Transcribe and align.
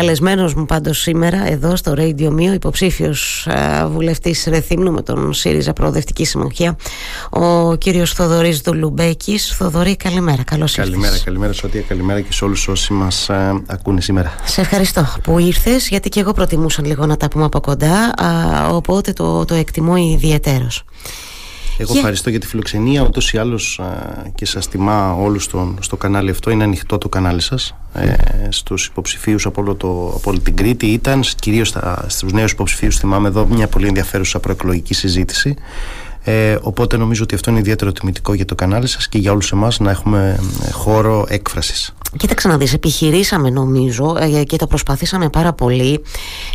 Καλεσμένος 0.00 0.54
μου 0.54 0.66
πάντως 0.66 0.98
σήμερα 1.00 1.50
εδώ 1.50 1.76
στο 1.76 1.94
Radio 1.96 2.28
Mio, 2.28 2.52
υποψήφιος 2.54 3.48
βουλευτής 3.90 4.44
Ρεθύμνου 4.48 4.92
με 4.92 5.02
τον 5.02 5.32
ΣΥΡΙΖΑ 5.32 5.72
Προοδευτική 5.72 6.24
Συμμαχία, 6.24 6.76
ο 7.30 7.74
κύριος 7.74 8.12
Θοδωρής 8.12 8.60
Δουλουμπέκης. 8.60 9.54
Θοδωρή, 9.56 9.96
καλημέρα. 9.96 10.42
Καλώς 10.44 10.76
ήρθατε. 10.76 10.90
Καλημέρα, 10.90 11.22
καλημέρα 11.24 11.52
Σωτία, 11.52 11.80
καλημέρα 11.80 12.20
και 12.20 12.32
σε 12.32 12.44
όλους 12.44 12.68
όσοι 12.68 12.92
μας 12.92 13.30
ακούνε 13.66 14.00
σήμερα. 14.00 14.34
Σε 14.44 14.60
ευχαριστώ 14.60 15.06
που 15.22 15.38
ήρθες, 15.38 15.88
γιατί 15.88 16.08
και 16.08 16.20
εγώ 16.20 16.32
προτιμούσα 16.32 16.86
λίγο 16.86 17.06
να 17.06 17.16
τα 17.16 17.28
πούμε 17.28 17.44
από 17.44 17.60
κοντά, 17.60 18.14
οπότε 18.70 19.12
το, 19.12 19.44
το 19.44 19.54
εκτιμώ 19.54 19.96
ιδιαίτερω. 19.96 20.68
Εγώ 21.80 21.96
ευχαριστώ 21.96 22.30
για 22.30 22.40
τη 22.40 22.46
φιλοξενία. 22.46 23.02
Ούτως 23.02 23.32
ή 23.32 23.38
άλλως 23.38 23.80
και 24.34 24.46
σας 24.46 24.68
τιμά 24.68 25.12
όλους 25.12 25.48
στο 25.80 25.96
κανάλι 25.98 26.30
αυτό. 26.30 26.50
Είναι 26.50 26.64
ανοιχτό 26.64 26.98
το 26.98 27.08
κανάλι 27.08 27.40
σας. 27.40 27.74
Ε, 27.92 28.14
Στους 28.48 28.86
υποψηφίους 28.86 29.46
από, 29.46 29.60
όλο 29.60 29.70
από 29.70 30.20
όλη 30.24 30.40
την 30.40 30.56
Κρήτη. 30.56 30.86
Ήταν 30.86 31.20
κυρίως 31.40 31.76
στους 32.06 32.32
νέους 32.32 32.52
υποψηφίους. 32.52 32.98
Θυμάμαι 32.98 33.28
εδώ 33.28 33.46
μια 33.46 33.66
πολύ 33.66 33.86
ενδιαφέρουσα 33.86 34.40
προεκλογική 34.40 34.94
συζήτηση. 34.94 35.56
Ε, 36.24 36.56
οπότε 36.60 36.96
νομίζω 36.96 37.22
ότι 37.22 37.34
αυτό 37.34 37.50
είναι 37.50 37.58
ιδιαίτερο 37.58 37.92
τιμητικό 37.92 38.34
για 38.34 38.44
το 38.44 38.54
κανάλι 38.54 38.86
σας 38.86 39.08
και 39.08 39.18
για 39.18 39.32
όλους 39.32 39.52
εμάς 39.52 39.78
να 39.78 39.90
έχουμε 39.90 40.40
ε, 40.66 40.70
χώρο 40.70 41.26
έκφρασης. 41.28 41.94
Κοίταξε 42.16 42.48
να 42.48 42.56
δεις, 42.58 42.72
επιχειρήσαμε 42.72 43.50
νομίζω 43.50 44.16
ε, 44.20 44.44
και 44.44 44.56
το 44.56 44.66
προσπαθήσαμε 44.66 45.28
πάρα 45.28 45.52
πολύ 45.52 46.02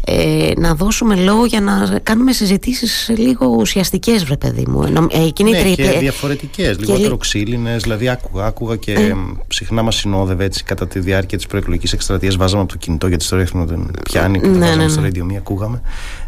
ε, 0.06 0.52
να 0.58 0.76
δώσουμε 0.76 1.16
λόγο 1.16 1.46
για 1.46 1.62
να 1.62 2.00
κάνουμε 2.04 2.34
συζητήσεις 2.34 3.12
λίγο 3.18 3.46
ουσιαστικές 3.60 4.24
βρε 4.26 4.38
παιδί 4.38 4.66
μου. 4.68 5.08
Ε, 5.12 5.26
εκείνη 5.26 5.52
ναι, 5.52 5.74
και 5.74 5.98
διαφορετικές, 6.00 6.78
και 6.78 6.86
λιγότερο 6.86 7.18
ξύλινες, 7.18 7.82
δηλαδή 7.82 8.10
άκουγα, 8.10 8.46
άκουγα 8.46 8.76
και 8.76 8.92
ε. 8.92 9.14
συχνά 9.48 9.82
μας 9.82 9.96
συνόδευε 9.96 10.44
έτσι 10.44 10.64
κατά 10.64 10.88
τη 10.88 11.00
διάρκεια 11.00 11.38
της 11.38 11.48
προεκλογικής 11.48 11.94
εκστρατείας 11.94 12.36
βάζαμε 12.36 12.62
από 12.62 12.72
το 12.72 12.78
κινητό 12.78 13.08
γιατί 13.08 13.24
στο 13.24 13.36
ρεύμα 13.36 13.66
δεν 13.66 13.92
πιάνει 14.04 14.40
και 14.40 14.48
το 14.48 14.52
ναι, 14.52 14.60
βάζαμε 14.60 14.84
ναι, 14.84 14.90
στο 14.90 15.02
ναι. 15.02 15.08
radio 15.08 15.36
ακούγαμε 15.38 15.82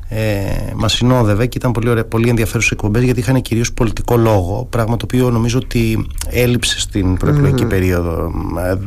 ε, 0.10 0.46
μας 0.76 0.94
συνόδευε 0.94 1.46
και 1.46 1.58
ήταν 1.58 1.72
πολύ, 1.72 1.90
ωραία, 1.90 2.06
πολύ 2.06 2.30
ενδιαφέρουσες 2.30 2.72
εκπομπές 2.72 3.04
γιατί 3.04 3.20
είχαν 3.20 3.42
κυρίως 3.42 3.74
πολιτικό 3.74 4.18
λόγο. 4.18 4.68
Πράγμα 4.70 4.98
το 4.98 5.06
οποίο 5.06 5.30
νομίζω 5.30 5.60
ότι 5.64 6.08
έλειψε 6.30 6.80
στην 6.80 7.18
προεκλογική 7.18 7.64
mm. 7.66 7.70
περίοδο. 7.70 8.32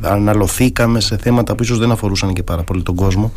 Ε, 0.03 0.09
αναλωθήκαμε 0.09 1.01
σε 1.01 1.17
θέματα 1.17 1.55
που 1.55 1.63
ίσως 1.63 1.79
δεν 1.79 1.91
αφορούσαν 1.91 2.33
και 2.33 2.43
πάρα 2.43 2.63
πολύ 2.63 2.83
τον 2.83 2.95
κόσμο. 2.95 3.33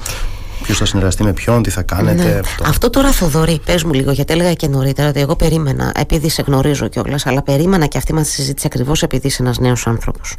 Ποιος 0.63 0.77
θα 0.77 0.85
συνεργαστεί 0.85 1.23
με 1.23 1.33
ποιον, 1.33 1.63
τι 1.63 1.69
θα 1.69 1.81
κάνετε. 1.81 2.23
Ναι. 2.23 2.39
Αυτό. 2.39 2.63
αυτό 2.67 2.89
τώρα, 2.89 3.11
Θοδωρή, 3.11 3.59
πες 3.65 3.83
μου 3.83 3.93
λίγο, 3.93 4.11
γιατί 4.11 4.33
έλεγα 4.33 4.53
και 4.53 4.67
νωρίτερα 4.67 5.09
ότι 5.09 5.19
εγώ 5.19 5.35
περίμενα, 5.35 5.91
επειδή 5.95 6.29
σε 6.29 6.43
γνωρίζω 6.47 6.87
κιόλας, 6.87 7.25
αλλά 7.25 7.41
περίμενα 7.41 7.85
και 7.85 7.97
αυτή 7.97 8.13
μας 8.13 8.27
τη 8.27 8.33
συζήτηση 8.33 8.67
ακριβώς 8.67 9.03
επειδή 9.03 9.27
είσαι 9.27 9.41
ένας 9.41 9.59
νέος 9.59 9.87
άνθρωπος. 9.87 10.35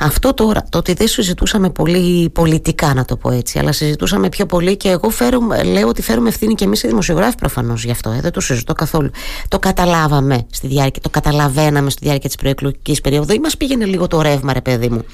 Αυτό 0.00 0.34
τώρα, 0.34 0.64
το 0.68 0.78
ότι 0.78 0.92
δεν 0.92 1.08
συζητούσαμε 1.08 1.70
πολύ 1.70 2.30
πολιτικά, 2.30 2.94
να 2.94 3.04
το 3.04 3.16
πω 3.16 3.30
έτσι, 3.30 3.58
αλλά 3.58 3.72
συζητούσαμε 3.72 4.28
πιο 4.28 4.46
πολύ 4.46 4.76
και 4.76 4.88
εγώ 4.88 5.10
φέρω, 5.10 5.38
λέω 5.72 5.88
ότι 5.88 6.02
φέρουμε 6.02 6.28
ευθύνη 6.28 6.54
και 6.54 6.64
εμείς 6.64 6.82
οι 6.82 6.86
δημοσιογράφοι 6.86 7.36
προφανώς 7.36 7.84
γι' 7.84 7.90
αυτό. 7.90 8.10
Ε, 8.10 8.20
δεν 8.20 8.32
το 8.32 8.40
συζητώ 8.40 8.72
καθόλου. 8.72 9.10
Το 9.48 9.58
καταλάβαμε 9.58 10.46
στη 10.50 10.66
διάρκεια, 10.66 11.02
το 11.02 11.10
καταλαβαίναμε 11.10 11.90
στη 11.90 12.04
διάρκεια 12.04 12.28
της 12.28 12.38
προεκλογικής 12.38 13.00
περίοδου 13.00 13.32
ή 13.32 13.38
μας 13.38 13.56
πήγαινε 13.56 13.84
λίγο 13.84 14.06
το 14.06 14.22
ρεύμα, 14.22 14.52
ρε 14.52 14.60
παιδί 14.60 14.88
μου 14.88 15.04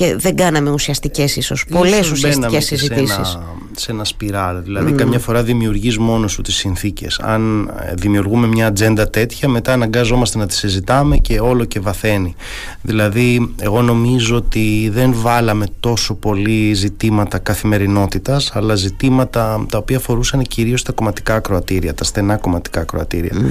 και 0.00 0.16
δεν 0.16 0.36
κάναμε 0.36 0.70
ουσιαστικές 0.70 1.36
ίσως. 1.36 1.64
Πολλές 1.70 2.10
ουσιαστικές 2.10 2.64
συζητήσεις. 2.64 3.38
Σε 3.76 3.92
ένα 3.92 4.04
σπιράλ. 4.04 4.62
Δηλαδή, 4.62 4.92
mm. 4.92 4.96
καμιά 4.96 5.18
φορά 5.18 5.42
δημιουργείς 5.42 5.98
μόνος 5.98 6.32
σου 6.32 6.42
τις 6.42 6.54
συνθήκες. 6.54 7.18
Αν 7.22 7.70
ε, 7.80 7.94
δημιουργούμε 7.94 8.46
μια 8.46 8.66
ατζέντα 8.66 9.10
τέτοια, 9.10 9.48
μετά 9.48 9.72
αναγκάζομαστε 9.72 10.38
να 10.38 10.46
τη 10.46 10.54
συζητάμε 10.54 11.16
και 11.16 11.40
όλο 11.40 11.64
και 11.64 11.80
βαθαίνει. 11.80 12.34
Δηλαδή, 12.82 13.54
εγώ 13.60 13.82
νομίζω 13.82 14.36
ότι 14.36 14.90
δεν 14.92 15.12
βάλαμε 15.16 15.66
τόσο 15.80 16.14
πολύ 16.14 16.72
ζητήματα 16.72 17.38
καθημερινότητας, 17.38 18.50
αλλά 18.54 18.74
ζητήματα 18.74 19.66
τα 19.68 19.78
οποία 19.78 19.96
αφορούσαν 19.96 20.42
κυρίως 20.42 20.82
τα 20.82 20.92
κομματικά 20.92 21.34
ακροατήρια, 21.34 21.94
τα 21.94 22.04
στενά 22.04 22.36
κομματικά 22.36 22.80
ακροατήρια. 22.80 23.32
Mm. 23.34 23.44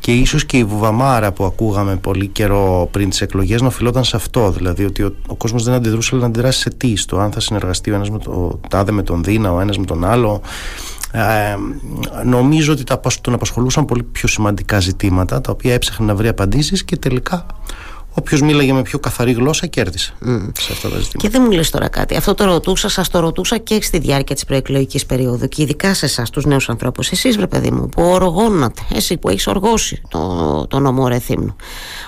Και 0.00 0.12
ίσως 0.12 0.44
και 0.44 0.56
η 0.56 0.64
βουβαμάρα 0.64 1.32
που 1.32 1.44
ακούγαμε 1.44 1.96
πολύ 1.96 2.26
καιρό 2.26 2.88
πριν 2.90 3.10
τις 3.10 3.20
εκλογές 3.20 3.60
να 3.60 3.66
οφειλόταν 3.66 4.04
σε 4.04 4.16
αυτό. 4.16 4.50
Δηλαδή, 4.50 4.84
ότι 4.84 5.02
ο, 5.02 5.14
ο 5.26 5.34
κόσμος 5.34 5.64
δεν 5.64 5.74
αντιδρούσε, 5.82 6.10
αλλά 6.12 6.22
να 6.22 6.28
αντιδράσει 6.28 6.60
σε 6.60 6.70
τι, 6.70 6.96
στο 6.96 7.18
αν 7.18 7.32
θα 7.32 7.40
συνεργαστεί 7.40 7.90
ο 7.90 7.94
ένας 7.94 8.10
με 8.10 8.18
το 8.18 8.60
τάδε 8.68 8.92
με 8.92 9.02
τον 9.02 9.24
Δίνα, 9.24 9.52
ο 9.52 9.60
ένας 9.60 9.78
με 9.78 9.84
τον 9.84 10.04
άλλο. 10.04 10.40
Ε, 11.12 11.56
νομίζω 12.24 12.72
ότι 12.72 12.84
τα, 12.84 13.00
τον 13.20 13.34
απασχολούσαν 13.34 13.84
πολύ 13.84 14.02
πιο 14.02 14.28
σημαντικά 14.28 14.80
ζητήματα 14.80 15.40
τα 15.40 15.52
οποία 15.52 15.74
έψαχνε 15.74 16.06
να 16.06 16.14
βρει 16.14 16.28
απαντήσεις 16.28 16.84
και 16.84 16.96
τελικά 16.96 17.46
Όποιος 18.14 18.40
μίλαγε 18.40 18.72
με 18.72 18.82
πιο 18.82 18.98
καθαρή 18.98 19.32
γλώσσα 19.32 19.66
κέρδισε 19.66 20.14
mm. 20.26 20.50
σε 20.58 20.72
αυτά 20.72 20.88
τα 20.88 20.98
ζητήματα. 20.98 21.18
Και 21.18 21.28
δεν 21.28 21.42
μου 21.44 21.50
λες 21.50 21.70
τώρα 21.70 21.88
κάτι. 21.88 22.16
Αυτό 22.16 22.34
το 22.34 22.44
ρωτούσα, 22.44 22.88
σας 22.88 23.08
το 23.08 23.20
ρωτούσα 23.20 23.58
και 23.58 23.82
στη 23.82 23.98
διάρκεια 23.98 24.34
της 24.34 24.44
προεκλογικής 24.44 25.06
περίοδου 25.06 25.48
και 25.48 25.62
ειδικά 25.62 25.94
σε 25.94 26.04
εσάς, 26.04 26.30
τους 26.30 26.44
νέους 26.44 26.68
ανθρώπους. 26.68 27.10
Εσείς, 27.10 27.36
βρε 27.36 27.46
παιδί 27.46 27.70
μου, 27.70 27.88
που 27.88 28.02
οργώνατε, 28.02 28.82
εσύ 28.94 29.16
που 29.16 29.28
έχεις 29.28 29.46
οργώσει 29.46 30.02
το, 30.08 30.66
το 30.66 30.78
νόμο 30.78 31.08
Ρεθύμνου. 31.08 31.56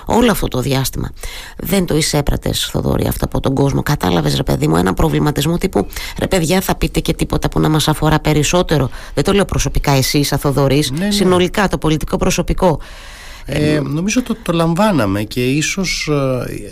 Όλο 0.05 0.31
αυτό 0.31 0.47
το 0.47 0.59
διάστημα. 0.59 1.11
Δεν 1.57 1.85
το 1.85 1.95
εισέπρατες, 1.95 2.69
Θοδόρη, 2.71 3.07
αυτό 3.07 3.25
από 3.25 3.39
τον 3.39 3.53
κόσμο. 3.55 3.83
Κατάλαβες, 3.83 4.35
ρε 4.35 4.43
παιδί 4.43 4.67
μου, 4.67 4.75
ένα 4.75 4.93
προβληματισμό 4.93 5.57
τύπου 5.57 5.87
ρε 6.19 6.27
παιδιά, 6.27 6.61
θα 6.61 6.75
πείτε 6.75 6.99
και 6.99 7.13
τίποτα 7.13 7.49
που 7.49 7.59
να 7.59 7.69
μας 7.69 7.87
αφορά 7.87 8.19
περισσότερο. 8.19 8.89
Δεν 9.13 9.23
το 9.23 9.33
λέω 9.33 9.45
προσωπικά 9.45 9.91
εσύ, 9.91 10.23
σαν 10.23 10.39
Θοδωρή, 10.39 10.83
ναι, 10.91 11.05
ναι. 11.05 11.11
συνολικά 11.11 11.67
το 11.67 11.77
πολιτικό 11.77 12.17
προσωπικό. 12.17 12.79
Ε, 13.47 13.79
νομίζω 13.79 14.19
ότι 14.19 14.33
το, 14.33 14.39
το 14.43 14.53
λαμβάναμε 14.53 15.23
και 15.23 15.45
ίσως 15.45 16.09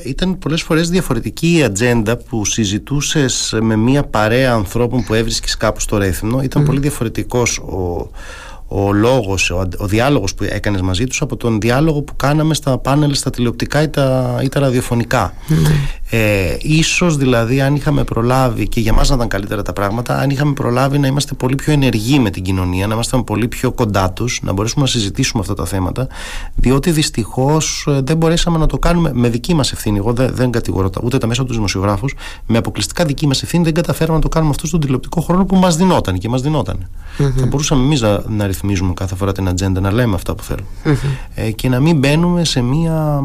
ε, 0.04 0.10
ήταν 0.10 0.38
πολλές 0.40 0.62
φορές 0.62 0.90
διαφορετική 0.90 1.58
η 1.58 1.64
ατζέντα 1.64 2.18
που 2.18 2.46
συζητούσες 2.46 3.56
με 3.62 3.76
μια 3.76 4.04
παρέα 4.04 4.54
ανθρώπων 4.54 5.04
που 5.04 5.14
έβρισκες 5.14 5.58
κάπου 5.58 5.80
στο 5.80 5.98
Ρέθινο. 5.98 6.42
Ήταν 6.42 6.64
πολύ 6.64 6.80
διαφορετικός 6.80 7.58
ο, 7.58 8.10
ο 8.76 8.92
λόγος, 8.94 9.50
ο, 9.50 9.68
ο 9.78 9.86
διάλογος 9.88 10.36
που 10.36 10.44
έκανες 10.50 10.82
μαζί 10.82 11.04
τους 11.04 11.22
από 11.22 11.36
τον 11.36 11.60
διάλογο 11.60 12.02
που 12.02 12.16
κάναμε 12.16 12.54
στα 12.54 12.78
πάνελ, 12.78 13.16
στα 13.16 13.30
τηλεοπτικά 13.30 13.82
ή 13.82 13.90
τα, 13.90 14.40
ή 14.44 14.50
τα 14.50 14.60
ραδιοφωνικά. 14.60 15.34
Ναι. 15.48 15.70
Ε, 16.16 16.58
ίσως 16.62 17.18
δηλαδή 17.18 17.62
αν 17.62 17.76
είχαμε 17.76 18.04
προλάβει 18.04 18.68
και 18.68 18.80
για 18.80 18.94
μας 18.94 19.10
να 19.10 19.16
ήταν 19.16 19.28
καλύτερα 19.28 19.62
τα 19.62 19.74
πράγματα 19.74 20.18
αν 20.18 20.30
είχαμε 20.30 20.54
προλάβει 20.54 20.98
να 20.98 21.08
είμαστε 21.08 21.34
πολύ 21.34 21.56
πιο 21.56 21.74
ενεργοί 21.74 22.20
με 22.20 22.30
την 22.30 22.44
κοινωνία 22.44 22.88
να 22.88 22.94
είμαστε 22.94 23.22
πολύ 23.26 23.48
πιο 23.48 23.72
κοντά 23.72 24.12
τους 24.12 24.40
να 24.44 24.54
μπορέσουμε 24.54 24.84
να 24.84 24.90
συζητήσουμε 24.90 25.42
αυτά 25.42 25.54
τα 25.54 25.66
θέματα 25.66 26.08
διότι 26.56 26.92
δυστυχώς 26.92 27.86
ε, 27.90 28.02
δεν 28.04 28.18
μπορέσαμε 28.18 28.58
να 28.58 28.66
το 28.66 28.78
κάνουμε 28.78 29.12
με 29.14 29.30
δική 29.30 29.54
μας 29.54 29.72
ευθύνη 29.72 29.98
εγώ 29.98 30.14
δεν, 30.14 30.32
δεν 30.34 30.52
κατηγορώ 30.52 30.90
ούτε 31.04 31.18
τα 31.18 31.28
μέσα 31.28 31.46
τους 31.46 31.56
δημοσιογράφους 31.56 32.16
με 32.46 32.58
αποκλειστικά 32.58 33.06
δική 33.06 33.28
μας 33.28 33.44
ευθύνη 33.44 33.64
δεν 33.64 33.74
καταφέραμε 33.74 34.16
να 34.16 34.22
το 34.22 34.30
κάνουμε 34.30 34.52
αυτό 34.52 34.68
στον 34.68 34.80
τηλεοπτικό 34.80 35.22
χρόνο 35.22 35.46
που 35.46 35.56
μας 35.56 35.76
δινόταν 35.76 36.18
και 36.18 36.30
μας 36.30 36.42
δινόταν 36.42 36.78
mm-hmm. 37.18 37.32
θα 37.40 37.46
μπορούσαμε 37.46 37.84
εμείς 37.84 38.02
να, 38.02 38.24
να 38.28 38.48
ρυθμίζουμε 38.64 38.94
κάθε 38.94 39.16
φορά 39.16 39.32
την 39.32 39.48
ατζέντα 39.48 39.80
να 39.80 39.92
λέμε 39.92 40.16
αυτά 40.16 40.36
που 40.36 40.44
θέλουμε 40.44 40.68
mm-hmm. 40.86 41.18
ε, 41.36 41.52
και 41.52 41.70
να 41.70 41.80
μην 41.80 41.98
μπαίνουμε 41.98 42.44
σε 42.44 42.62
μία 42.62 43.24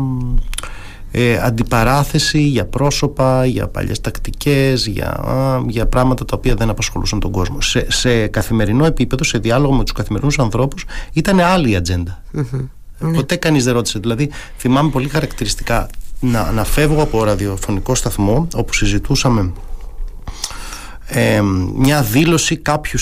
ε, 1.11 1.39
αντιπαράθεση 1.43 2.41
για 2.41 2.65
πρόσωπα, 2.65 3.47
για 3.47 3.69
παλιές 3.69 4.01
τακτικές, 4.01 4.87
για, 4.87 5.21
για 5.69 5.87
πράγματα 5.87 6.25
τα 6.25 6.37
οποία 6.37 6.55
δεν 6.55 6.71
απασχολούσαν 6.71 7.21
τον 7.21 7.31
κόσμο. 7.31 7.61
Σε, 7.61 7.87
σε 7.91 8.27
καθημερινό 8.27 8.85
επίπεδο, 8.85 9.25
σε 9.25 9.39
διάλογο 9.39 9.73
με 9.73 9.83
τους 9.83 9.93
καθημερινούς 9.93 10.39
ανθρώπους, 10.39 10.85
ήταν 11.13 11.41
άλλη 11.41 11.71
η 11.71 11.77
ατζέντα. 11.77 12.23
Mm-hmm. 12.37 13.13
Ποτέ 13.15 13.37
κανείς 13.37 13.65
δεν 13.65 13.75
ρώτησε. 13.75 13.99
Δηλαδή, 13.99 14.31
θυμάμαι 14.57 14.91
πολύ 14.91 15.09
χαρακτηριστικά 15.09 15.89
να, 16.21 16.53
να 16.53 16.65
φεύγω 16.65 17.03
από 17.03 17.25
ραδιοφωνικό 17.25 17.95
σταθμό 17.95 18.49
όπου 18.55 18.75
συζητούσαμε 18.75 19.53
ε, 21.11 21.41
μια 21.75 22.03
δήλωση 22.03 22.57
κάποιου 22.57 22.99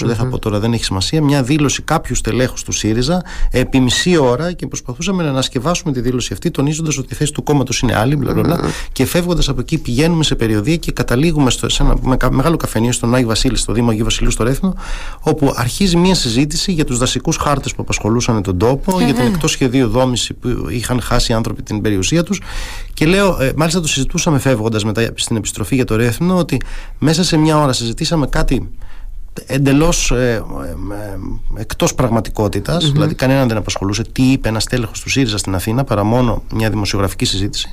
δεν 0.00 0.14
θα 0.14 0.26
πω 0.26 0.38
τώρα 0.38 0.58
δεν 0.58 0.72
έχει 0.72 0.84
σημασία, 0.84 1.22
μια 1.22 1.42
δήλωση 1.42 1.82
κάποιου 1.82 2.14
στελέχους 2.14 2.62
του 2.62 2.72
ΣΥΡΙΖΑ 2.72 3.22
επί 3.50 3.80
μισή 3.80 4.16
ώρα 4.16 4.52
και 4.52 4.66
προσπαθούσαμε 4.66 5.22
να 5.22 5.28
ανασκευάσουμε 5.28 5.92
τη 5.92 6.00
δήλωση 6.00 6.32
αυτή, 6.32 6.50
τονίζοντας 6.50 6.98
ότι 6.98 7.12
η 7.12 7.16
θέση 7.16 7.32
του 7.32 7.42
κόμματος 7.42 7.80
είναι 7.80 7.96
άλλη, 7.96 8.16
μπλα, 8.16 8.32
μπλα, 8.32 8.60
και 8.92 9.06
φεύγοντας 9.06 9.48
από 9.48 9.60
εκεί 9.60 9.78
πηγαίνουμε 9.78 10.24
σε 10.24 10.34
περιοδία 10.34 10.76
και 10.76 10.92
καταλήγουμε 10.92 11.50
στο, 11.50 11.68
σε 11.68 11.82
ένα 11.82 12.30
μεγάλο 12.30 12.56
καφενείο 12.56 12.92
στον 12.92 13.14
Άγιο 13.14 13.28
Βασίλη, 13.28 13.56
στο 13.56 13.72
Δήμο 13.72 13.90
Αγίου 13.90 14.04
Βασιλείου 14.04 14.30
στο 14.30 14.44
Ρέθνο, 14.44 14.74
όπου 15.20 15.52
αρχίζει 15.56 15.96
μια 15.96 16.14
συζήτηση 16.14 16.72
για 16.72 16.84
τους 16.84 16.98
δασικούς 16.98 17.36
χάρτες 17.36 17.74
που 17.74 17.82
απασχολούσαν 17.82 18.42
τον 18.42 18.58
τόπο, 18.58 19.00
για 19.00 19.14
την 19.14 19.24
εκτός 19.24 19.50
σχεδίου 19.50 19.88
δόμηση 19.88 20.34
που 20.34 20.66
είχαν 20.70 21.00
χάσει 21.00 21.32
οι 21.32 21.34
άνθρωποι 21.34 21.62
την 21.62 21.80
περιουσία 21.80 22.22
τους. 22.22 22.40
Και 22.94 23.06
λέω, 23.06 23.40
ε, 23.40 23.52
μάλιστα 23.56 23.80
το 23.80 23.88
συζητούσαμε 23.88 24.38
φεύγοντας 24.38 24.84
μετά 24.84 25.10
στην 25.14 25.36
επιστροφή 25.36 25.74
για 25.74 25.84
το 25.84 25.96
Ρέθνο, 25.96 26.36
ότι 26.36 26.60
μέσα 26.98 27.24
σε 27.30 27.36
μια 27.36 27.58
ώρα 27.58 27.72
συζητήσαμε 27.72 28.26
κάτι 28.26 28.70
εντελώς 29.46 30.10
ε, 30.10 30.44
ε, 31.54 31.60
εκτός 31.60 31.94
πραγματικότητας 31.94 32.90
δηλαδή 32.92 33.14
κανέναν 33.14 33.48
δεν 33.48 33.56
απασχολούσε 33.56 34.02
τι 34.02 34.22
είπε 34.22 34.48
ένας 34.48 34.64
τέλεχος 34.64 35.00
του 35.00 35.10
ΣΥΡΙΖΑ 35.10 35.38
στην 35.38 35.54
Αθήνα 35.54 35.84
παρά 35.84 36.04
μόνο 36.04 36.42
μια 36.52 36.70
δημοσιογραφική 36.70 37.24
συζήτηση 37.24 37.72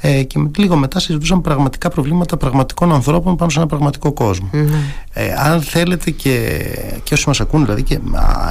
ε, 0.00 0.22
και 0.22 0.48
λίγο 0.56 0.76
μετά 0.76 1.00
συζητούσαμε 1.00 1.40
πραγματικά 1.40 1.88
προβλήματα 1.88 2.36
πραγματικών 2.36 2.92
ανθρώπων 2.92 3.36
πάνω 3.36 3.50
σε 3.50 3.58
ένα 3.58 3.68
πραγματικό 3.68 4.12
Ε, 5.12 5.32
αν 5.38 5.62
θέλετε 5.62 6.10
και, 6.10 6.60
και 7.02 7.14
όσοι 7.14 7.24
μας 7.28 7.40
ακούν 7.40 7.64
δηλαδή 7.64 7.82
και 7.82 8.00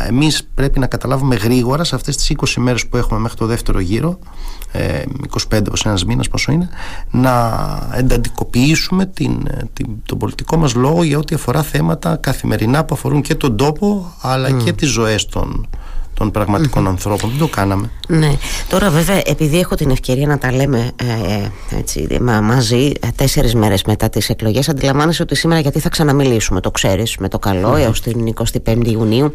εμείς 0.08 0.48
πρέπει 0.54 0.80
να 0.80 0.88
καταλάβουμε 0.88 1.36
γρήγορα 1.36 1.84
σε 1.84 1.96
αυτές 1.96 2.18
τις 2.18 2.36
20 2.38 2.54
μέρες 2.58 2.88
που 2.88 2.98
έχουμε 2.98 3.20
μέχρι 3.20 3.38
το 3.38 3.46
δεύτερο 3.46 3.80
γύρο 3.80 4.20
ε, 4.72 5.02
25 5.52 5.62
ως 5.72 5.86
ένας 5.86 6.06
μήνας 6.06 6.28
πόσο 6.28 6.52
είναι 6.52 6.70
να 7.12 7.58
ενταντικοποιήσουμε 7.94 9.06
την, 9.06 9.48
την, 9.74 9.88
τον 10.06 10.18
πολιτικό 10.18 10.58
μας 10.58 10.74
λόγο 10.74 11.04
για 11.04 11.18
ό,τι 11.18 11.36
αφορά 11.36 11.64
θέματα 11.64 12.16
καθημερινά 12.16 12.86
που 12.86 12.96
αφορούν 12.96 13.22
και 13.22 13.36
τον 13.36 13.58
τόπο 13.58 14.14
αλλά 14.22 14.52
και 14.52 14.74
τις 14.74 14.90
ζωές 14.90 15.26
των, 15.26 15.68
των 16.18 16.32
πραγματικων 16.32 16.88
ανθρώπων. 16.88 17.30
Δεν 17.30 17.40
το 17.40 17.48
κάναμε. 17.48 17.90
Ναι. 18.08 18.32
Τώρα 18.70 18.90
βέβαια 18.90 19.22
επειδή 19.26 19.60
έχω 19.60 19.76
την 19.76 19.90
ευκαιρία 19.90 20.28
να 20.28 20.38
τα 20.38 20.52
λέμε 20.52 20.92
ε, 20.96 21.34
ε 21.34 21.52
έτσι, 21.78 22.08
μα, 22.22 22.42
μαζί 22.42 22.92
ε, 23.00 23.08
τέσσερις 23.16 23.56
μέρες 23.56 23.84
μετά 23.84 24.10
τις 24.10 24.30
εκλογές 24.30 24.70
αντιλαμβάνεσαι 24.70 25.22
ότι 25.22 25.36
σήμερα 25.36 25.62
γιατί 25.62 25.80
θα 25.80 25.90
ξαναμιλήσουμε 25.90 26.62
το 26.62 26.72
ξέρεις 26.72 27.18
με 27.18 27.28
το 27.28 27.40
καλό 27.40 27.74
mm-hmm. 27.74 27.80
έως 27.80 28.02
την 28.02 28.34
25η 28.64 28.88
Ιουνίου 28.88 29.34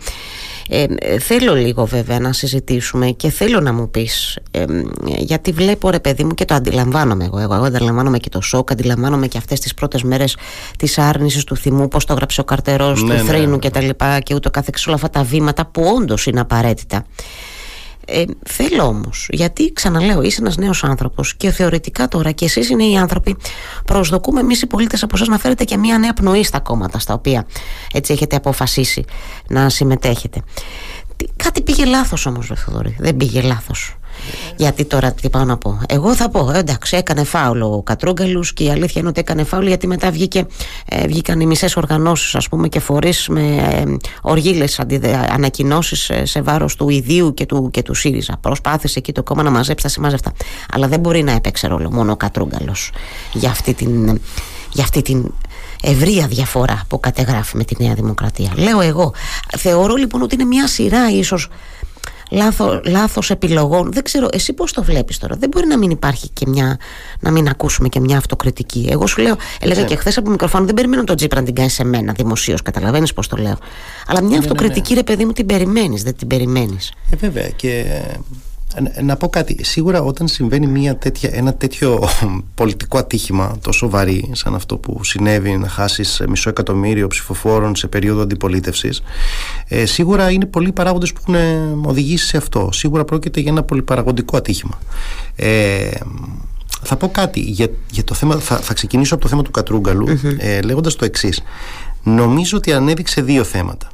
ε, 0.74 0.86
ε, 0.98 1.18
θέλω 1.18 1.54
λίγο 1.54 1.84
βέβαια 1.84 2.20
να 2.20 2.32
συζητήσουμε 2.32 3.10
και 3.10 3.30
θέλω 3.30 3.60
να 3.60 3.72
μου 3.72 3.90
πεις 3.90 4.38
ε, 4.50 4.64
γιατί 5.18 5.52
βλέπω 5.52 5.90
ρε 5.90 6.00
παιδί 6.00 6.24
μου 6.24 6.34
και 6.34 6.44
το 6.44 6.54
αντιλαμβάνομαι 6.54 7.24
εγώ, 7.24 7.38
εγώ, 7.38 7.54
εγώ 7.54 7.64
αντιλαμβάνομαι 7.64 8.18
και 8.18 8.28
το 8.28 8.40
σοκ 8.40 8.70
αντιλαμβάνομαι 8.70 9.26
και 9.26 9.38
αυτές 9.38 9.60
τις 9.60 9.74
πρώτες 9.74 10.02
μέρες 10.02 10.36
της 10.78 10.98
άρνησης 10.98 11.44
του 11.44 11.56
θυμού 11.56 11.88
πως 11.88 12.04
το 12.04 12.12
έγραψε 12.12 12.40
ο 12.40 12.44
καρτερός 12.44 13.02
ναι, 13.02 13.18
του 13.18 13.24
θρήνου 13.24 13.50
ναι, 13.50 13.58
και 13.58 13.70
τα 13.70 13.80
λοιπά 13.80 14.20
και 14.20 14.34
ούτω 14.34 14.50
καθεξής 14.50 14.86
όλα 14.86 14.96
αυτά 14.96 15.10
τα 15.10 15.22
βήματα 15.22 15.66
που 15.66 15.82
όντως 15.96 16.26
είναι 16.26 16.40
απαραίτητα 16.40 17.04
ε, 18.06 18.24
θέλω 18.46 18.82
όμως, 18.82 19.28
γιατί 19.30 19.72
ξαναλέω, 19.72 20.22
είσαι 20.22 20.40
ένας 20.40 20.56
νέος 20.56 20.84
άνθρωπος 20.84 21.34
και 21.34 21.50
θεωρητικά 21.50 22.08
τώρα 22.08 22.30
και 22.30 22.44
εσείς 22.44 22.68
είναι 22.68 22.84
οι 22.84 22.96
άνθρωποι, 22.96 23.36
προσδοκούμε 23.84 24.40
εμείς 24.40 24.62
οι 24.62 24.66
πολίτες 24.66 25.02
από 25.02 25.14
εσάς 25.16 25.28
να 25.28 25.38
φέρετε 25.38 25.64
και 25.64 25.76
μια 25.76 25.98
νέα 25.98 26.12
πνοή 26.12 26.44
στα 26.44 26.60
κόμματα 26.60 26.98
στα 26.98 27.14
οποία 27.14 27.46
έτσι 27.92 28.12
έχετε 28.12 28.36
αποφασίσει 28.36 29.04
να 29.48 29.68
συμμετέχετε. 29.68 30.42
Κάτι 31.36 31.62
πήγε 31.62 31.84
λάθος 31.84 32.26
όμως, 32.26 32.52
Θοδωρή. 32.54 32.96
Δεν 32.98 33.16
πήγε 33.16 33.42
λάθος. 33.42 33.96
Γιατί 34.56 34.84
τώρα 34.84 35.12
τι 35.12 35.28
πάω 35.28 35.44
να 35.44 35.56
πω. 35.56 35.80
Εγώ 35.88 36.14
θα 36.14 36.28
πω, 36.28 36.50
εντάξει, 36.54 36.96
έκανε 36.96 37.24
φάουλο 37.24 37.74
ο 37.74 37.82
Κατρούγκαλους 37.82 38.52
και 38.52 38.64
η 38.64 38.70
αλήθεια 38.70 39.00
είναι 39.00 39.08
ότι 39.08 39.20
έκανε 39.20 39.44
φάουλο 39.44 39.68
γιατί 39.68 39.86
μετά 39.86 40.10
βγήκε, 40.10 40.46
ε, 40.88 41.06
βγήκαν 41.06 41.40
οι 41.40 41.46
μισές 41.46 41.76
οργανώσεις, 41.76 42.34
ας 42.34 42.48
πούμε, 42.48 42.68
και 42.68 42.80
φορείς 42.80 43.28
με 43.28 43.56
ε, 43.56 43.96
οργίλες 44.22 44.80
ανακοινώσεις 45.28 46.10
ε, 46.10 46.24
σε 46.24 46.42
βάρος 46.42 46.76
του 46.76 46.88
ιδίου 46.88 47.34
και 47.34 47.46
του, 47.46 47.68
και 47.70 47.82
του 47.82 47.94
ΣΥΡΙΖΑ. 47.94 48.38
Προσπάθησε 48.40 48.98
εκεί 48.98 49.12
το 49.12 49.22
κόμμα 49.22 49.42
να 49.42 49.50
μαζέψει 49.50 49.84
τα 49.84 49.90
σημάζευτα. 49.90 50.32
Αλλά 50.72 50.88
δεν 50.88 51.00
μπορεί 51.00 51.22
να 51.22 51.32
έπαιξε 51.32 51.66
ρόλο 51.66 51.90
μόνο 51.92 52.12
ο 52.12 52.16
Κατρούγκαλος 52.16 52.90
για 53.32 53.50
αυτή 53.50 53.74
την. 53.74 54.20
Για 54.74 54.84
αυτή 54.84 55.02
την 55.02 55.32
ευρεία 55.82 56.26
διαφορά 56.26 56.82
που 56.88 57.00
κατεγράφει 57.00 57.56
με 57.56 57.64
τη 57.64 57.82
Νέα 57.82 57.94
Δημοκρατία. 57.94 58.52
Λέω 58.56 58.80
εγώ. 58.80 59.14
Θεωρώ 59.58 59.94
λοιπόν 59.94 60.22
ότι 60.22 60.34
είναι 60.34 60.44
μια 60.44 60.66
σειρά 60.66 61.10
ίσως 61.10 61.48
λάθο, 62.32 62.80
λάθος 62.84 63.30
επιλογών. 63.30 63.92
Δεν 63.92 64.02
ξέρω, 64.02 64.28
εσύ 64.32 64.52
πώς 64.52 64.72
το 64.72 64.82
βλέπεις 64.82 65.18
τώρα; 65.18 65.36
Δεν 65.38 65.48
μπορεί 65.48 65.66
να 65.66 65.78
μην 65.78 65.90
υπάρχει 65.90 66.28
και 66.28 66.44
μια, 66.48 66.78
να 67.20 67.30
μην 67.30 67.48
ακούσουμε 67.48 67.88
και 67.88 68.00
μια 68.00 68.16
αυτοκριτική. 68.16 68.88
Εγώ 68.90 69.06
σου 69.06 69.20
λέω, 69.20 69.36
έλεγα 69.60 69.84
και 69.84 69.96
χθες 69.96 70.16
από 70.18 70.30
μικροφόνο, 70.30 70.64
δεν 70.64 70.74
περιμένω 70.74 71.04
τον 71.04 71.16
Τζίπρα 71.16 71.40
να 71.40 71.46
την 71.46 71.54
κάνει 71.54 71.70
σε 71.70 71.84
μένα 71.84 72.12
δημοσίως. 72.12 72.62
Καταλαβαίνεις 72.62 73.12
πώς 73.12 73.28
το 73.28 73.36
λέω. 73.36 73.58
Αλλά 74.06 74.22
μια 74.22 74.30
ναι, 74.30 74.38
αυτοκριτική, 74.38 74.94
ναι, 74.94 74.94
ναι. 74.94 75.00
ρε 75.06 75.12
παιδί 75.12 75.24
μου, 75.24 75.32
την 75.32 75.46
περιμένεις, 75.46 76.02
δεν 76.02 76.16
την 76.16 76.26
περιμένεις. 76.26 76.92
Ε, 77.10 77.16
βέβαια. 77.16 77.48
Και 77.48 77.84
να 79.02 79.16
πω 79.16 79.28
κάτι. 79.28 79.64
Σίγουρα 79.64 80.02
όταν 80.02 80.28
συμβαίνει 80.28 80.66
μια 80.66 80.96
τέτοια, 80.96 81.30
ένα 81.32 81.54
τέτοιο 81.54 82.08
πολιτικό 82.54 82.98
ατύχημα 82.98 83.56
τόσο 83.62 83.88
βαρύ 83.88 84.30
σαν 84.32 84.54
αυτό 84.54 84.76
που 84.76 85.04
συνέβη 85.04 85.56
να 85.56 85.68
χάσεις 85.68 86.22
μισό 86.28 86.48
εκατομμύριο 86.48 87.08
ψηφοφόρων 87.08 87.76
σε 87.76 87.86
περίοδο 87.86 88.22
αντιπολίτευσης, 88.22 89.02
ε, 89.68 89.86
σίγουρα 89.86 90.30
είναι 90.30 90.46
πολλοί 90.46 90.72
παράγοντες 90.72 91.12
που 91.12 91.20
έχουν 91.26 91.84
οδηγήσει 91.84 92.26
σε 92.26 92.36
αυτό. 92.36 92.68
Σίγουρα 92.72 93.04
πρόκειται 93.04 93.40
για 93.40 93.50
ένα 93.50 93.62
πολυπαραγοντικό 93.62 94.36
ατύχημα. 94.36 94.78
Ε, 95.36 95.90
θα 96.82 96.96
πω 96.96 97.08
κάτι 97.08 97.40
για, 97.40 97.70
για 97.90 98.04
το 98.04 98.14
θέμα, 98.14 98.38
θα, 98.38 98.56
θα 98.56 98.74
ξεκινήσω 98.74 99.14
από 99.14 99.22
το 99.22 99.28
θέμα 99.28 99.42
του 99.42 99.50
κατρούγκαλου 99.50 100.06
mm-hmm. 100.08 100.36
ε, 100.38 100.60
λέγοντας 100.60 100.96
το 100.96 101.04
εξής. 101.04 101.42
Νομίζω 102.02 102.56
ότι 102.56 102.72
ανέδειξε 102.72 103.22
δύο 103.22 103.44
θέματα. 103.44 103.91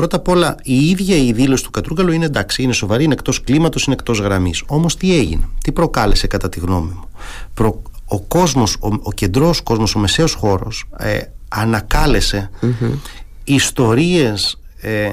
Πρώτα 0.00 0.16
απ' 0.16 0.28
όλα, 0.28 0.56
η 0.62 0.88
ίδια 0.88 1.16
η 1.16 1.32
δήλωση 1.32 1.64
του 1.64 1.70
Κατρούγκαλου 1.70 2.12
είναι 2.12 2.24
εντάξει, 2.24 2.62
είναι 2.62 2.72
σοβαρή, 2.72 3.04
είναι 3.04 3.12
εκτός 3.12 3.42
κλίματος, 3.42 3.84
είναι 3.84 3.94
εκτός 3.98 4.18
γραμμής. 4.18 4.62
Όμως 4.66 4.96
τι 4.96 5.16
έγινε, 5.16 5.48
τι 5.62 5.72
προκάλεσε 5.72 6.26
κατά 6.26 6.48
τη 6.48 6.60
γνώμη 6.60 6.88
μου; 6.88 7.08
Προ, 7.54 7.82
ο 8.04 8.20
κόσμος, 8.20 8.74
ο, 8.74 8.88
ο 9.02 9.12
κεντρός 9.12 9.60
κόσμος, 9.60 9.94
ο 9.94 9.98
μεσαίος 9.98 10.32
χώρος, 10.32 10.84
ε, 10.98 11.18
ανακάλεσε 11.48 12.50
mm-hmm. 12.62 12.90
ιστορίες 13.44 14.59
ε, 14.80 15.10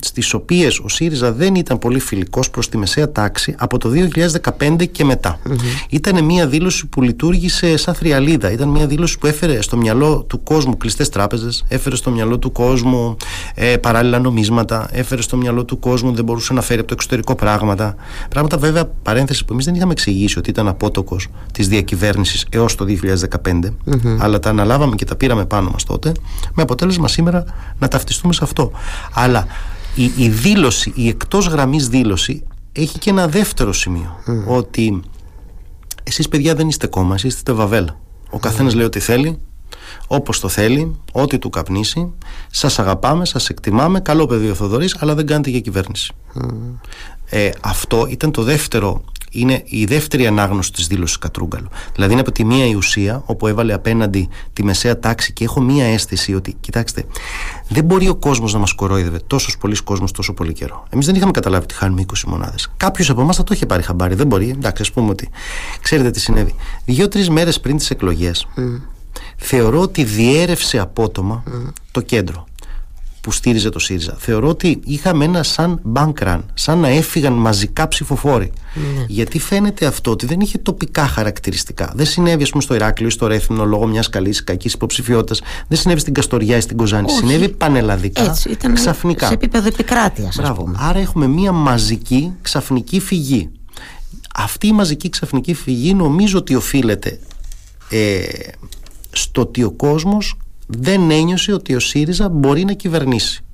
στις 0.00 0.34
οποίες 0.34 0.78
ο 0.78 0.88
ΣΥΡΙΖΑ 0.88 1.32
δεν 1.32 1.54
ήταν 1.54 1.78
πολύ 1.78 1.98
φιλικός 1.98 2.50
προς 2.50 2.68
τη 2.68 2.78
μεσαία 2.78 3.12
τάξη 3.12 3.54
από 3.58 3.78
το 3.78 3.90
2015 4.58 4.88
και 4.92 5.04
μετά. 5.04 5.38
Mm-hmm. 5.44 5.86
Ήταν 5.88 6.24
μια 6.24 6.46
δήλωση 6.46 6.86
που 6.86 7.02
λειτουργήσε 7.02 7.76
σαν 7.76 7.94
θριαλίδα. 7.94 8.50
Ήταν 8.52 8.68
μια 8.68 8.86
δήλωση 8.86 9.18
που 9.18 9.26
έφερε 9.26 9.62
στο 9.62 9.76
μυαλό 9.76 10.24
του 10.28 10.42
κόσμου 10.42 10.76
κλειστές 10.76 11.08
τράπεζες, 11.08 11.64
έφερε 11.68 11.96
στο 11.96 12.10
μυαλό 12.10 12.38
του 12.38 12.52
κόσμου 12.52 13.16
ε, 13.54 13.76
παράλληλα 13.76 14.18
νομίσματα, 14.18 14.88
έφερε 14.92 15.22
στο 15.22 15.36
μυαλό 15.36 15.64
του 15.64 15.78
κόσμου 15.78 16.12
δεν 16.12 16.24
μπορούσε 16.24 16.52
να 16.52 16.60
φέρει 16.60 16.78
από 16.78 16.88
το 16.88 16.94
εξωτερικό 16.94 17.34
πράγματα. 17.34 17.94
Πράγματα 18.28 18.58
βέβαια, 18.58 18.84
παρένθεση 18.84 19.44
που 19.44 19.52
εμείς 19.52 19.64
δεν 19.64 19.74
είχαμε 19.74 19.92
εξηγήσει 19.92 20.38
ότι 20.38 20.50
ήταν 20.50 20.68
απότοκος 20.68 21.28
της 21.52 21.68
διακυβέρνησης 21.68 22.46
έως 22.50 22.74
το 22.74 22.86
2015, 23.42 23.50
mm-hmm. 23.50 24.16
αλλά 24.18 24.38
τα 24.38 24.50
αναλάβαμε 24.50 24.94
και 24.94 25.04
τα 25.04 25.16
πήραμε 25.16 25.44
πάνω 25.44 25.70
μας 25.70 25.84
τότε, 25.84 26.12
με 26.54 26.62
αποτέλεσμα 26.62 27.08
σήμερα 27.08 27.44
να 27.78 27.88
ταυτιστούμε 27.88 28.32
σε 28.32 28.44
αυτό. 28.44 28.65
Αλλά 29.14 29.46
η, 29.94 30.12
η 30.16 30.28
δήλωση, 30.28 30.92
η 30.94 31.08
εκτός 31.08 31.46
γραμμής 31.46 31.88
δήλωση 31.88 32.42
έχει 32.72 32.98
και 32.98 33.10
ένα 33.10 33.28
δεύτερο 33.28 33.72
σημείο 33.72 34.16
ότι 34.46 35.02
εσείς 36.02 36.28
παιδιά 36.28 36.54
δεν 36.54 36.68
είστε 36.68 36.86
κόμμα, 36.86 37.14
εσείς 37.14 37.34
είστε 37.34 37.52
βαβέλα. 37.52 38.00
Ο 38.30 38.38
καθένας 38.38 38.74
λέει 38.74 38.86
ό,τι 38.86 39.00
θέλει, 39.00 39.38
όπως 40.06 40.40
το 40.40 40.48
θέλει, 40.48 41.00
ό,τι 41.12 41.38
του 41.38 41.50
καπνίσει. 41.50 42.12
Σας 42.50 42.78
αγαπάμε, 42.78 43.24
σας 43.24 43.48
εκτιμάμε, 43.48 44.00
καλό 44.00 44.26
παιδί 44.26 44.50
ο 44.50 44.54
Θοδωρής, 44.54 44.96
αλλά 45.00 45.14
δεν 45.14 45.26
κάνετε 45.26 45.50
για 45.50 45.60
κυβέρνηση. 45.60 46.12
Ε, 47.28 47.50
αυτό 47.60 48.06
ήταν 48.10 48.30
το 48.30 48.42
δεύτερο 48.42 49.04
είναι 49.30 49.62
η 49.64 49.84
δεύτερη 49.84 50.26
ανάγνωση 50.26 50.72
της 50.72 50.86
δήλωσης 50.86 51.18
Κατρούγκαλου. 51.18 51.68
Δηλαδή 51.94 52.12
είναι 52.12 52.20
από 52.20 52.32
τη 52.32 52.44
μία 52.44 52.66
η 52.66 52.74
ουσία, 52.74 53.22
όπου 53.26 53.46
έβαλε 53.46 53.72
απέναντι 53.72 54.28
τη 54.52 54.64
μεσαία 54.64 54.98
τάξη 54.98 55.32
και 55.32 55.44
έχω 55.44 55.60
μία 55.60 55.84
αίσθηση 55.84 56.34
ότι, 56.34 56.56
κοιτάξτε, 56.60 57.04
δεν 57.68 57.84
μπορεί 57.84 58.08
ο 58.08 58.14
κόσμος 58.14 58.52
να 58.52 58.58
μας 58.58 58.72
κορόιδευε 58.72 59.18
τόσος 59.26 59.58
πολλοί 59.58 59.82
κόσμος 59.82 60.12
τόσο 60.12 60.32
πολύ 60.32 60.52
καιρό. 60.52 60.86
Εμείς 60.90 61.06
δεν 61.06 61.14
είχαμε 61.14 61.30
καταλάβει 61.30 61.64
ότι 61.64 61.74
χάνουμε 61.74 62.04
20 62.12 62.22
μονάδες. 62.26 62.72
Κάποιος 62.76 63.10
από 63.10 63.20
εμάς 63.20 63.36
θα 63.36 63.44
το 63.44 63.54
είχε 63.54 63.66
πάρει 63.66 63.82
χαμπάρι. 63.82 64.14
Δεν 64.14 64.26
μπορεί. 64.26 64.48
Εντάξει, 64.48 64.82
ας 64.82 64.92
πούμε 64.92 65.10
ότι. 65.10 65.28
Ξέρετε 65.80 66.10
τι 66.10 66.20
συνέβη. 66.20 66.54
Δύο-τρει 66.84 67.30
μέρες 67.30 67.60
πριν 67.60 67.76
τις 67.76 67.90
εκλογές, 67.90 68.46
θεωρώ 69.36 69.80
ότι 69.80 70.04
διέρευσε 70.04 70.78
απότομα 70.78 71.42
το 71.90 72.00
κέντρο 72.00 72.46
που 73.26 73.32
στήριζε 73.32 73.68
το 73.68 73.78
ΣΥΡΙΖΑ. 73.78 74.16
Θεωρώ 74.18 74.48
ότι 74.48 74.80
είχαμε 74.84 75.24
ένα 75.24 75.42
σαν 75.42 75.80
bank 75.94 76.12
run, 76.22 76.40
σαν 76.54 76.78
να 76.78 76.88
έφυγαν 76.88 77.32
μαζικά 77.32 77.88
ψηφοφόροι. 77.88 78.52
Ναι. 78.74 79.04
Γιατί 79.08 79.38
φαίνεται 79.38 79.86
αυτό 79.86 80.10
ότι 80.10 80.26
δεν 80.26 80.40
είχε 80.40 80.58
τοπικά 80.58 81.06
χαρακτηριστικά. 81.06 81.92
Δεν 81.94 82.06
συνέβη, 82.06 82.42
ας 82.42 82.50
πούμε, 82.50 82.62
στο 82.62 82.74
Ηράκλειο 82.74 83.08
ή 83.08 83.10
στο 83.10 83.26
Ρέθινο 83.26 83.64
λόγω 83.64 83.86
μιας 83.86 84.08
καλής 84.08 84.38
ή 84.38 84.44
κακής 84.44 84.72
υποψηφιότητας. 84.72 85.40
Δεν 85.68 85.78
συνέβη 85.78 86.00
στην 86.00 86.14
Καστοριά 86.14 86.56
ή 86.56 86.60
στην 86.60 86.76
Κοζάνη. 86.76 87.06
Όχι. 87.10 87.16
Συνέβη 87.16 87.48
πανελλαδικά. 87.48 88.22
Έτσι, 88.22 88.50
ήταν 88.50 88.74
ξαφνικά. 88.74 89.26
Σε 89.26 89.32
επίπεδο 89.32 89.68
επικράτειας. 89.68 90.38
Άρα 90.76 90.98
έχουμε 90.98 91.26
μια 91.26 91.52
μαζική 91.52 92.32
ξαφνική 92.42 93.00
φυγή. 93.00 93.50
Αυτή 94.34 94.66
η 94.66 94.72
μαζική 94.72 95.08
ξαφνική 95.08 95.54
φυγή 95.54 95.94
νομίζω 95.94 96.38
ότι 96.38 96.54
οφείλεται 96.54 97.18
ε, 97.90 98.22
στο 99.10 99.40
ότι 99.40 99.62
ο 99.62 99.70
κόσμος 99.70 100.36
δεν 100.66 101.10
ένιωσε 101.10 101.52
ότι 101.52 101.74
ο 101.74 101.80
ΣΥΡΙΖΑ 101.80 102.28
μπορεί 102.28 102.64
να 102.64 102.72
κυβερνήσει. 102.72 103.44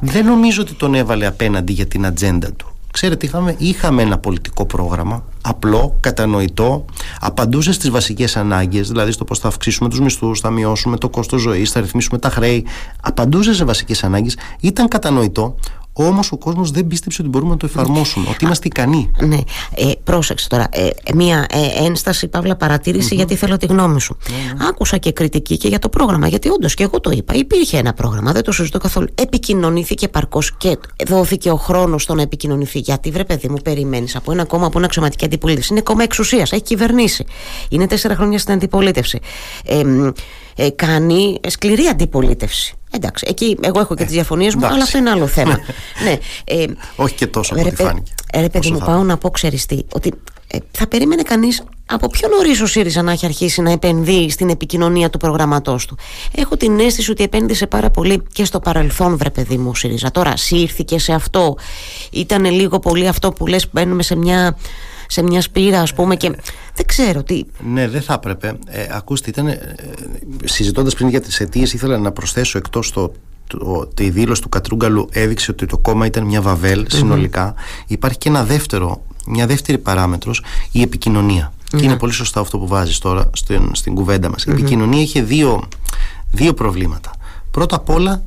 Δεν 0.00 0.24
νομίζω 0.24 0.62
ότι 0.62 0.74
τον 0.74 0.94
έβαλε 0.94 1.26
απέναντι 1.26 1.72
για 1.72 1.86
την 1.86 2.06
ατζέντα 2.06 2.52
του. 2.52 2.76
Ξέρετε, 2.96 3.26
είχαμε, 3.26 3.54
είχαμε 3.58 4.02
ένα 4.02 4.18
πολιτικό 4.18 4.64
πρόγραμμα, 4.66 5.24
απλό, 5.42 5.96
κατανοητό, 6.00 6.84
απαντούσε 7.20 7.72
στις 7.72 7.90
βασικές 7.90 8.36
ανάγκες, 8.36 8.88
δηλαδή 8.88 9.12
στο 9.12 9.24
πώς 9.24 9.38
θα 9.38 9.48
αυξήσουμε 9.48 9.88
τους 9.88 10.00
μισθούς, 10.00 10.40
θα 10.40 10.50
μειώσουμε 10.50 10.96
το 10.96 11.08
κόστος 11.08 11.40
ζωής, 11.40 11.70
θα 11.70 11.80
ρυθμίσουμε 11.80 12.18
τα 12.18 12.30
χρέη. 12.30 12.64
Απαντούσε 13.02 13.54
σε 13.54 13.64
βασικές 13.64 14.04
ανάγκες, 14.04 14.36
ήταν 14.60 14.88
κατανοητό. 14.88 15.56
Όμως 15.98 16.32
ο 16.32 16.36
κόσμος 16.36 16.70
δεν 16.70 16.86
πίστεψε 16.86 17.22
ότι 17.22 17.30
μπορούμε 17.30 17.50
να 17.50 17.56
το 17.56 17.66
εφαρμόσουμε, 17.66 18.26
ότι 18.30 18.44
είμαστε 18.44 18.66
ικανοί. 18.66 19.10
Ναι. 19.18 19.38
Ε, 19.74 19.90
πρόσεξε 20.04 20.48
τώρα. 20.48 20.68
Ε, 20.72 20.88
μία 21.14 21.46
ε, 21.50 21.84
ένσταση, 21.84 22.28
παύλα 22.28 22.56
γιατί 23.10 23.36
θέλω 23.36 23.56
τη 23.56 23.66
γνώμη 23.66 24.00
σου. 24.00 24.16
Ναι, 24.30 24.52
ναι. 24.52 24.68
Άκουσα 24.68 24.96
και 24.96 25.12
κριτική 25.12 25.56
και 25.56 25.68
για 25.68 25.78
το 25.78 25.88
πρόγραμμα, 25.88 26.28
γιατί 26.28 26.48
όντως 26.48 26.74
και 26.74 26.82
εγώ 26.82 27.00
το 27.00 27.10
είπα. 27.10 27.34
Υπήρχε 27.34 27.78
ένα 27.78 27.92
πρόγραμμα, 27.92 28.32
δεν 28.32 28.42
το 28.42 28.52
συζητώ 28.52 28.78
καθόλου. 28.78 29.06
Επικοινωνήθηκε 29.14 30.08
παρκώς 30.08 30.56
και 30.56 30.78
δόθηκε 31.06 31.50
ο 31.50 31.56
χρόνος 31.56 32.02
στο 32.02 32.14
να 32.14 32.22
επικοινωνηθεί. 32.22 32.78
Γιατί 32.78 33.10
βρε, 33.10 33.24
παιδί 33.24 33.48
μου, 33.48 33.56
περιμένεις 33.64 34.16
από 34.16 34.32
ένα 34.32 34.44
κόμμα 34.44 34.68
που 34.68 34.76
είναι 34.76 34.86
αξιωματική 34.86 35.24
αντιπολίτευση. 35.24 35.72
Είναι 35.72 35.82
κόμμα 35.82 36.02
εξουσίας, 36.02 36.52
έχει 36.52 36.62
κυβερνήσει. 36.62 37.24
Είναι 37.68 37.86
τέσσερα 37.86 38.14
χρόνια 38.14 38.38
στην 38.38 38.54
αντιπολίτευση. 38.54 39.18
Ε, 39.64 39.82
ε, 40.56 40.70
κάνει 40.70 41.40
σκληρή 41.48 41.86
αντιπολίτευση. 41.86 42.76
Εντάξει, 42.96 43.26
εκεί 43.28 43.56
εγώ 43.60 43.80
έχω 43.80 43.94
και 43.94 44.04
τις 44.04 44.12
διαφωνίες 44.12 44.54
μου, 44.54 44.66
αλλά 44.66 44.82
αυτό 44.82 44.98
είναι 44.98 45.10
άλλο 45.10 45.26
θέμα. 45.26 45.60
ναι, 46.04 46.18
ε, 46.44 46.66
Όχι 46.96 47.14
και 47.14 47.26
τόσο 47.26 47.54
από 47.54 47.66
ό,τι 47.66 47.76
φάνηκε. 47.76 48.12
Ρε 48.34 48.48
παιδί 48.48 48.70
μου, 48.70 48.78
πάω 48.78 49.02
να 49.02 49.16
πω, 49.16 49.30
ξέρεις 49.30 49.66
τι, 49.66 49.78
ότι 49.92 50.12
ε, 50.46 50.58
θα 50.70 50.86
περίμενε 50.86 51.22
κανείς 51.22 51.62
από 51.86 52.08
πιο 52.08 52.28
νωρίς 52.28 52.60
ο 52.60 52.66
ΣΥΡΙΖΑ 52.66 53.02
να 53.02 53.12
έχει 53.12 53.26
αρχίσει 53.26 53.62
να 53.62 53.70
επενδύει 53.70 54.30
στην 54.30 54.48
επικοινωνία 54.48 55.10
του 55.10 55.18
προγραμματό 55.18 55.78
του. 55.86 55.98
Έχω 56.34 56.56
την 56.56 56.80
αίσθηση 56.80 57.10
ότι 57.10 57.22
επένδυσε 57.22 57.66
πάρα 57.66 57.90
πολύ 57.90 58.22
και 58.32 58.44
στο 58.44 58.60
παρελθόν, 58.60 59.16
βρε 59.16 59.30
παιδί 59.30 59.56
μου, 59.56 59.68
ο 59.70 59.74
ΣΥΡΙΖΑ. 59.74 60.10
Τώρα 60.10 60.36
σύρθηκε 60.36 60.98
σε 60.98 61.12
αυτό. 61.12 61.56
Ήταν 62.10 62.44
λίγο 62.44 62.78
πολύ 62.78 63.08
αυτό 63.08 63.32
που 63.32 63.46
λες, 63.46 63.68
μπαίνουμε 63.72 64.02
σε 64.02 64.16
μια 64.16 64.56
σε 65.08 65.22
μια 65.22 65.40
σπήρα 65.40 65.80
ας 65.80 65.94
πούμε 65.94 66.16
και 66.16 66.30
δεν 66.74 66.86
ξέρω 66.86 67.22
τι 67.22 67.42
Ναι 67.72 67.88
δεν 67.88 68.02
θα 68.02 68.14
έπρεπε 68.14 68.58
ε, 68.66 68.86
Ακούστε 68.90 69.30
ήταν 69.30 69.46
ε, 69.46 69.74
συζητώντας 70.44 70.94
πριν 70.94 71.08
για 71.08 71.20
τις 71.20 71.40
αιτίες 71.40 71.72
ήθελα 71.72 71.98
να 71.98 72.12
προσθέσω 72.12 72.58
εκτός 72.58 72.92
το 72.92 73.12
το, 73.46 73.88
η 73.98 74.10
δήλωση 74.10 74.42
του 74.42 74.48
Κατρούγκαλου 74.48 75.08
έδειξε 75.12 75.50
ότι 75.50 75.66
το 75.66 75.78
κόμμα 75.78 76.06
ήταν 76.06 76.24
μια 76.24 76.42
βαβέλ 76.42 76.86
συνολικά. 76.88 77.54
Υπάρχει 77.86 78.18
και 78.18 78.28
ένα 78.28 78.44
δεύτερο, 78.44 79.02
μια 79.26 79.46
δεύτερη 79.46 79.78
παράμετρος, 79.78 80.42
η 80.70 80.82
επικοινωνία. 80.82 81.52
Και 81.76 81.84
είναι 81.84 81.96
πολύ 81.96 82.12
σωστό 82.12 82.40
αυτό 82.40 82.58
που 82.58 82.66
βάζεις 82.66 82.98
τώρα 82.98 83.30
στην, 83.32 83.70
στην 83.72 83.94
κουβέντα 83.94 84.30
μας. 84.30 84.44
Η 84.44 84.50
επικοινωνία 84.50 85.02
είχε 85.02 85.22
δύο, 85.22 85.68
δύο 86.30 86.54
προβλήματα. 86.54 87.10
Πρώτα 87.50 87.76
απ' 87.76 87.90
όλα 87.90 88.22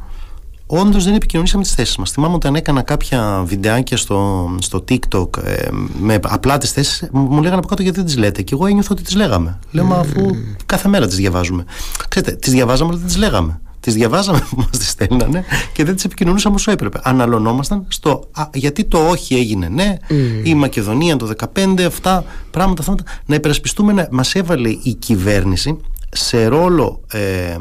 όντως 0.71 1.03
δεν 1.03 1.13
επικοινωνήσαμε 1.13 1.63
τις 1.63 1.73
θέσεις 1.73 1.97
μας. 1.97 2.11
Θυμάμαι 2.11 2.35
όταν 2.35 2.55
έκανα 2.55 2.81
κάποια 2.81 3.43
βιντεάκια 3.45 3.97
στο, 3.97 4.49
στο 4.59 4.83
TikTok 4.89 5.43
ε, 5.43 5.67
με 5.99 6.19
απλά 6.23 6.57
τις 6.57 6.71
θέσεις, 6.71 7.09
μου 7.11 7.41
λέγανε 7.41 7.57
από 7.57 7.67
κάτω 7.67 7.81
γιατί 7.81 7.97
δεν 7.97 8.05
τις 8.05 8.17
λέτε; 8.17 8.41
Και 8.41 8.53
εγώ 8.53 8.65
ένιωθα 8.65 8.87
ότι 8.91 9.03
τις 9.03 9.15
λέγαμε. 9.15 9.59
Λέω, 9.71 9.85
μα 9.85 9.95
αφού 9.95 10.35
κάθε 10.65 10.87
μέρα 10.89 11.07
τις 11.07 11.15
διαβάζουμε. 11.15 11.65
Ξέρετε, 12.07 12.31
τις 12.31 12.51
διαβάζαμε, 12.51 12.89
αλλά 12.89 12.99
δεν 12.99 13.07
τις 13.07 13.17
λέγαμε. 13.17 13.59
Τις 13.79 13.93
διαβάζαμε 13.93 14.39
που 14.49 14.55
μας 14.61 14.77
τις 14.77 14.89
στέλνανε 14.89 15.43
και 15.73 15.83
δεν 15.83 15.95
τις 15.95 16.03
επικοινωνούσαμε 16.03 16.55
όσο 16.55 16.71
έπρεπε. 16.71 16.99
Αναλωνόμασταν 17.03 17.85
στο 17.87 18.27
α, 18.31 18.43
γιατί 18.53 18.83
το 18.83 19.09
όχι 19.09 19.35
έγινε 19.35 19.67
ναι, 19.67 19.97
η 20.43 20.55
Μακεδονία 20.55 21.15
το 21.15 21.31
2015, 21.55 21.81
αυτά 21.81 22.23
πράγματα, 22.51 22.81
αυτά, 22.81 23.03
να 23.25 23.35
υπερασπιστούμε. 23.35 23.93
Να, 23.93 24.07
μας 24.11 24.35
έβαλε 24.35 24.69
η 24.69 24.95
κυβέρνηση 24.99 25.77
σε 26.09 26.47
ρόλο. 26.47 27.01
Ε, 27.11 27.55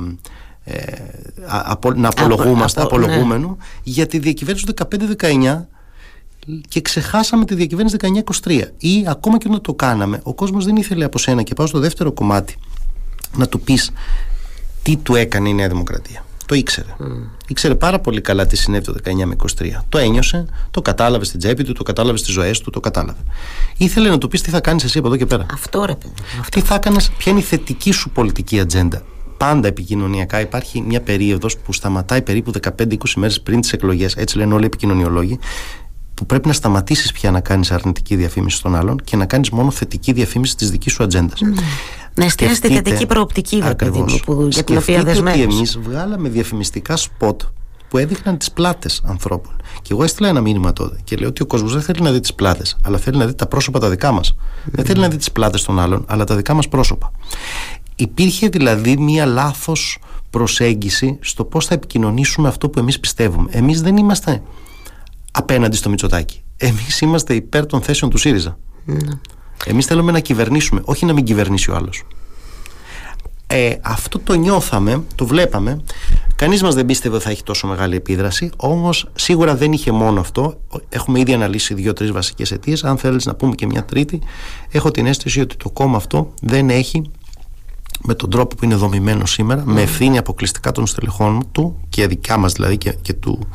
ε, 0.70 1.94
να 1.94 2.08
απολογούμαστε, 2.08 2.82
απο, 2.82 2.96
απολογούμενο 2.96 3.48
ναι. 3.48 3.64
για 3.82 4.06
τη 4.06 4.18
διακυβέρνηση 4.18 4.66
του 4.66 4.74
15-19 5.20 5.64
και 6.68 6.80
ξεχάσαμε 6.80 7.44
τη 7.44 7.54
διακυβέρνηση 7.54 7.96
19-23 8.44 8.62
ή 8.78 9.04
ακόμα 9.08 9.38
και 9.38 9.46
όταν 9.48 9.60
το 9.60 9.74
κάναμε 9.74 10.20
ο 10.22 10.34
κόσμος 10.34 10.64
δεν 10.64 10.76
ήθελε 10.76 11.04
από 11.04 11.18
σένα 11.18 11.42
και 11.42 11.54
πάω 11.54 11.66
στο 11.66 11.78
δεύτερο 11.78 12.12
κομμάτι 12.12 12.56
να 13.36 13.48
του 13.48 13.60
πεις 13.60 13.92
τι 14.82 14.96
του 14.96 15.14
έκανε 15.14 15.48
η 15.48 15.54
Νέα 15.54 15.68
Δημοκρατία 15.68 16.24
το 16.46 16.54
ήξερε. 16.54 16.96
Mm. 17.00 17.04
Ήξερε 17.46 17.74
πάρα 17.74 17.98
πολύ 17.98 18.20
καλά 18.20 18.46
τι 18.46 18.56
συνέβη 18.56 18.84
το 18.84 18.94
19 19.04 19.24
με 19.24 19.36
23. 19.58 19.68
Το 19.88 19.98
ένιωσε, 19.98 20.44
το 20.70 20.82
κατάλαβε 20.82 21.24
στην 21.24 21.38
τσέπη 21.38 21.64
του, 21.64 21.72
το 21.72 21.82
κατάλαβε 21.82 22.18
στις 22.18 22.32
ζωές 22.32 22.60
του, 22.60 22.70
το 22.70 22.80
κατάλαβε. 22.80 23.18
Ήθελε 23.76 24.08
να 24.08 24.18
του 24.18 24.28
πεις 24.28 24.42
τι 24.42 24.50
θα 24.50 24.60
κάνεις 24.60 24.84
εσύ 24.84 24.98
από 24.98 25.06
εδώ 25.06 25.16
και 25.16 25.26
πέρα. 25.26 25.46
Αυτό 25.52 25.84
ρε 25.84 25.94
παιδί. 25.94 26.14
Τι 26.50 26.60
θα 26.60 26.74
έκανες, 26.74 27.10
ποια 27.18 27.32
είναι 27.32 27.40
η 27.40 27.44
θετική 27.44 27.90
σου 27.90 28.10
πολιτική 28.10 28.60
ατζέντα 28.60 29.02
πάντα 29.38 29.68
επικοινωνιακά 29.68 30.40
υπάρχει 30.40 30.80
μια 30.80 31.00
περίοδος 31.00 31.58
που 31.58 31.72
σταματάει 31.72 32.22
περίπου 32.22 32.52
15-20 32.78 32.96
μέρες 33.16 33.40
πριν 33.40 33.60
τις 33.60 33.72
εκλογές, 33.72 34.14
έτσι 34.14 34.36
λένε 34.36 34.54
όλοι 34.54 34.62
οι 34.62 34.66
επικοινωνιολόγοι, 34.66 35.38
που 36.14 36.26
πρέπει 36.26 36.46
να 36.46 36.52
σταματήσεις 36.52 37.12
πια 37.12 37.30
να 37.30 37.40
κάνεις 37.40 37.70
αρνητική 37.70 38.16
διαφήμιση 38.16 38.56
στον 38.56 38.74
άλλον 38.74 39.00
και 39.04 39.16
να 39.16 39.26
κάνεις 39.26 39.50
μόνο 39.50 39.70
θετική 39.70 40.12
διαφήμιση 40.12 40.56
της 40.56 40.70
δικής 40.70 40.92
σου 40.92 41.02
ατζέντας. 41.02 41.40
Mm. 41.44 41.62
Να 42.14 42.24
εστιάσει 42.24 42.60
τη 42.60 42.68
θετική 42.74 43.06
προοπτική, 43.06 43.60
βέβαια, 43.60 44.04
που, 44.24 44.48
για 44.50 44.64
την 44.64 44.76
οποία 44.76 45.02
δεσμεύει. 45.02 45.42
ότι 45.42 45.54
εμείς 45.54 45.78
βγάλαμε 45.78 46.28
διαφημιστικά 46.28 46.96
σποτ 46.96 47.42
που 47.88 47.98
έδειχναν 47.98 48.38
τις 48.38 48.52
πλάτες 48.52 49.02
ανθρώπων. 49.04 49.52
Και 49.82 49.88
εγώ 49.92 50.04
έστειλα 50.04 50.28
ένα 50.28 50.40
μήνυμα 50.40 50.72
τότε 50.72 50.98
και 51.04 51.16
λέω 51.16 51.28
ότι 51.28 51.42
ο 51.42 51.46
κόσμος 51.46 51.72
δεν 51.72 51.82
θέλει 51.82 52.00
να 52.00 52.12
δει 52.12 52.20
τις 52.20 52.34
πλάτες, 52.34 52.76
αλλά 52.82 52.98
θέλει 52.98 53.16
να 53.16 53.26
δει 53.26 53.34
τα 53.34 53.46
πρόσωπα 53.46 53.78
τα 53.78 53.88
δικά 53.88 54.12
μας. 54.12 54.34
Δεν 54.64 54.84
θέλει 54.84 55.00
να 55.00 55.08
δει 55.08 55.16
τις 55.16 55.32
πλάτες 55.32 55.62
των 55.62 55.78
άλλων, 55.78 56.04
αλλά 56.08 56.24
τα 56.24 56.36
δικά 56.36 56.54
μας 56.54 56.68
πρόσωπα. 56.68 57.12
Υπήρχε 58.00 58.48
δηλαδή 58.48 58.96
μία 58.96 59.26
λάθος 59.26 59.98
προσέγγιση 60.30 61.18
στο 61.20 61.44
πώς 61.44 61.66
θα 61.66 61.74
επικοινωνήσουμε 61.74 62.48
αυτό 62.48 62.68
που 62.68 62.78
εμείς 62.78 63.00
πιστεύουμε. 63.00 63.48
Εμείς 63.52 63.82
δεν 63.82 63.96
είμαστε 63.96 64.42
απέναντι 65.30 65.76
στο 65.76 65.88
Μητσοτάκι. 65.88 66.42
Εμείς 66.56 67.00
είμαστε 67.00 67.34
υπέρ 67.34 67.66
των 67.66 67.82
θέσεων 67.82 68.10
του 68.10 68.18
ΣΥΡΙΖΑ. 68.18 68.58
Mm. 68.88 68.92
Εμείς 69.64 69.86
θέλουμε 69.86 70.12
να 70.12 70.20
κυβερνήσουμε, 70.20 70.80
όχι 70.84 71.06
να 71.06 71.12
μην 71.12 71.24
κυβερνήσει 71.24 71.70
ο 71.70 71.74
άλλος. 71.74 72.02
Ε, 73.46 73.74
αυτό 73.82 74.18
το 74.18 74.34
νιώθαμε, 74.34 75.02
το 75.14 75.26
βλέπαμε. 75.26 75.80
Κανείς 76.36 76.62
μας 76.62 76.74
δεν 76.74 76.86
πίστευε 76.86 77.14
ότι 77.14 77.24
θα 77.24 77.30
έχει 77.30 77.42
τόσο 77.42 77.66
μεγάλη 77.66 77.96
επίδραση, 77.96 78.50
όμως 78.56 79.10
σίγουρα 79.14 79.56
δεν 79.56 79.72
είχε 79.72 79.92
μόνο 79.92 80.20
αυτό. 80.20 80.60
Έχουμε 80.88 81.20
ήδη 81.20 81.32
αναλύσει 81.32 81.74
δύο-τρεις 81.74 82.12
βασικές 82.12 82.50
αιτίες. 82.52 82.84
Αν 82.84 82.98
θέλεις 82.98 83.26
να 83.26 83.34
πούμε 83.34 83.54
και 83.54 83.66
μια 83.66 83.84
τρίτη, 83.84 84.20
έχω 84.70 84.90
την 84.90 85.06
αίσθηση 85.06 85.40
ότι 85.40 85.56
το 85.56 85.70
κόμμα 85.70 85.96
αυτό 85.96 86.32
δεν 86.42 86.70
έχει 86.70 87.10
με 88.04 88.14
τον 88.14 88.30
τρόπο 88.30 88.56
που 88.56 88.64
είναι 88.64 88.74
δομημένο 88.74 89.26
σήμερα, 89.26 89.62
με 89.66 89.82
ευθύνη 89.82 90.18
αποκλειστικά 90.18 90.72
των 90.72 90.86
στελεχών 90.86 91.44
του 91.52 91.76
και 91.88 92.06
δικά 92.06 92.36
μας 92.36 92.52
δηλαδή 92.52 92.76
και, 92.76 92.92
και 93.02 93.12
του 93.12 93.48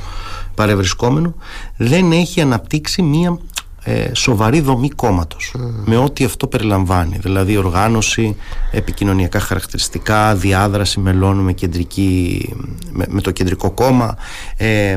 παρευρισκόμενου, 0.55 1.35
δεν 1.77 2.11
έχει 2.11 2.41
αναπτύξει 2.41 3.01
μία 3.01 3.39
ε, 3.83 4.13
σοβαρή 4.13 4.59
δομή 4.59 4.89
κόμματος. 4.89 5.55
Με 5.85 5.97
ό,τι 5.97 6.23
αυτό 6.23 6.47
περιλαμβάνει. 6.47 7.17
Δηλαδή 7.21 7.57
οργάνωση, 7.57 8.35
επικοινωνιακά 8.71 9.39
χαρακτηριστικά, 9.39 10.35
διάδραση 10.35 10.99
μελών 10.99 11.37
με, 11.37 11.53
κεντρική, 11.53 12.49
με, 12.91 13.21
το 13.21 13.31
κεντρικό 13.31 13.71
κόμμα, 13.71 14.15
ε, 14.57 14.95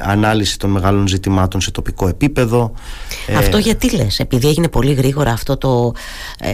ανάλυση 0.00 0.58
των 0.58 0.70
μεγάλων 0.70 1.08
ζητημάτων 1.08 1.60
σε 1.60 1.70
τοπικό 1.70 2.08
επίπεδο. 2.08 2.72
Ε, 3.26 3.36
αυτό 3.36 3.58
γιατί 3.58 3.96
λες, 3.96 4.18
επειδή 4.18 4.48
έγινε 4.48 4.68
πολύ 4.68 4.92
γρήγορα 4.92 5.32
αυτό 5.32 5.56
το, 5.56 5.92
ε, 6.40 6.50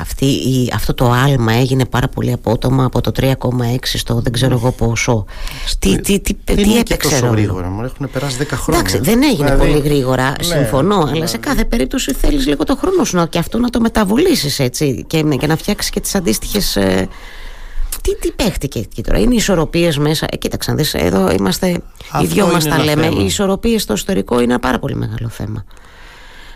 αυτή, 0.00 0.26
η, 0.26 0.72
αυτό 0.74 0.94
το 0.94 1.10
άλμα 1.10 1.52
έγινε 1.52 1.84
πάρα 1.84 2.08
πολύ 2.08 2.32
απότομα 2.32 2.84
από 2.84 3.00
το 3.00 3.12
3,6 3.20 3.34
στο 3.82 4.20
δεν 4.20 4.32
ξέρω 4.32 4.54
εγώ 4.54 4.70
πόσο. 4.70 5.24
Τι, 5.78 6.00
τι, 6.00 6.20
τι, 6.20 6.34
τι, 6.34 6.54
τι 6.54 6.78
έπαιξε 6.78 7.08
τόσο 7.08 7.26
γρήγορα, 7.26 7.68
μου 7.68 7.84
έχουν 7.84 8.10
περάσει 8.12 8.36
10 8.40 8.46
χρόνια. 8.50 8.80
Εντάξει, 8.80 8.98
δεν 8.98 9.22
έγινε 9.22 9.44
δηλαδή, 9.44 9.66
πολύ 9.66 9.80
γρήγορα, 9.80 10.34
ναι, 10.48 10.69
συμφωνώ, 10.70 11.10
αλλά 11.12 11.26
σε 11.26 11.38
κάθε 11.38 11.64
περίπτωση 11.64 12.12
θέλεις 12.12 12.46
λίγο 12.46 12.64
το 12.64 12.76
χρόνο 12.76 13.04
σου 13.04 13.28
και 13.28 13.38
αυτό 13.38 13.58
να 13.58 13.70
το 13.70 13.80
μεταβολήσεις 13.80 14.58
έτσι 14.58 15.04
και, 15.06 15.22
και 15.22 15.46
να 15.46 15.56
φτιάξεις 15.56 15.90
και 15.90 16.00
τις 16.00 16.14
αντίστοιχες 16.14 16.76
ε, 16.76 17.08
τι, 18.02 18.16
τι 18.16 18.32
παίχτηκε 18.32 18.78
εκεί 18.78 19.02
τώρα, 19.02 19.18
είναι 19.18 19.32
οι 19.34 19.36
ισορροπίες 19.36 19.98
μέσα; 19.98 20.26
Ε, 20.30 20.36
κοίταξε, 20.36 20.72
δεις, 20.72 20.94
εδώ 20.94 21.30
είμαστε, 21.30 21.82
Αυτό 22.10 22.24
οι 22.24 22.26
δυο 22.26 22.46
μας 22.46 22.64
τα 22.64 22.84
λέμε. 22.84 23.02
Θέμα. 23.02 23.20
Οι 23.20 23.24
ισορροπίες 23.24 23.82
στο 23.82 23.92
ιστορικό 23.92 24.34
είναι 24.34 24.52
ένα 24.52 24.58
πάρα 24.58 24.78
πολύ 24.78 24.94
μεγάλο 24.94 25.28
θέμα. 25.28 25.64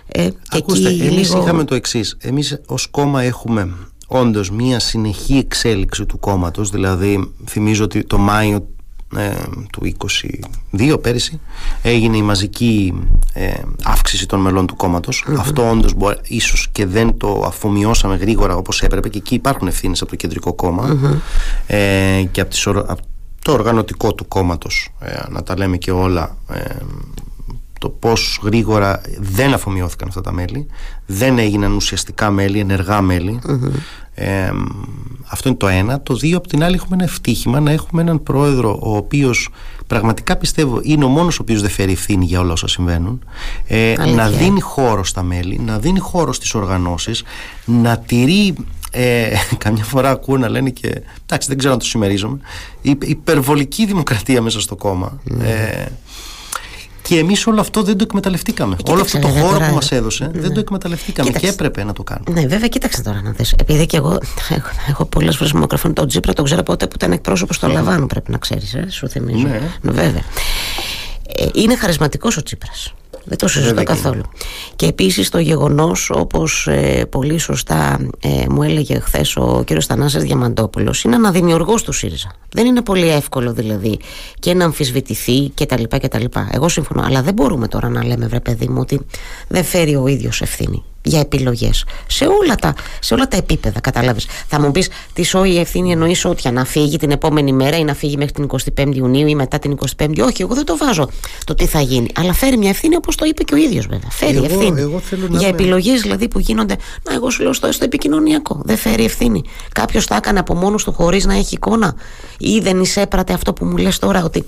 Ε, 0.06 0.28
Ακούστε, 0.50 0.88
εμείς 0.88 1.10
λίγο... 1.10 1.42
είχαμε 1.42 1.64
το 1.64 1.74
εξής. 1.74 2.16
Εμείς 2.20 2.60
ως 2.66 2.86
κόμμα 2.86 3.22
έχουμε 3.22 3.74
όντως 4.06 4.50
μία 4.50 4.78
συνεχή 4.78 5.36
εξέλιξη 5.36 6.06
του 6.06 6.18
κόμματος. 6.18 6.70
Δηλαδή, 6.70 7.32
θυμίζω 7.48 7.84
ότι 7.84 8.04
το 8.04 8.18
Μάιο 8.18 8.56
ε, 8.56 8.62
του 9.72 9.96
22 10.78 11.00
πέρυσι 11.00 11.40
έγινε 11.82 12.16
η 12.16 12.22
μαζική 12.22 12.94
ε, 13.32 13.52
αύξηση 13.82 14.26
των 14.26 14.40
μελών 14.40 14.66
του 14.66 14.76
κομματος 14.76 15.24
Αυτό 15.38 15.70
όντως 15.70 15.94
ίσως 16.22 16.68
και 16.72 16.86
δεν 16.86 17.16
το 17.16 17.42
αφομοιώσαμε 17.46 18.16
γρήγορα 18.16 18.56
όπως 18.56 18.82
έπρεπε 18.82 19.08
και 19.08 19.18
εκεί 19.18 19.34
υπάρχουν 19.34 19.68
ευθύνες 19.68 20.00
από 20.02 20.10
το 20.10 20.16
κεντρικό 20.16 20.54
ε, 21.66 22.22
και 22.30 22.40
από, 22.40 22.50
τις, 22.50 22.66
από 22.66 23.00
το 23.42 23.52
οργανωτικό 23.52 24.14
του 24.14 24.28
κόμματος 24.28 24.88
ε, 25.00 25.20
να 25.28 25.42
τα 25.42 25.56
λέμε 25.56 25.76
και 25.76 25.90
όλα 25.90 26.36
το 27.84 27.90
πώς 27.90 28.40
γρήγορα 28.42 29.00
δεν 29.18 29.54
αφομοιώθηκαν 29.54 30.08
αυτά 30.08 30.20
τα 30.20 30.32
μέλη. 30.32 30.66
Δεν 31.06 31.38
έγιναν 31.38 31.72
ουσιαστικά 31.72 32.30
μέλη, 32.30 32.58
ενεργά 32.58 33.00
ε, 34.14 34.50
αυτό 35.26 35.48
είναι 35.48 35.58
το 35.58 35.68
ένα. 35.68 36.00
Το 36.00 36.14
δύο, 36.14 36.36
από 36.36 36.48
την 36.48 36.62
άλλη, 36.62 36.74
έχουμε 36.74 36.96
ένα 36.96 37.04
ευτύχημα 37.04 37.60
να 37.60 37.70
έχουμε 37.70 38.02
έναν 38.02 38.22
πρόεδρο 38.22 38.78
ο 38.82 38.96
οποίος 38.96 39.48
πραγματικά 39.86 40.36
πιστεύω 40.36 40.80
είναι 40.82 41.04
ο 41.04 41.08
μόνος 41.08 41.38
ο 41.38 41.42
οποίος 41.42 41.60
δεν 41.60 41.70
φέρει 41.70 41.92
ευθύνη 41.92 42.24
για 42.24 42.40
όλα 42.40 42.52
όσα 42.52 42.68
συμβαίνουν. 42.68 43.24
Ε, 43.66 43.94
να 44.14 44.28
δίνει 44.28 44.60
χώρο 44.60 45.04
στα 45.04 45.22
μέλη, 45.22 45.58
να 45.58 45.78
δίνει 45.78 45.98
χώρο 45.98 46.32
στις 46.32 46.54
οργανώσεις, 46.54 47.22
να 47.64 47.98
τηρεί. 47.98 48.54
Ε, 48.96 49.28
καμιά 49.64 49.84
φορά 49.84 50.10
ακούω 50.10 50.36
να 50.36 50.48
λένε 50.48 50.70
και 50.70 51.02
εντάξει 51.22 51.48
δεν 51.48 51.58
ξέρω 51.58 51.72
αν 51.72 51.78
το 51.78 51.84
συμμερίζομαι 51.84 52.38
υπερβολική 52.82 53.86
δημοκρατία 53.86 54.42
μέσα 54.42 54.60
στο 54.60 54.76
κόμμα 54.76 55.20
ναι. 55.24 55.48
ε, 55.48 55.86
και 57.08 57.18
εμείς 57.18 57.46
όλο 57.46 57.60
αυτό 57.60 57.82
δεν 57.82 57.96
το 57.96 58.04
εκμεταλλευτήκαμε. 58.08 58.76
Κοίταξε, 58.76 58.92
όλο 58.92 59.02
αυτό 59.02 59.18
το 59.18 59.28
χώρο 59.28 59.52
τώρα... 59.52 59.68
που 59.68 59.74
μας 59.74 59.92
έδωσε 59.92 60.30
δεν 60.34 60.54
το 60.54 60.60
εκμεταλλευτήκαμε 60.60 61.28
κοίταξε. 61.28 61.46
και 61.46 61.52
έπρεπε 61.52 61.84
να 61.84 61.92
το 61.92 62.02
κάνουμε. 62.02 62.40
Ναι, 62.40 62.46
βέβαια, 62.46 62.68
κοίταξε 62.68 63.02
τώρα 63.02 63.22
να 63.22 63.30
δεις. 63.30 63.54
Επειδή 63.58 63.86
και 63.86 63.96
εγώ 63.96 64.18
έχω 64.88 65.04
πολλές 65.04 65.36
φορές 65.36 65.52
μικρόφωνο 65.52 65.92
τον 65.92 66.08
Τζίπρα, 66.08 66.32
τον 66.32 66.44
ξέρω 66.44 66.62
ποτέ 66.62 66.86
που 66.86 66.92
ήταν 66.94 67.12
εκπρόσωπος 67.12 67.58
του 67.58 67.68
Λαβάνου, 67.68 68.06
πρέπει 68.06 68.30
να 68.30 68.38
ξέρεις. 68.38 68.74
Ε, 68.74 68.86
σου 68.90 69.08
θυμίζω. 69.08 69.46
Ναι. 69.46 69.60
ναι 69.80 69.92
βέβαια. 69.92 70.22
Ε, 71.36 71.46
είναι 71.54 71.76
χαρισματικός 71.76 72.36
ο 72.36 72.42
Τσίπρα. 72.42 72.70
Δεν 73.24 73.38
το 73.38 73.48
συζητώ 73.48 73.82
καθόλου. 73.82 74.22
Και 74.76 74.86
επίσης 74.86 75.28
το 75.28 75.38
γεγονός, 75.38 76.10
όπως 76.14 76.66
ε, 76.66 77.06
πολύ 77.10 77.38
σωστά 77.38 78.08
ε, 78.20 78.44
μου 78.48 78.62
έλεγε 78.62 78.98
χθες 78.98 79.36
ο 79.36 79.64
κ. 79.66 79.70
Θανάσης 79.86 80.22
Διαμαντόπουλος, 80.22 81.04
είναι 81.04 81.14
αναδημιουργό 81.14 81.74
του 81.74 81.92
ΣΥΡΙΖΑ. 81.92 82.32
Δεν 82.52 82.66
είναι 82.66 82.82
πολύ 82.82 83.08
εύκολο 83.08 83.52
δηλαδή 83.52 83.98
και 84.38 84.54
να 84.54 84.64
αμφισβητηθεί 84.64 85.50
κτλ. 85.54 85.82
κτλ. 85.88 86.24
Εγώ 86.50 86.68
συμφωνώ. 86.68 87.02
Αλλά 87.06 87.22
δεν 87.22 87.34
μπορούμε 87.34 87.68
τώρα 87.68 87.88
να 87.88 88.04
λέμε, 88.04 88.26
βρε 88.26 88.40
παιδί 88.40 88.68
μου, 88.68 88.78
ότι 88.80 89.00
δεν 89.48 89.64
φέρει 89.64 89.96
ο 89.96 90.06
ίδιος 90.06 90.40
ευθύνη 90.40 90.84
για 91.04 91.20
επιλογές. 91.20 91.84
Σε, 92.06 92.24
όλα 92.24 92.54
τα, 92.54 92.74
σε 93.00 93.14
όλα 93.14 93.28
τα 93.28 93.36
επίπεδα, 93.36 93.80
κατάλαβες. 93.80 94.26
Θα 94.48 94.60
μου 94.60 94.70
πεις, 94.70 94.88
τι 95.12 95.22
σώει 95.22 95.50
η 95.50 95.58
ευθύνη 95.58 95.92
εννοείς 95.92 96.24
ότι 96.24 96.50
να 96.50 96.64
φύγει 96.64 96.96
την 96.96 97.10
επόμενη 97.10 97.52
μέρα 97.52 97.76
ή 97.76 97.84
να 97.84 97.94
φύγει 97.94 98.16
μέχρι 98.16 98.32
την 98.32 98.46
25η 98.76 98.94
Ιουνίου 98.94 99.26
ή 99.26 99.34
μετά 99.34 99.58
την 99.58 99.78
25η. 99.96 100.18
Όχι, 100.20 100.42
εγώ 100.42 100.54
δεν 100.54 100.64
το 100.64 100.76
βάζω 100.76 101.10
το 101.44 101.54
τι 101.54 101.66
θα 101.66 101.80
γίνει. 101.80 102.08
Αλλά 102.14 102.32
φέρει 102.32 102.56
μια 102.56 102.68
ευθύνη 102.68 102.96
όπως 102.96 103.16
το 103.16 103.24
είπε 103.24 103.42
και 103.42 103.54
ο 103.54 103.56
ίδιος 103.56 103.86
βέβαια. 103.86 104.10
Φέρει 104.10 104.36
εγώ, 104.36 104.44
ευθύνη. 104.44 104.80
Εγώ 104.80 104.98
θέλω 104.98 105.26
για 105.30 105.48
επιλογές 105.48 106.00
δηλαδή 106.00 106.28
που 106.28 106.38
γίνονται. 106.38 106.76
Να, 107.08 107.14
εγώ 107.14 107.30
σου 107.30 107.42
λέω 107.42 107.52
στο, 107.52 107.72
στο 107.72 107.84
επικοινωνιακό. 107.84 108.60
Δεν 108.64 108.76
φέρει 108.76 109.04
ευθύνη. 109.04 109.42
Κάποιος 109.72 110.06
τα 110.06 110.16
έκανε 110.16 110.38
από 110.38 110.54
μόνος 110.54 110.84
του 110.84 110.92
χωρίς 110.92 111.24
να 111.24 111.34
έχει 111.34 111.54
εικόνα; 111.54 111.94
Ή 112.38 112.60
δεν 112.60 112.80
εισέπρατε 112.80 113.32
αυτό 113.32 113.52
που 113.52 113.64
μου 113.64 113.76
λες 113.76 113.98
τώρα 113.98 114.24
ότι 114.24 114.44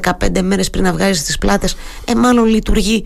15 0.00 0.10
μέρες 0.42 0.70
πριν 0.70 0.84
να 0.84 0.92
βγάζεις 0.92 1.22
τις 1.22 1.38
πλάτες, 1.38 1.76
ε, 2.04 2.14
μάλλον 2.14 2.44
λειτουργεί 2.44 3.04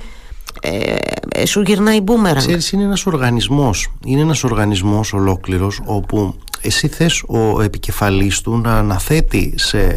ε, 0.60 0.94
ε, 1.34 1.46
σου 1.46 1.60
γυρνάει 1.60 2.00
μπούμερα. 2.00 2.38
Ξέρεις, 2.38 2.72
είναι 2.72 2.82
ένας 2.82 3.06
οργανισμός, 3.06 3.88
είναι 4.04 4.20
ένας 4.20 4.44
οργανισμός 4.44 5.12
ολόκληρος 5.12 5.80
όπου 5.84 6.34
εσύ 6.62 6.88
θες 6.88 7.22
ο 7.26 7.62
επικεφαλής 7.62 8.40
του 8.40 8.56
να 8.56 8.78
αναθέτει 8.78 9.54
σε 9.56 9.96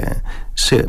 σε, 0.54 0.88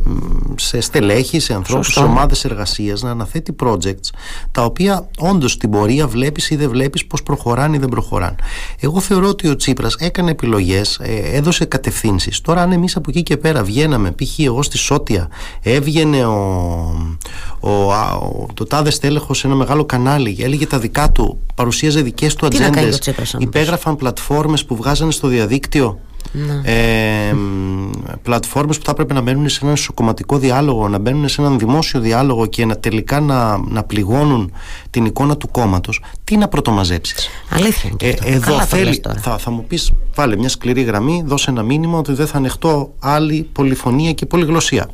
σε 0.57 0.81
στελέχη, 0.81 1.41
σε 1.41 1.55
ανθρώπους, 1.55 1.93
σε 1.93 2.01
ομάδες 2.01 2.45
εργασίας, 2.45 3.03
να 3.03 3.11
αναθέτει 3.11 3.57
projects 3.63 4.11
τα 4.53 4.65
οποία 4.65 5.09
όντως 5.19 5.53
στην 5.53 5.71
πορεία 5.71 6.07
βλέπεις 6.07 6.51
ή 6.51 6.57
δεν 6.57 6.69
βλέπεις 6.69 7.07
πώς 7.07 7.23
προχωράνε 7.23 7.77
ή 7.77 7.79
δεν 7.79 7.89
προχωράνε. 7.89 8.37
Εγώ 8.81 9.01
θεωρώ 9.01 9.29
ότι 9.29 9.49
ο 9.49 9.57
Τσίπρας 9.57 9.95
έκανε 9.95 10.31
επιλογές, 10.31 10.99
ε, 11.03 11.37
έδωσε 11.37 11.65
κατευθύνσεις. 11.65 12.41
Τώρα, 12.41 12.63
αν 12.63 12.73
εμείς 12.73 12.97
από 12.97 13.11
εκεί 13.11 13.23
και 13.23 13.37
πέρα 13.37 13.65
βγαίναμε, 13.65 14.11
π.χ. 14.11 14.39
εγώ 14.39 14.63
στη 14.63 14.79
Σότια, 14.79 15.29
έβγαινε 15.63 16.25
ο, 16.25 16.37
ο, 17.61 17.71
ο, 17.71 18.47
το 18.55 18.65
τάδε 18.65 18.91
στέλεχος 18.91 19.39
σε 19.39 19.47
ένα 19.47 19.57
μεγάλο 19.57 19.85
κανάλι, 19.85 20.37
έλεγε 20.41 20.67
τα 20.67 20.79
δικά 20.79 21.13
του, 21.13 21.39
παρουσίαζε 21.55 22.01
δικές 22.01 22.35
του 22.35 22.47
ατζέντες, 22.47 23.01
υπέγραφαν 23.39 23.97
πλατφόρμες 23.97 24.65
που 24.65 24.77
βγάζανε 24.77 25.13
στο 25.13 25.29
διαδίκτυο 25.29 25.99
ναι. 26.33 26.61
Ε, 26.65 27.35
πλατφόρμες 28.25 28.79
που 28.79 28.85
θα 28.85 28.91
έπρεπε 28.91 29.15
να 29.15 29.21
μπαίνουν 29.21 29.49
σε 29.49 29.61
έναν 29.63 29.77
σοκομματικό 29.77 30.39
διάλογο 30.39 30.89
να 30.89 30.99
μπαίνουν 30.99 31.29
σε 31.29 31.41
έναν 31.41 31.59
δημόσιο 31.59 32.01
διάλογο 32.01 32.47
και 32.47 32.65
να 32.65 32.79
τελικά 32.79 33.21
να, 33.21 33.59
να 33.59 33.83
πληγώνουν 33.83 34.53
την 34.91 35.05
εικόνα 35.05 35.37
του 35.37 35.51
κόμματος 35.51 36.01
τι 36.25 36.37
να 36.37 36.49
πρωτομαζέψεις 36.49 37.29
Αλήθεια 37.51 37.91
ε, 38.01 38.15
εδώ 38.23 38.61
θέλει, 38.61 39.03
θα, 39.21 39.39
θα 39.39 39.51
μου 39.51 39.65
πεις 39.65 39.93
βάλε 40.15 40.37
μια 40.37 40.49
σκληρή 40.49 40.83
γραμμή 40.83 41.23
δώσε 41.27 41.51
ένα 41.51 41.63
μήνυμα 41.63 41.99
ότι 41.99 42.13
δεν 42.13 42.27
θα 42.27 42.37
ανεχτώ 42.37 42.93
άλλη 42.99 43.49
πολυφωνία 43.53 44.13
και 44.13 44.27
πολυγλωσία 44.27 44.89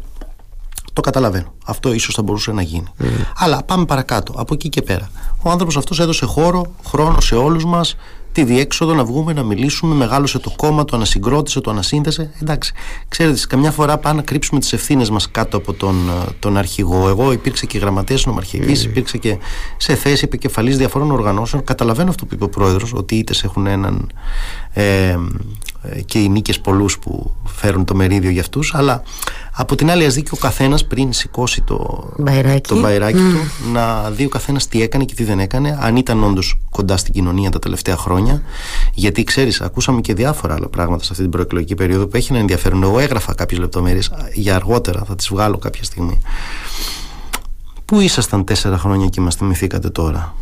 το 0.93 1.01
καταλαβαίνω. 1.01 1.55
Αυτό 1.65 1.93
ίσως 1.93 2.15
θα 2.15 2.23
μπορούσε 2.23 2.53
να 2.53 2.63
γίνει. 2.63 2.87
Mm. 3.01 3.05
Αλλά 3.37 3.63
πάμε 3.63 3.85
παρακάτω, 3.85 4.35
από 4.37 4.55
εκεί 4.55 4.69
και 4.69 4.83
πέρα. 4.83 5.11
Ο 5.43 5.51
άνθρωπος 5.51 5.77
αυτός 5.77 6.01
έδωσε 6.01 6.27
χώρο, 6.27 6.67
χρόνο 6.87 7.21
σε 7.21 7.35
όλους 7.35 7.65
μας 7.65 7.97
τη 8.33 8.45
διέξοδο 8.45 8.95
να 8.95 9.05
βγούμε 9.05 9.33
να 9.33 9.43
μιλήσουμε. 9.43 9.95
Μεγάλωσε 9.95 10.39
το 10.39 10.53
κόμμα, 10.57 10.85
το 10.85 10.97
ανασυγκρότησε, 10.97 11.61
το 11.61 11.71
ανασύνδεσε. 11.71 12.31
Εντάξει, 12.43 12.73
ξέρετε, 13.09 13.41
καμιά 13.49 13.71
φορά 13.71 13.99
πάμε 13.99 14.17
να 14.17 14.23
κρύψουμε 14.23 14.61
τις 14.61 14.73
ευθύνες 14.73 15.11
μας 15.11 15.31
κάτω 15.31 15.57
από 15.57 15.73
τον, 15.73 15.95
ε, 16.09 16.31
τον 16.39 16.57
αρχηγό. 16.57 17.09
Εγώ 17.09 17.33
υπήρξα 17.33 17.67
και 17.67 17.79
γραμματέας 17.79 18.27
νομαρχική, 18.27 18.73
mm. 18.73 18.85
υπήρξα 18.85 19.17
και 19.17 19.39
σε 19.77 19.95
θέση 19.95 20.25
επικεφαλής 20.25 20.77
διαφορών 20.77 21.11
οργανώσεων. 21.11 21.65
Καταλαβαίνω 21.65 22.11
αυτό 22.11 22.27
που 22.27 22.35
είπε 22.35 22.45
ο 22.45 22.49
πρόεδρος, 22.49 22.93
ότι 22.95 23.17
είτε 23.17 23.35
έχουν 23.45 23.67
έναν. 23.67 24.11
Ε, 24.73 25.01
ε, 25.11 25.19
και 26.05 26.19
οι 26.19 26.29
νίκες 26.29 26.61
πολλούς 26.61 26.99
που 26.99 27.35
φέρουν 27.45 27.85
το 27.85 27.95
μερίδιο 27.95 28.31
για 28.31 28.41
αυτούς. 28.41 28.75
Αλλά 28.75 29.03
από 29.53 29.75
την 29.75 29.91
άλλη, 29.91 30.05
ας 30.05 30.15
δει 30.15 30.23
και 30.23 30.31
ο 30.33 30.37
καθένας 30.37 30.87
πριν 30.87 31.13
σηκώσει 31.13 31.61
το 31.63 32.09
μπαϊράκι, 32.19 32.69
το 32.69 32.81
μπαϊράκι 32.81 33.19
του, 33.19 33.71
να 33.73 34.11
δει 34.11 34.25
ο 34.25 34.29
καθένας 34.29 34.69
τι 34.69 34.83
έκανε 34.83 35.05
και 35.05 35.15
τι 35.15 35.25
δεν 35.25 35.41
έκανε, 35.41 35.79
αν 35.81 35.97
ήταν 35.97 36.25
όντως 36.25 36.59
κοντά 36.71 36.97
στην 36.97 37.13
κοινωνία 37.13 37.51
τα 37.51 37.59
τελευταία 37.59 37.97
χρόνια. 37.97 38.43
Γιατί 38.95 39.25
ξέρεις, 39.25 39.61
ακούσαμε 39.61 40.01
και 40.01 40.15
διάφορα 40.15 40.55
άλλα 40.55 40.69
πράγματα 40.69 41.03
σε 41.03 41.09
αυτή 41.11 41.23
την 41.23 41.33
προεκλογική 41.33 41.75
περίοδο 41.75 42.07
που 42.07 42.17
έχει 42.17 42.31
ένα 42.31 42.41
ενδιαφέρον. 42.41 42.83
Εγώ 42.83 42.99
έγραφα 42.99 43.35
κάποιες 43.35 43.61
λεπτομέρειες 43.61 44.11
για 44.33 44.55
αργότερα, 44.55 45.05
θα 45.05 45.15
τις 45.15 45.29
βγάλω 45.29 45.59
κάποια 45.59 45.85
στιγμή. 45.85 46.21
Πού 47.85 48.01
ήσασταν 48.01 48.45
τέσσερα 48.45 48.79
χρόνια 48.79 49.07
και 49.07 49.21
μας 49.21 49.35
θυμηθήκατε 49.35 49.91
τώρα; 49.91 50.35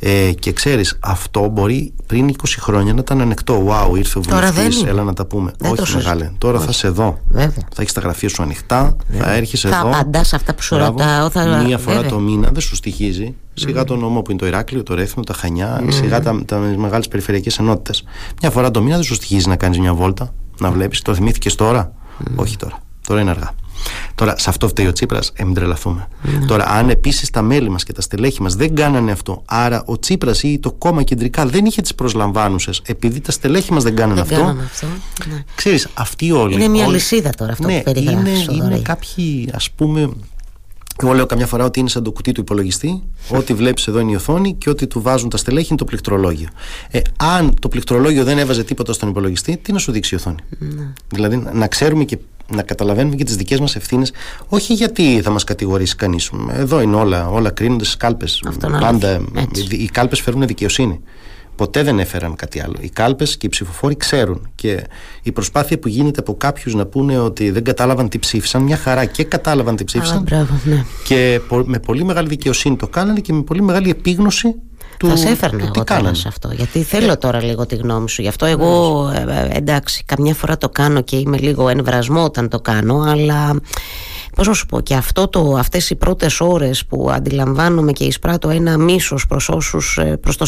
Ε, 0.00 0.32
και 0.32 0.52
ξέρεις, 0.52 0.96
αυτό 1.00 1.48
μπορεί 1.48 1.92
πριν 2.06 2.28
20 2.28 2.44
χρόνια 2.58 2.92
να 2.92 3.00
ήταν 3.00 3.20
ανεκτό. 3.20 3.66
Wow, 3.68 3.96
ήρθε 3.96 4.18
ο 4.18 4.22
βουλευτής, 4.22 4.84
έλα 4.84 5.02
να 5.02 5.12
τα 5.12 5.26
πούμε. 5.26 5.52
Όχι, 5.64 5.96
μεγάλε. 5.96 6.30
Τώρα 6.38 6.56
Όχι. 6.56 6.64
θα 6.64 6.70
είσαι 6.70 6.86
εδώ. 6.86 7.18
Βέβαια. 7.28 7.50
Θα 7.74 7.82
έχεις 7.82 7.92
τα 7.92 8.00
γραφεία 8.00 8.28
σου 8.28 8.42
ανοιχτά, 8.42 8.96
Βέβαια. 9.08 9.26
θα 9.26 9.32
έρχεσαι 9.32 9.68
εδώ. 9.68 9.76
Θα 9.76 9.86
απαντάς 9.86 10.32
αυτά 10.32 10.54
που 10.54 10.62
σου 10.62 10.76
ρωτάω. 10.76 11.30
Θα... 11.30 11.62
Μία 11.66 11.78
φορά 11.78 11.96
Βέβαια. 11.96 12.10
το 12.10 12.18
μήνα 12.18 12.48
δεν 12.52 12.60
σου 12.60 12.74
στοιχίζει. 12.74 13.34
Σιγά 13.54 13.82
mm. 13.82 13.86
το 13.86 13.96
νόμο 13.96 14.22
που 14.22 14.30
είναι 14.30 14.40
το 14.40 14.46
Ηράκλειο, 14.46 14.82
το 14.82 14.94
Ρέθμο, 14.94 15.24
τα 15.24 15.34
Χανιά, 15.34 15.80
mm. 15.82 15.86
σιγά 15.92 16.20
τα, 16.20 16.42
τα 16.44 16.56
μεγάλες 16.56 17.08
περιφερειακές 17.08 17.58
ενότητες. 17.58 18.04
Μια 18.40 18.50
φορά 18.50 18.70
το 18.70 18.82
μήνα 18.82 18.94
δεν 18.94 19.04
σου 19.04 19.14
στοιχίζει 19.14 19.48
να 19.48 19.56
κάνεις 19.56 19.78
μια 19.78 19.94
βόλτα, 19.94 20.34
να 20.58 20.70
βλέπεις. 20.70 21.02
Το 21.02 21.14
θυμήθηκες 21.14 21.54
τώρα; 21.54 21.92
Mm. 22.24 22.32
Όχι 22.36 22.56
τώρα. 22.56 22.78
Τώρα 23.06 23.20
είναι 23.20 23.30
αργά. 23.30 23.54
Τώρα, 24.14 24.38
σε 24.38 24.50
αυτό 24.50 24.68
φταίει 24.68 24.86
ο 24.86 24.92
Τσίπρας, 24.92 25.32
ε, 25.34 25.44
μην 25.44 25.54
τρελαθούμε. 25.54 26.08
Ναι. 26.22 26.46
Τώρα, 26.46 26.64
αν 26.68 26.90
επίσης 26.90 27.30
τα 27.30 27.42
μέλη 27.42 27.68
μας 27.70 27.84
και 27.84 27.92
τα 27.92 28.00
στελέχη 28.00 28.42
μας 28.42 28.54
δεν 28.54 28.74
κάνανε 28.74 29.10
αυτό, 29.10 29.42
άρα 29.44 29.82
ο 29.86 29.98
Τσίπρας 29.98 30.42
ή 30.42 30.58
το 30.58 30.72
κόμμα 30.72 31.02
κεντρικά 31.02 31.46
δεν 31.46 31.64
είχε 31.64 31.80
τις 31.80 31.94
προσλαμβάνουσες, 31.94 32.82
επειδή 32.86 33.20
τα 33.20 33.32
στελέχη 33.32 33.72
μας 33.72 33.82
δεν 33.82 33.96
κάνανε 33.96 34.22
δεν 34.22 34.40
αυτό. 34.40 34.62
αυτό 34.62 34.86
ναι. 35.28 35.44
Ξέρεις, 35.54 35.88
αυτοί 35.94 36.32
όλοι. 36.32 36.54
Είναι 36.54 36.68
μια 36.68 36.84
όλοι, 36.84 36.94
λυσίδα 36.94 37.30
τώρα 37.36 37.52
αυτό 37.52 37.66
ναι, 37.66 37.82
που 37.82 37.92
Είναι, 37.96 38.30
είναι 38.50 38.78
κάποιοι, 38.78 39.48
ας 39.52 39.70
πούμε, 39.70 40.10
εγώ 41.02 41.12
λέω 41.12 41.26
καμιά 41.26 41.46
φορά 41.46 41.64
ότι 41.64 41.80
είναι 41.80 41.88
σαν 41.88 42.02
το 42.02 42.12
κουτί 42.12 42.32
του 42.32 42.40
υπολογιστή. 42.40 43.02
Ό,τι 43.28 43.54
βλέπεις 43.54 43.86
εδώ 43.86 43.98
είναι 43.98 44.10
η 44.10 44.14
οθόνη 44.14 44.54
και 44.54 44.70
ό,τι 44.70 44.86
του 44.86 45.02
βάζουν 45.02 45.28
τα 45.28 45.36
στελέχη 45.36 45.66
είναι 45.68 45.78
το 45.78 45.84
πληκτρολόγιο. 45.84 46.48
Ε, 46.90 47.00
αν 47.16 47.54
το 47.60 47.68
πληκτρολόγιο 47.68 48.24
δεν 48.24 48.38
έβαζε 48.38 48.64
τίποτα 48.64 48.92
στον 48.92 49.08
υπολογιστή, 49.08 49.56
τι 49.56 49.72
να 49.72 49.78
σου 49.78 49.92
δείξει 49.92 50.14
η 50.14 50.16
οθόνη; 50.18 50.36
Ναι. 50.58 50.92
Δηλαδή 51.08 51.36
να 51.52 51.66
ξέρουμε 51.66 52.04
και 52.04 52.18
να 52.54 52.62
καταλαβαίνουμε 52.62 53.16
και 53.16 53.24
τις 53.24 53.36
δικές 53.36 53.60
μας 53.60 53.76
ευθύνες, 53.76 54.12
όχι 54.48 54.74
γιατί 54.74 55.20
θα 55.22 55.30
μας 55.30 55.44
κατηγορήσει 55.44 55.96
κανείς. 55.96 56.30
Εδώ 56.52 56.80
είναι 56.80 56.96
όλα, 56.96 57.28
όλα 57.28 57.50
κρίνονται 57.50 57.84
στις 57.84 57.96
κάλπες. 57.96 58.42
Πάντα 58.80 59.20
οι 59.70 59.86
κάλπες 59.86 60.20
φέρουν 60.20 60.46
δικαιοσύνη. 60.46 61.00
Ποτέ 61.56 61.82
δεν 61.82 61.98
έφεραν 61.98 62.34
κάτι 62.36 62.60
άλλο. 62.60 62.74
Οι 62.80 62.88
κάλπες 62.88 63.36
και 63.36 63.46
οι 63.46 63.48
ψηφοφόροι 63.48 63.96
ξέρουν. 63.96 64.48
Και 64.54 64.86
η 65.22 65.32
προσπάθεια 65.32 65.78
που 65.78 65.88
γίνεται 65.88 66.20
από 66.20 66.36
κάποιους 66.36 66.74
να 66.74 66.86
πούνε 66.86 67.18
ότι 67.18 67.50
δεν 67.50 67.64
κατάλαβαν 67.64 68.08
τι 68.08 68.18
ψήφισαν, 68.18 68.62
μια 68.62 68.76
χαρά 68.76 69.04
και 69.04 69.24
κατάλαβαν 69.24 69.76
τι 69.76 69.84
ψήφισαν. 69.84 70.22
μπράβο, 70.22 70.60
ναι. 70.64 70.84
Και 71.04 71.40
με 71.64 71.78
πολύ 71.78 72.04
μεγάλη 72.04 72.28
δικαιοσύνη 72.28 72.76
το 72.76 72.88
κάνανε 72.88 73.20
και 73.20 73.32
με 73.32 73.42
πολύ 73.42 73.62
μεγάλη 73.62 73.90
επίγνωση 73.90 74.54
του, 74.98 75.08
θα 75.08 75.16
σε 75.16 75.28
έφερνα 75.28 75.64
εγώ 75.64 75.84
τώρα 75.84 76.14
σε 76.14 76.28
αυτό. 76.28 76.50
Γιατί 76.52 76.82
θέλω 76.82 77.12
ε. 77.12 77.16
τώρα 77.16 77.42
λίγο 77.42 77.66
τη 77.66 77.76
γνώμη 77.76 78.08
σου. 78.08 78.22
Γι' 78.22 78.28
αυτό 78.28 78.46
εγώ 78.46 79.02
ε, 79.14 79.48
ε, 79.52 79.56
εντάξει, 79.56 80.02
καμιά 80.04 80.34
φορά 80.34 80.58
το 80.58 80.68
κάνω 80.68 81.00
και 81.00 81.16
είμαι 81.16 81.38
λίγο 81.38 81.68
ενβρασμό 81.68 82.24
όταν 82.24 82.48
το 82.48 82.60
κάνω, 82.60 83.04
αλλά 83.08 83.60
πώς 84.38 84.46
να 84.46 84.52
σου 84.52 84.66
πω 84.66 84.80
και 84.80 84.94
αυτό 84.94 85.28
το, 85.28 85.56
αυτές 85.58 85.90
οι 85.90 85.94
πρώτες 85.94 86.40
ώρες 86.40 86.84
που 86.84 87.10
αντιλαμβάνομαι 87.10 87.92
και 87.92 88.04
εισπράττω 88.04 88.48
ένα 88.48 88.78
μίσος 88.78 89.26
προς 89.26 89.48
όσους 89.48 89.98
ε, 89.98 90.16
προς 90.16 90.36
το 90.36 90.46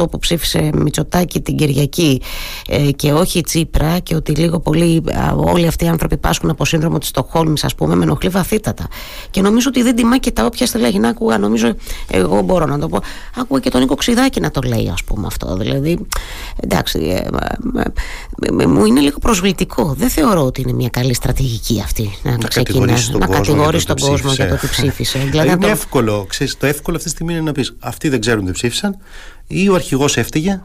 40% 0.00 0.10
που 0.10 0.18
ψήφισε 0.18 0.70
Μητσοτάκη 0.74 1.40
την 1.40 1.56
Κυριακή 1.56 2.22
ε, 2.68 2.90
και 2.90 3.12
όχι 3.12 3.40
Τσίπρα 3.40 3.98
και 3.98 4.14
ότι 4.14 4.32
λίγο 4.32 4.60
πολύ 4.60 5.02
όλοι 5.36 5.66
αυτοί 5.66 5.84
οι 5.84 5.88
άνθρωποι 5.88 6.16
πάσχουν 6.16 6.50
από 6.50 6.64
σύνδρομο 6.64 6.98
της 6.98 7.08
Στοχόλμης 7.08 7.64
ας 7.64 7.74
πούμε 7.74 7.94
με 7.94 8.02
ενοχλεί 8.02 8.28
βαθύτατα. 8.28 8.86
Και 9.30 9.40
νομίζω 9.40 9.68
ότι 9.68 9.82
δεν 9.82 9.96
τιμά 9.96 10.18
και 10.18 10.30
τα 10.30 10.44
όποια 10.44 10.66
στελέχη. 10.66 10.98
Να 10.98 11.08
άκουγα 11.08 11.38
νομίζω 11.38 11.74
εγώ 12.10 12.42
μπορώ 12.42 12.66
να 12.66 12.78
το 12.78 12.88
πω 12.88 13.00
άκουγα 13.36 13.60
και 13.60 13.70
τον 13.70 13.80
Νίκο 13.80 13.94
Ξιδάκη 13.94 14.40
να 14.40 14.50
το 14.50 14.60
λέει 14.66 14.90
ας 14.92 15.04
πούμε 15.04 15.26
αυτό. 15.26 15.56
Δηλαδή 15.56 16.06
εντάξει 16.60 16.98
ε, 18.48 18.66
μου 18.66 18.84
είναι 18.84 19.00
λίγο 19.00 19.18
προσβλητικό. 19.18 19.94
Δεν 19.98 20.08
θεωρώ 20.08 20.44
ότι 20.44 20.60
είναι 20.60 20.72
μια 20.72 20.88
καλή 20.88 21.14
στρατηγική 21.14 21.80
αυτή 21.84 22.10
να, 22.22 22.36
να 23.12 23.18
ξεκινάς 23.18 23.46
να 23.46 23.54
κατηγορήσει 23.54 23.86
τον 23.86 23.96
κόσμο 23.96 24.32
για 24.32 24.48
το 24.48 24.56
τι 24.56 24.66
ψήφισες. 24.66 25.24
δηλαδή 25.24 25.48
είναι 25.48 25.60
το... 25.60 25.66
εύκολο. 25.66 26.26
Ξέρεις, 26.28 26.56
το 26.56 26.66
εύκολο 26.66 26.96
αυτή 26.96 27.08
τη 27.08 27.14
στιγμή 27.14 27.32
είναι 27.32 27.42
να 27.42 27.52
πεις 27.52 27.76
Αυτοί 27.78 28.08
δεν 28.08 28.20
ξέρουν 28.20 28.44
τι 28.44 28.52
ψήφισαν, 28.52 28.96
ή 29.46 29.68
ο 29.68 29.74
αρχηγός 29.74 30.16
έφταιγε. 30.16 30.60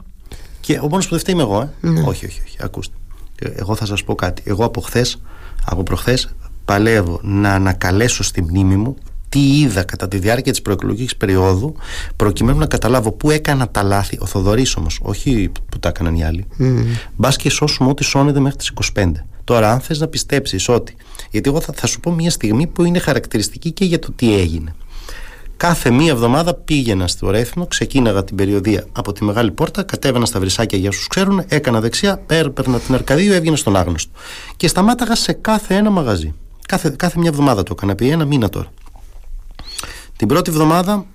Και 0.60 0.80
ο 0.82 0.88
μόνος 0.88 1.04
που 1.04 1.12
δεν 1.12 1.20
φταίει 1.20 1.34
είμαι 1.36 1.44
εγώ. 1.44 1.62
Ε. 1.62 1.88
Ναι. 1.88 2.00
Όχι, 2.00 2.26
όχι, 2.26 2.42
όχι. 2.46 2.58
Ακούστε. 2.60 2.96
Ε, 3.40 3.50
εγώ 3.56 3.76
θα 3.76 3.86
σας 3.86 4.04
πω 4.04 4.16
κάτι. 4.16 4.42
Εγώ 4.46 4.66
από 4.66 4.82
χθες, 4.82 5.22
από 5.66 5.84
προχθές, 5.84 6.36
παλεύω 6.66 7.20
να 7.24 7.54
ανακαλέσω 7.54 8.24
στη 8.24 8.42
μνήμη 8.42 8.76
μου 8.76 8.96
τι 9.34 9.60
είδα 9.60 9.84
κατά 9.84 10.08
τη 10.08 10.18
διάρκεια 10.18 10.52
της 10.52 10.62
προεκλογικής 10.62 11.16
περίοδου, 11.16 11.76
προκειμένου 12.16 12.60
να 12.60 12.66
καταλάβω 12.66 13.12
πού 13.12 13.32
έκανα 13.32 13.70
τα 13.70 13.84
λάθη. 13.84 14.18
Ο 14.22 14.26
Θοδωρής 14.26 14.76
όμως, 14.76 15.00
όχι 15.02 15.52
που 15.70 15.80
τα 15.80 15.90
έκαναν 15.90 16.16
οι 16.16 16.24
άλλοι. 16.24 16.46
Mm. 16.60 16.86
Μπας 17.16 17.36
και 17.36 17.50
σώσουμε 17.50 17.90
ό,τι 17.90 18.04
σώνεται 18.04 18.40
μέχρι 18.40 18.58
τις 18.58 18.72
25. 18.96 19.12
Τώρα, 19.44 19.72
αν 19.72 19.80
θες 19.80 20.00
να 20.00 20.08
πιστέψεις 20.08 20.70
ότι. 20.70 20.96
Γιατί 21.34 21.50
εγώ 21.50 21.62
θα, 21.62 21.74
θα 21.76 21.88
σου 21.88 22.00
πω 22.00 22.12
μια 22.12 22.30
στιγμή 22.30 22.68
που 22.68 22.84
είναι 22.84 23.00
χαρακτηριστική 23.00 23.72
και 23.72 23.86
για 23.86 24.00
το 24.00 24.12
τι 24.16 24.34
έγινε. 24.34 24.76
Κάθε 25.58 25.92
μία 25.92 26.12
εβδομάδα 26.12 26.54
πήγαινα 26.54 27.08
στο 27.08 27.30
Ρέθινο, 27.30 27.68
ξεκίναγα 27.68 28.24
την 28.24 28.36
περιοδία 28.36 28.86
από 28.92 29.14
τη 29.14 29.24
μεγάλη 29.24 29.52
πόρτα, 29.52 29.84
κατέβαινα 29.84 30.26
στα 30.26 30.40
βρυσάκια 30.40 30.78
για 30.78 30.90
όσους 30.90 31.08
ξέρουν, 31.08 31.44
έκανα 31.48 31.80
δεξιά, 31.80 32.22
έπαιρνα 32.28 32.80
την 32.80 32.94
Αρκαδίου, 32.94 33.34
έβγαινα 33.34 33.56
στον 33.56 33.76
άγνωστο. 33.76 34.12
Και 34.58 34.68
σταμάταγα 34.68 35.16
σε 35.16 35.34
κάθε 35.34 35.76
ένα 35.76 35.90
μαγαζί. 35.90 36.34
Κάθε, 36.68 36.94
κάθε 36.98 37.20
μια 37.20 37.30
εβδομάδα 37.30 37.64
το 37.64 37.74
έκανα, 37.78 37.92
επί 37.92 38.10
ένα 38.10 38.26
μήνα 38.26 38.50
τώρα. 38.50 38.72
Την 40.16 40.28
πρώτη 40.28 40.50
εβδομάδα 40.50 41.06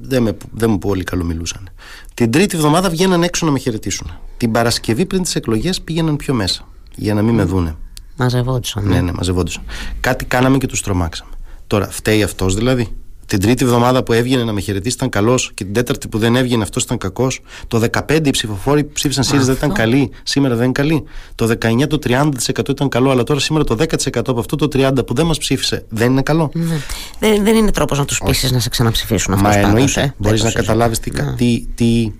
δεν, 0.00 0.22
με, 0.22 0.36
δεν 0.50 0.70
μου 0.70 0.78
πολύ 0.78 1.04
καλό 1.04 1.24
μιλούσαν. 1.24 1.68
Την 2.14 2.30
τρίτη 2.30 2.56
εβδομάδα 2.56 2.90
βγαίναν 2.90 3.22
έξω 3.22 3.46
να 3.46 3.52
με 3.52 3.58
χαιρετήσουν. 3.58 4.10
Την 4.36 4.52
Παρασκευή 4.52 5.06
πριν 5.06 5.22
τις 5.22 5.34
εκλογές 5.34 5.80
πήγαιναν 5.80 6.16
πιο 6.16 6.34
μέσα 6.34 6.68
για 6.94 7.14
να 7.14 7.22
μην 7.22 7.34
με 7.34 7.44
δούνε. 7.44 7.76
Μαζευόντουσαν. 8.16 8.88
Ναι, 8.88 9.00
ναι, 9.00 9.12
μαζευόντουσαν. 9.12 9.62
Κάτι 10.00 10.24
κάναμε 10.24 10.58
και 10.58 10.66
τους 10.66 10.82
τρομάξαμε. 10.82 11.30
Τώρα, 11.66 11.90
φταίει 11.90 12.22
αυτός 12.22 12.54
δηλαδή. 12.54 12.96
Την 13.26 13.40
τρίτη 13.40 13.64
εβδομάδα 13.64 14.02
που 14.02 14.12
έβγαινε 14.12 14.44
να 14.44 14.52
με 14.52 14.60
χαιρετήσει 14.60 14.96
ήταν 14.96 15.08
καλός 15.08 15.50
και 15.54 15.64
την 15.64 15.72
τέταρτη 15.72 16.08
που 16.08 16.18
δεν 16.18 16.36
έβγαινε 16.36 16.62
αυτός 16.62 16.82
ήταν 16.82 16.98
κακός. 16.98 17.40
Το 17.68 17.82
15 18.08 18.26
οι 18.26 18.30
ψηφοφόροι 18.30 18.84
που 18.84 18.92
ψήφισαν 18.92 19.24
ΣΥΡΙΖΑ 19.24 19.44
δεν 19.44 19.54
ήταν 19.54 19.72
καλοί, 19.72 20.10
σήμερα 20.22 20.54
δεν 20.54 20.64
είναι 20.64 20.72
καλοί. 20.72 21.04
Το 21.34 21.56
19 21.60 21.86
το 21.88 21.98
30% 22.06 22.68
ήταν 22.68 22.88
καλό, 22.88 23.10
αλλά 23.10 23.22
τώρα 23.22 23.40
σήμερα 23.40 23.64
το 23.64 23.76
10% 23.78 24.08
από 24.14 24.40
αυτό 24.40 24.56
το 24.56 24.68
30% 24.72 25.06
που 25.06 25.14
δεν 25.14 25.26
μας 25.26 25.38
ψήφισε 25.38 25.84
δεν 25.88 26.10
είναι 26.10 26.22
καλό. 26.22 26.50
Ναι. 26.54 26.80
Δεν, 27.18 27.44
δεν 27.44 27.56
είναι 27.56 27.70
τρόπος 27.70 27.98
να 27.98 28.04
τους 28.04 28.20
πείσεις 28.24 28.50
να 28.50 28.60
σε 28.60 28.68
ξαναψηφίσουν 28.68 29.34
αυτό. 29.34 29.48
Μα 29.48 29.54
εννοείται. 29.54 30.00
Ε, 30.00 30.14
Μπορείς 30.16 30.42
να 30.42 30.50
καταλάβεις 30.50 30.98
τι, 30.98 31.10
ναι. 31.10 31.34
τι, 31.36 31.66
τι, 31.74 32.12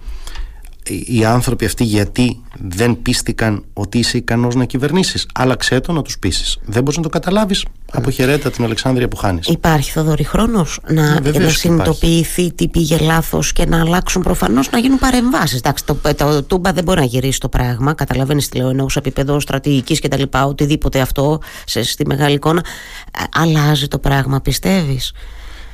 οι 0.95 1.25
άνθρωποι 1.25 1.65
αυτοί 1.65 1.85
γιατί 1.85 2.41
δεν 2.59 3.03
πίστηκαν 3.03 3.65
ότι 3.73 3.99
είσαι 3.99 4.17
ικανός 4.17 4.55
να 4.55 4.65
κυβερνήσεις. 4.65 5.27
Άλλαξε 5.35 5.81
το 5.81 5.93
να 5.93 6.03
τους 6.03 6.19
πείσεις. 6.19 6.59
Δεν 6.65 6.83
μπορείς 6.83 6.97
να 6.97 7.03
το 7.03 7.09
καταλάβεις. 7.09 7.65
Αποχαιρέτα 7.93 8.51
την 8.51 8.65
Αλεξάνδρεια 8.65 9.09
που 9.09 9.17
χάνεις. 9.17 9.47
Υπάρχει 9.47 9.91
Θοδωρή 9.91 10.25
χρόνος 10.25 10.81
να, 10.89 11.21
ναι, 11.21 11.31
να 11.31 11.49
συνειδητοποιηθεί 11.49 12.53
τι 12.53 12.69
πήγε 12.69 12.99
λάθος 12.99 13.53
και 13.53 13.67
να 13.67 13.81
αλλάξουν 13.81 14.23
προφανώς 14.23 14.71
να 14.71 14.79
γίνουν 14.79 14.99
παρεμβάσεις. 14.99 15.61
Το, 15.61 15.95
το, 15.95 16.15
το 16.15 16.43
Τούμπα 16.43 16.73
δεν 16.73 16.85
μπορεί 16.85 17.01
να 17.01 17.07
γυρίσει 17.07 17.41
το 17.41 17.49
πράγμα. 17.49 17.95
Καταλαβαίνεις 17.95 18.49
τι 18.49 18.57
λέω 18.57 18.69
εννοώ 18.69 18.89
σε 18.89 18.99
επίπεδο 18.99 19.41
στρατηγικής 19.41 20.01
κτλ. 20.01 20.23
Οτιδήποτε 20.47 21.01
αυτό 21.01 21.39
σε, 21.65 21.83
στη 21.83 22.07
μεγάλη 22.07 22.35
εικόνα. 22.35 22.65
Ε, 23.19 23.23
αλλάζει 23.35 23.89
το 23.89 23.99
πράγμα, 23.99 24.41
πιστεύεις; 24.41 25.13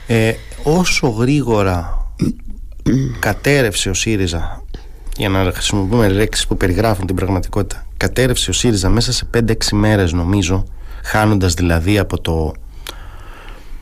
Ε, 0.06 0.32
όσο 0.62 1.08
γρήγορα 1.08 2.06
κατέρευσε 3.18 3.90
ο 3.90 3.94
ΣΥΡΙΖΑ 3.94 4.61
για 5.16 5.28
να 5.28 5.52
χρησιμοποιούμε 5.52 6.08
λέξεις 6.08 6.46
που 6.46 6.56
περιγράφουν 6.56 7.06
την 7.06 7.16
πραγματικότητα 7.16 7.86
κατέρευσε 7.96 8.50
ο 8.50 8.52
ΣΥΡΙΖΑ 8.52 8.88
μέσα 8.88 9.12
σε 9.12 9.26
5-6 9.34 9.54
μέρες 9.72 10.12
νομίζω 10.12 10.64
χάνοντας 11.02 11.54
δηλαδή 11.54 11.98
από 11.98 12.20
το 12.20 12.54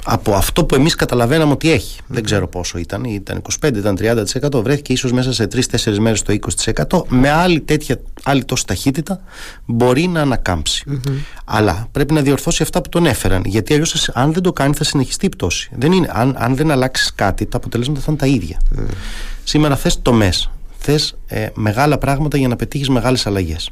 από 0.04 0.34
αυτό 0.34 0.64
που 0.64 0.74
εμείς 0.74 0.94
καταλαβαίναμε 0.94 1.52
ότι 1.52 1.70
έχει. 1.70 2.00
Δεν 2.06 2.24
ξέρω 2.24 2.48
πόσο 2.48 2.78
ήταν, 2.78 3.04
ήταν 3.04 3.42
25, 3.60 3.76
ήταν 3.76 3.96
30%, 4.00 4.62
βρέθηκε 4.62 4.92
ίσως 4.92 5.12
μέσα 5.12 5.32
σε 5.32 5.48
3-4 5.52 5.98
μέρες 5.98 6.22
το 6.22 6.36
20%. 6.64 7.02
Με 7.08 7.30
άλλη 7.30 7.60
τέτοια, 7.60 8.00
άλλη 8.22 8.44
τόση 8.44 8.66
ταχύτητα 8.66 9.20
μπορεί 9.64 10.06
να 10.06 10.20
ανακάμψει. 10.20 10.84
Αλλά 11.44 11.88
πρέπει 11.92 12.14
να 12.14 12.20
διορθώσει 12.20 12.62
αυτά 12.62 12.80
που 12.80 12.88
τον 12.88 13.06
έφεραν, 13.06 13.42
γιατί 13.44 13.72
αλλιώς 13.72 14.08
αν 14.08 14.32
δεν 14.32 14.42
το 14.42 14.52
κάνει 14.52 14.74
θα 14.74 14.84
συνεχιστεί 14.84 15.26
η 15.26 15.28
πτώση. 15.28 15.70
Δεν 15.74 15.92
είναι, 15.92 16.10
αν, 16.12 16.36
αν 16.38 16.56
δεν 16.56 16.70
αλλάξεις 16.70 17.14
κάτι, 17.14 17.46
τα 17.46 17.56
αποτελέσματα 17.56 18.00
θα 18.00 18.06
είναι 18.08 18.20
τα 18.20 18.26
ίδια. 18.26 18.60
Σήμερα 19.44 19.76
θες 19.76 20.02
τομές, 20.02 20.50
θες 20.80 21.16
ε, 21.26 21.48
μεγάλα 21.54 21.98
πράγματα 21.98 22.36
για 22.36 22.48
να 22.48 22.56
πετύχεις 22.56 22.88
μεγάλες 22.88 23.26
αλλαγές. 23.26 23.70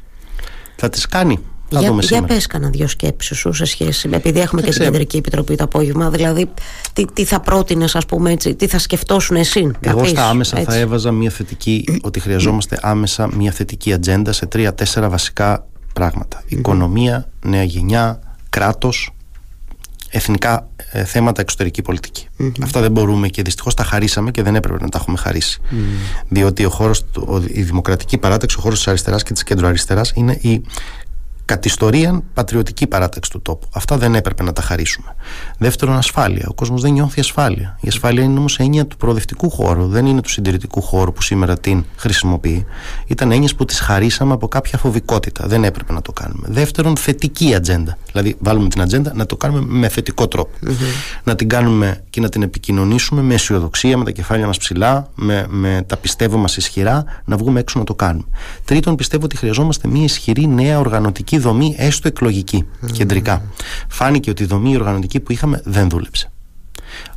Θα 0.75 0.89
τις 0.89 1.05
κάνει. 1.05 1.39
Θα 1.71 1.79
για, 1.79 1.89
δούμε 1.89 2.03
για 2.03 2.23
πες 2.23 2.47
κανένα 2.47 2.71
δύο 2.71 2.87
σκέψεις 2.87 3.37
σου 3.37 3.53
σε 3.53 3.65
σχέση 3.65 4.07
με 4.07 4.15
επειδή 4.15 4.39
έχουμε 4.39 4.61
και 4.61 4.71
την 4.71 4.81
Κεντρική 4.81 5.17
Επιτροπή 5.17 5.55
το 5.55 5.63
απόγευμα 5.63 6.09
δηλαδή 6.09 6.49
τι, 6.93 7.05
τι 7.05 7.23
θα 7.23 7.39
πρότεινες, 7.39 7.95
ας 7.95 8.05
πούμε 8.05 8.31
έτσι 8.31 8.55
τι 8.55 8.67
θα 8.67 8.79
σκεφτόσουν 8.79 9.35
εσύ 9.35 9.71
Εγώ 9.79 10.05
στα 10.05 10.29
άμεσα 10.29 10.57
έτσι. 10.57 10.71
θα 10.71 10.77
έβαζα 10.77 11.11
μια 11.11 11.29
θετική 11.29 11.99
ότι 12.01 12.19
χρειαζόμαστε 12.19 12.79
άμεσα 12.81 13.35
μια 13.35 13.51
θετική 13.51 13.93
ατζέντα 13.93 14.31
σε 14.31 14.45
τρία-τέσσερα 14.45 15.09
βασικά 15.09 15.67
πράγματα 15.93 16.43
οικονομία, 16.47 17.29
νέα 17.45 17.63
γενιά, 17.63 18.19
κράτος 18.49 19.13
εθνικά 20.09 20.69
ε, 20.91 21.03
θέματα 21.03 21.41
εξωτερική 21.41 21.81
Αυτά 22.63 22.81
δεν 22.81 22.91
μπορούμε 22.91 23.27
και 23.27 23.41
δυστυχώς 23.41 23.73
τα 23.73 23.83
χαρίσαμε 23.83 24.31
και 24.31 24.43
δεν 24.43 24.55
έπρεπε 24.55 24.83
να 24.83 24.89
τα 24.89 24.97
έχουμε 25.01 25.17
χαρίσει. 25.17 25.59
Διότι 26.27 26.65
ο 26.65 26.69
χώρος, 26.69 27.05
η 27.47 27.61
δημοκρατική 27.61 28.17
παράταξη, 28.17 28.55
ο 28.59 28.61
χώρος 28.61 28.77
της 28.77 28.87
αριστεράς 28.87 29.23
και 29.23 29.33
της 29.33 29.43
κεντροαριστεράς 29.43 30.11
είναι 30.15 30.37
η 30.41 30.61
κατ' 31.49 31.65
ιστορία 31.65 32.21
πατριωτική 32.33 32.87
παράταξη 32.87 33.31
του 33.31 33.41
τόπου. 33.41 33.67
Αυτά 33.73 33.97
δεν 33.97 34.15
έπρεπε 34.15 34.43
να 34.43 34.53
τα 34.53 34.61
χαρίσουμε. 34.61 35.15
Δεύτερον, 35.57 35.97
ασφάλεια. 35.97 36.45
Ο 36.49 36.53
κόσμος 36.53 36.81
δεν 36.81 36.91
νιώθει 36.91 37.19
ασφάλεια. 37.19 37.77
Η 37.81 37.87
ασφάλεια 37.87 38.23
είναι 38.23 38.39
όμως 38.39 38.59
έννοια 38.59 38.85
του 38.85 38.97
προοδευτικού 38.97 39.49
χώρου, 39.49 39.87
δεν 39.87 40.05
είναι 40.05 40.21
του 40.21 40.29
συντηρητικού 40.29 40.81
χώρου 40.81 41.13
που 41.13 41.21
σήμερα 41.21 41.59
την 41.59 41.85
χρησιμοποιεί. 41.95 42.65
Ήταν 43.07 43.31
έννοιες 43.31 43.55
που 43.55 43.65
τις 43.65 43.79
χαρίσαμε 43.79 44.33
από 44.33 44.47
κάποια 44.47 44.77
φοβικότητα. 44.77 45.47
Δεν 45.47 45.63
έπρεπε 45.63 45.93
να 45.93 46.01
το 46.01 46.11
κάνουμε. 46.11 46.47
Δεύτερον, 46.47 46.97
θετική 46.97 47.55
ατζέντα. 47.55 47.97
Δηλαδή, 48.11 48.35
βάλουμε 48.39 48.69
την 48.69 48.81
ατζέντα 48.81 49.11
να 49.15 49.25
το 49.25 49.37
κάνουμε 49.37 49.65
με 49.67 49.87
θετικό 49.89 50.27
Να 51.23 51.35
την 51.35 51.49
κάνουμε 51.49 52.03
και 52.09 52.21
να 52.21 52.29
την 52.29 52.41
επικοινωνήσουμε 52.41 53.21
με 53.21 53.33
αισιοδοξία, 53.33 53.97
με 53.97 54.03
τα 54.03 54.11
κεφάλια 54.11 54.45
μας 54.45 54.57
ψηλά, 54.57 55.09
με, 55.15 55.45
με 55.49 55.83
τα 55.87 55.97
πιστεύω 55.97 56.37
μας 56.37 56.57
ισχυρά, 56.57 57.03
να 57.25 57.37
βγούμε 57.37 57.59
έξω 57.59 57.79
να 57.79 57.85
το 57.85 57.95
κάνουμε. 57.95 58.25
Τρίτον, 58.65 58.95
πιστεύω 58.95 59.25
ότι 59.25 59.37
χρειαζόμαστε 59.37 59.87
μια 59.87 60.03
ισχυρή 60.03 60.47
νέα 60.47 60.79
οργανωτική 60.79 61.38
δομή 61.39 61.75
έστω 61.77 62.07
εκλογική, 62.07 62.65
κεντρικά. 62.91 63.41
Φάνηκε 63.87 64.29
ότι 64.29 64.43
η 64.43 64.45
δομή 64.45 64.75
οργανωτική 64.75 65.19
που 65.19 65.31
είχαμε 65.31 65.61
δεν 65.65 65.89
δούλεψε. 65.89 66.31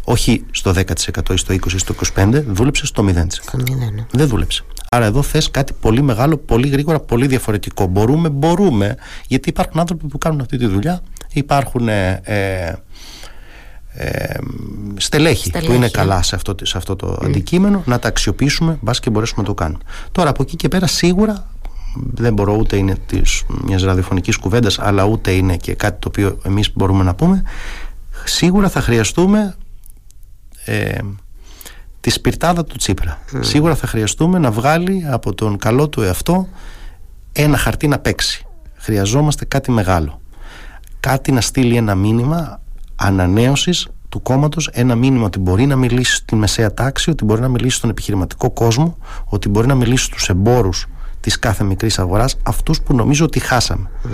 Όχι 0.04 0.44
στο 0.50 0.72
10% 0.76 1.30
ή 1.32 1.36
στο 1.36 1.54
20% 1.54 1.72
ή 1.72 1.78
στο 1.78 1.94
25%, 2.16 2.42
δούλεψε 2.46 2.86
στο 2.86 3.04
0%. 3.06 3.12
Ναι. 3.12 4.04
Δεν 4.10 4.28
δούλεψε. 4.28 4.64
Άρα 4.90 5.04
εδώ 5.04 5.22
θες 5.22 5.50
κάτι 5.50 5.72
πολύ 5.80 6.02
μεγάλο, 6.02 6.36
πολύ 6.36 6.68
γρήγορα, 6.68 7.00
πολύ 7.00 7.26
διαφορετικό. 7.26 7.86
Μπορούμε, 7.86 8.28
μπορούμε, 8.28 8.96
γιατί 9.26 9.48
υπάρχουν 9.48 9.80
άνθρωποι 9.80 10.06
που 10.06 10.18
κάνουν 10.18 10.40
αυτή 10.40 10.56
τη 10.56 10.66
δουλειά, 10.66 11.00
υπάρχουν 11.32 11.88
ε, 11.88 12.20
ε, 12.22 12.72
ε 13.94 14.38
στελέχη, 14.96 15.50
που 15.50 15.72
είναι 15.72 15.88
καλά 15.88 16.22
σε 16.22 16.34
αυτό, 16.34 16.54
σε 16.62 16.76
αυτό 16.76 16.96
το 16.96 17.18
αντικείμενο, 17.22 17.82
να 17.86 17.98
τα 17.98 18.08
αξιοποιήσουμε, 18.08 18.78
μπας 18.80 19.00
και 19.00 19.10
μπορέσουμε 19.10 19.42
να 19.42 19.48
το 19.48 19.54
κάνουμε. 19.54 19.80
Τώρα 20.12 20.30
από 20.30 20.42
εκεί 20.42 20.56
και 20.56 20.68
πέρα 20.68 20.86
σίγουρα 20.86 21.51
δεν 21.94 22.32
μπορώ 22.34 22.56
ούτε 22.56 22.76
είναι 22.76 22.96
της 23.06 23.44
μιας 23.64 23.82
ραδιοφωνικής 23.82 24.36
κουβέντας 24.36 24.78
αλλά 24.78 25.04
ούτε 25.04 25.30
είναι 25.30 25.56
και 25.56 25.74
κάτι 25.74 25.98
το 25.98 26.08
οποίο 26.08 26.38
εμείς 26.44 26.72
μπορούμε 26.74 27.04
να 27.04 27.14
πούμε. 27.14 27.42
Σίγουρα 28.24 28.68
θα 28.68 28.80
χρειαστούμε 28.80 29.54
ε, 30.64 30.98
τη 32.00 32.10
σπιρτάδα 32.10 32.64
του 32.64 32.76
Τσίπρα. 32.76 33.18
Σίγουρα 33.40 33.74
θα 33.74 33.86
χρειαστούμε 33.86 34.38
να 34.38 34.50
βγάλει 34.50 35.04
από 35.10 35.34
τον 35.34 35.58
καλό 35.58 35.88
του 35.88 36.02
εαυτό 36.02 36.48
ένα 37.32 37.56
χαρτί 37.56 37.88
να 37.88 37.98
παίξει. 37.98 38.46
Χρειαζόμαστε 38.74 39.44
κάτι 39.44 39.70
μεγάλο. 39.70 40.20
Κάτι 41.00 41.32
να 41.32 41.40
στείλει 41.40 41.76
ένα 41.76 41.94
μήνυμα 41.94 42.60
ανανέωσης 42.96 43.88
του 44.08 44.22
κόμματος 44.22 44.68
ένα 44.72 44.94
μήνυμα 44.94 45.24
ότι 45.24 45.38
μπορεί 45.38 45.66
να 45.66 45.76
μιλήσει 45.76 46.14
στην 46.14 46.38
μεσαία 46.38 46.74
τάξη, 46.74 47.10
ότι 47.10 47.24
μπορεί 47.24 47.40
να 47.40 47.48
μιλήσει 47.48 47.76
στον 47.76 47.90
επιχειρηματικό 47.90 48.50
κόσμο, 48.50 48.96
ότι 49.24 49.48
μπορεί 49.48 49.66
να 49.66 49.74
μιλήσει 49.74 50.04
στους 50.04 50.28
εμπόρους 50.28 50.86
της 51.22 51.38
κάθε 51.38 51.64
μικρής 51.64 51.98
αγοράς, 51.98 52.36
αυτούς 52.42 52.80
που 52.80 52.94
νομίζω 52.94 53.24
ότι 53.24 53.40
χάσαμε. 53.40 53.90
Mm. 54.04 54.08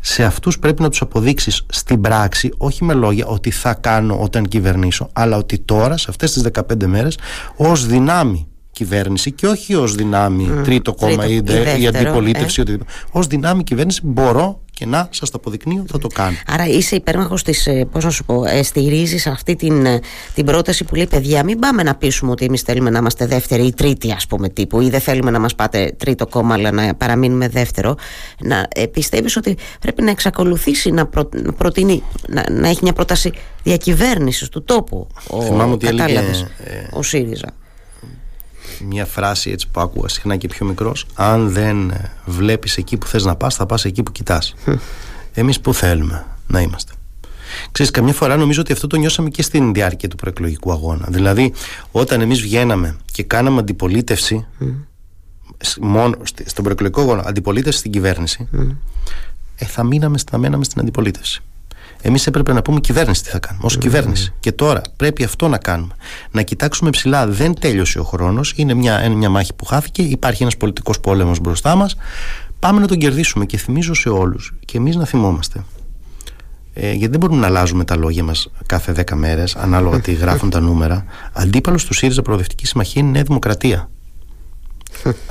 Σε 0.00 0.24
αυτούς 0.24 0.58
πρέπει 0.58 0.82
να 0.82 0.88
τους 0.88 1.00
αποδείξεις 1.00 1.66
στην 1.68 2.00
πράξη, 2.00 2.52
όχι 2.56 2.84
με 2.84 2.94
λόγια 2.94 3.26
ότι 3.26 3.50
θα 3.50 3.74
κάνω 3.74 4.18
όταν 4.20 4.44
κυβερνήσω, 4.44 5.08
αλλά 5.12 5.36
ότι 5.36 5.58
τώρα, 5.58 5.96
σε 5.96 6.06
αυτές 6.08 6.32
τις 6.32 6.42
15 6.42 6.86
μέρες, 6.86 7.18
ως 7.56 7.86
δυνάμει 7.86 8.46
κυβέρνηση 8.76 9.32
και 9.32 9.46
όχι 9.46 9.74
ως 9.74 9.94
δυνάμει 9.94 10.50
mm. 10.50 10.64
τρίτο 10.64 10.94
κόμμα 10.94 11.26
ή, 11.26 11.42
η 11.80 11.86
αντιπολίτευση, 11.86 12.62
ε. 12.68 12.76
ως 13.10 13.26
δυνάμει 13.26 13.64
κυβέρνηση 13.64 14.00
μπορώ 14.04 14.60
και 14.70 14.86
να 14.86 15.08
σας 15.10 15.30
το 15.30 15.36
αποδεικνύω 15.40 15.84
θα 15.88 15.98
το 15.98 16.08
κάνω. 16.08 16.36
Άρα 16.46 16.66
είσαι 16.66 16.96
υπέρμαχος 16.96 17.42
της, 17.42 17.66
ε, 17.66 17.86
πώς 17.92 18.04
να 18.04 18.10
σου 18.10 18.24
πω, 18.24 18.44
ε, 18.44 18.62
στηρίζεις 18.62 19.26
αυτή 19.26 19.56
την, 19.56 19.86
ε, 19.86 20.00
την 20.34 20.44
πρόταση 20.44 20.84
που 20.84 20.94
λέει 20.94 21.06
παιδιά, 21.06 21.44
μην 21.44 21.58
πάμε 21.58 21.82
να 21.82 21.94
πείσουμε 21.94 22.30
ότι 22.30 22.44
εμείς 22.44 22.62
θέλουμε 22.62 22.90
να 22.90 22.98
είμαστε 22.98 23.26
δεύτεροι 23.26 23.66
ή 23.66 23.74
τρίτοι, 23.74 24.12
ας 24.12 24.26
πούμε, 24.26 24.48
τύπου, 24.48 24.80
ή 24.80 24.90
δεν 24.90 25.00
θέλουμε 25.00 25.30
να 25.30 25.38
μας 25.38 25.54
πάτε 25.54 25.94
τρίτο 25.96 26.26
κόμμα, 26.26 26.54
αλλά 26.54 26.70
να 26.70 26.94
παραμείνουμε 26.94 27.48
δεύτερο. 27.48 27.96
Να 28.40 28.68
ε, 28.74 28.86
πιστεύεις 28.86 29.36
ότι 29.36 29.56
πρέπει 29.80 30.02
να 30.02 30.10
εξακολουθήσει 30.10 30.90
να, 30.90 31.06
προ, 31.06 31.28
να 31.42 31.52
προτείνει, 31.52 32.02
να, 32.28 32.44
να 32.50 32.68
έχει 32.68 32.80
μια 32.82 32.92
πρόταση 32.92 33.32
διακυβέρνησης 33.62 34.48
του 34.48 34.62
τόπου. 34.64 35.06
Ο, 35.28 35.42
Θυμάμαι 35.42 35.72
ότι 35.72 35.86
έλεγε, 35.86 36.20
ο 36.92 37.02
ΣΥΡΙΖΑ 37.02 37.54
μια 38.84 39.06
φράση 39.06 39.50
έτσι 39.50 39.68
που 39.68 39.80
άκουγα 39.80 40.08
συχνά 40.08 40.36
και 40.36 40.48
πιο 40.48 40.66
μικρός. 40.66 41.06
Αν 41.14 41.50
δεν 41.50 41.92
βλέπεις 42.24 42.76
εκεί 42.76 42.96
που 42.96 43.06
θες 43.06 43.24
να 43.24 43.36
πας 43.36 43.54
θα 43.54 43.66
πας 43.66 43.84
εκεί 43.84 44.02
που 44.02 44.12
κοιτάς. 44.12 44.54
Εμείς 45.32 45.60
που 45.60 45.74
θέλουμε 45.74 46.26
να 46.46 46.60
είμαστε. 46.60 46.92
Ξέρεις, 47.72 47.92
καμιά 47.92 48.12
φορά 48.12 48.36
νομίζω 48.36 48.60
ότι 48.60 48.72
αυτό 48.72 48.86
το 48.86 48.96
νιώσαμε 48.96 49.28
και 49.28 49.42
στην 49.42 49.72
διάρκεια 49.72 50.08
του 50.08 50.16
προεκλογικού 50.16 50.72
αγώνα. 50.72 51.06
Δηλαδή, 51.08 51.52
όταν 51.90 52.20
εμείς 52.20 52.40
βγαίναμε 52.40 52.96
και 53.12 53.22
κάναμε 53.22 53.58
αντιπολίτευση, 53.60 54.46
μόνο 55.80 56.16
στον 56.44 56.64
προεκλογικό 56.64 57.00
αγώνα, 57.00 57.22
αντιπολίτευση 57.26 57.78
στην 57.78 57.90
κυβέρνηση, 57.90 58.48
ε, 59.56 59.64
θα, 59.64 59.84
μείναμε, 59.84 60.18
θα 60.30 60.38
μέναμε 60.38 60.64
στην 60.64 60.80
αντιπολίτευση. 60.80 61.42
Εμείς 62.02 62.26
έπρεπε 62.26 62.52
να 62.52 62.62
πούμε 62.62 62.80
κυβέρνηση 62.80 63.22
τι 63.22 63.30
θα 63.30 63.38
κάνουμε, 63.38 63.64
ως 63.66 63.78
κυβέρνηση. 63.78 64.34
Και 64.40 64.52
τώρα 64.52 64.82
πρέπει 64.96 65.24
αυτό 65.24 65.48
να 65.48 65.58
κάνουμε. 65.58 65.94
Να 66.30 66.42
κοιτάξουμε 66.42 66.90
ψηλά. 66.90 67.26
Δεν 67.26 67.54
τέλειωσε 67.60 67.98
ο 67.98 68.04
χρόνος. 68.04 68.52
Είναι 68.56 68.74
μια, 68.74 69.10
μια 69.10 69.30
μάχη 69.30 69.54
που 69.54 69.64
χάθηκε. 69.64 70.02
Υπάρχει 70.02 70.42
ένας 70.42 70.56
πολιτικός 70.56 71.00
πόλεμος 71.00 71.40
μπροστά 71.40 71.74
μας. 71.74 71.96
Πάμε 72.58 72.80
να 72.80 72.86
τον 72.86 72.98
κερδίσουμε. 72.98 73.46
Και 73.46 73.56
θυμίζω 73.56 73.94
σε 73.94 74.08
όλους, 74.08 74.54
και 74.64 74.78
εμείς 74.78 74.96
να 74.96 75.04
θυμόμαστε. 75.04 75.64
Ε, 76.78 76.92
γιατί 76.92 77.10
δεν 77.10 77.20
μπορούμε 77.20 77.40
να 77.40 77.46
αλλάζουμε 77.46 77.84
τα 77.84 77.96
λόγια 77.96 78.22
μας 78.24 78.50
κάθε 78.66 78.92
10 78.92 79.14
μέρες, 79.14 79.56
ανάλογα 79.56 80.00
τι 80.00 80.12
γράφουν 80.12 80.50
τα 80.50 80.60
νούμερα. 80.60 81.04
Αντίπαλος 81.32 81.84
του 81.84 81.94
ΣΥΡΙΖΑ 81.94 82.22
Προοδευτική 82.22 82.66
Συμμαχία 82.66 83.00
είναι 83.00 83.10
η 83.10 83.12
Νέα 83.12 83.22
Δημοκρατία. 83.22 83.90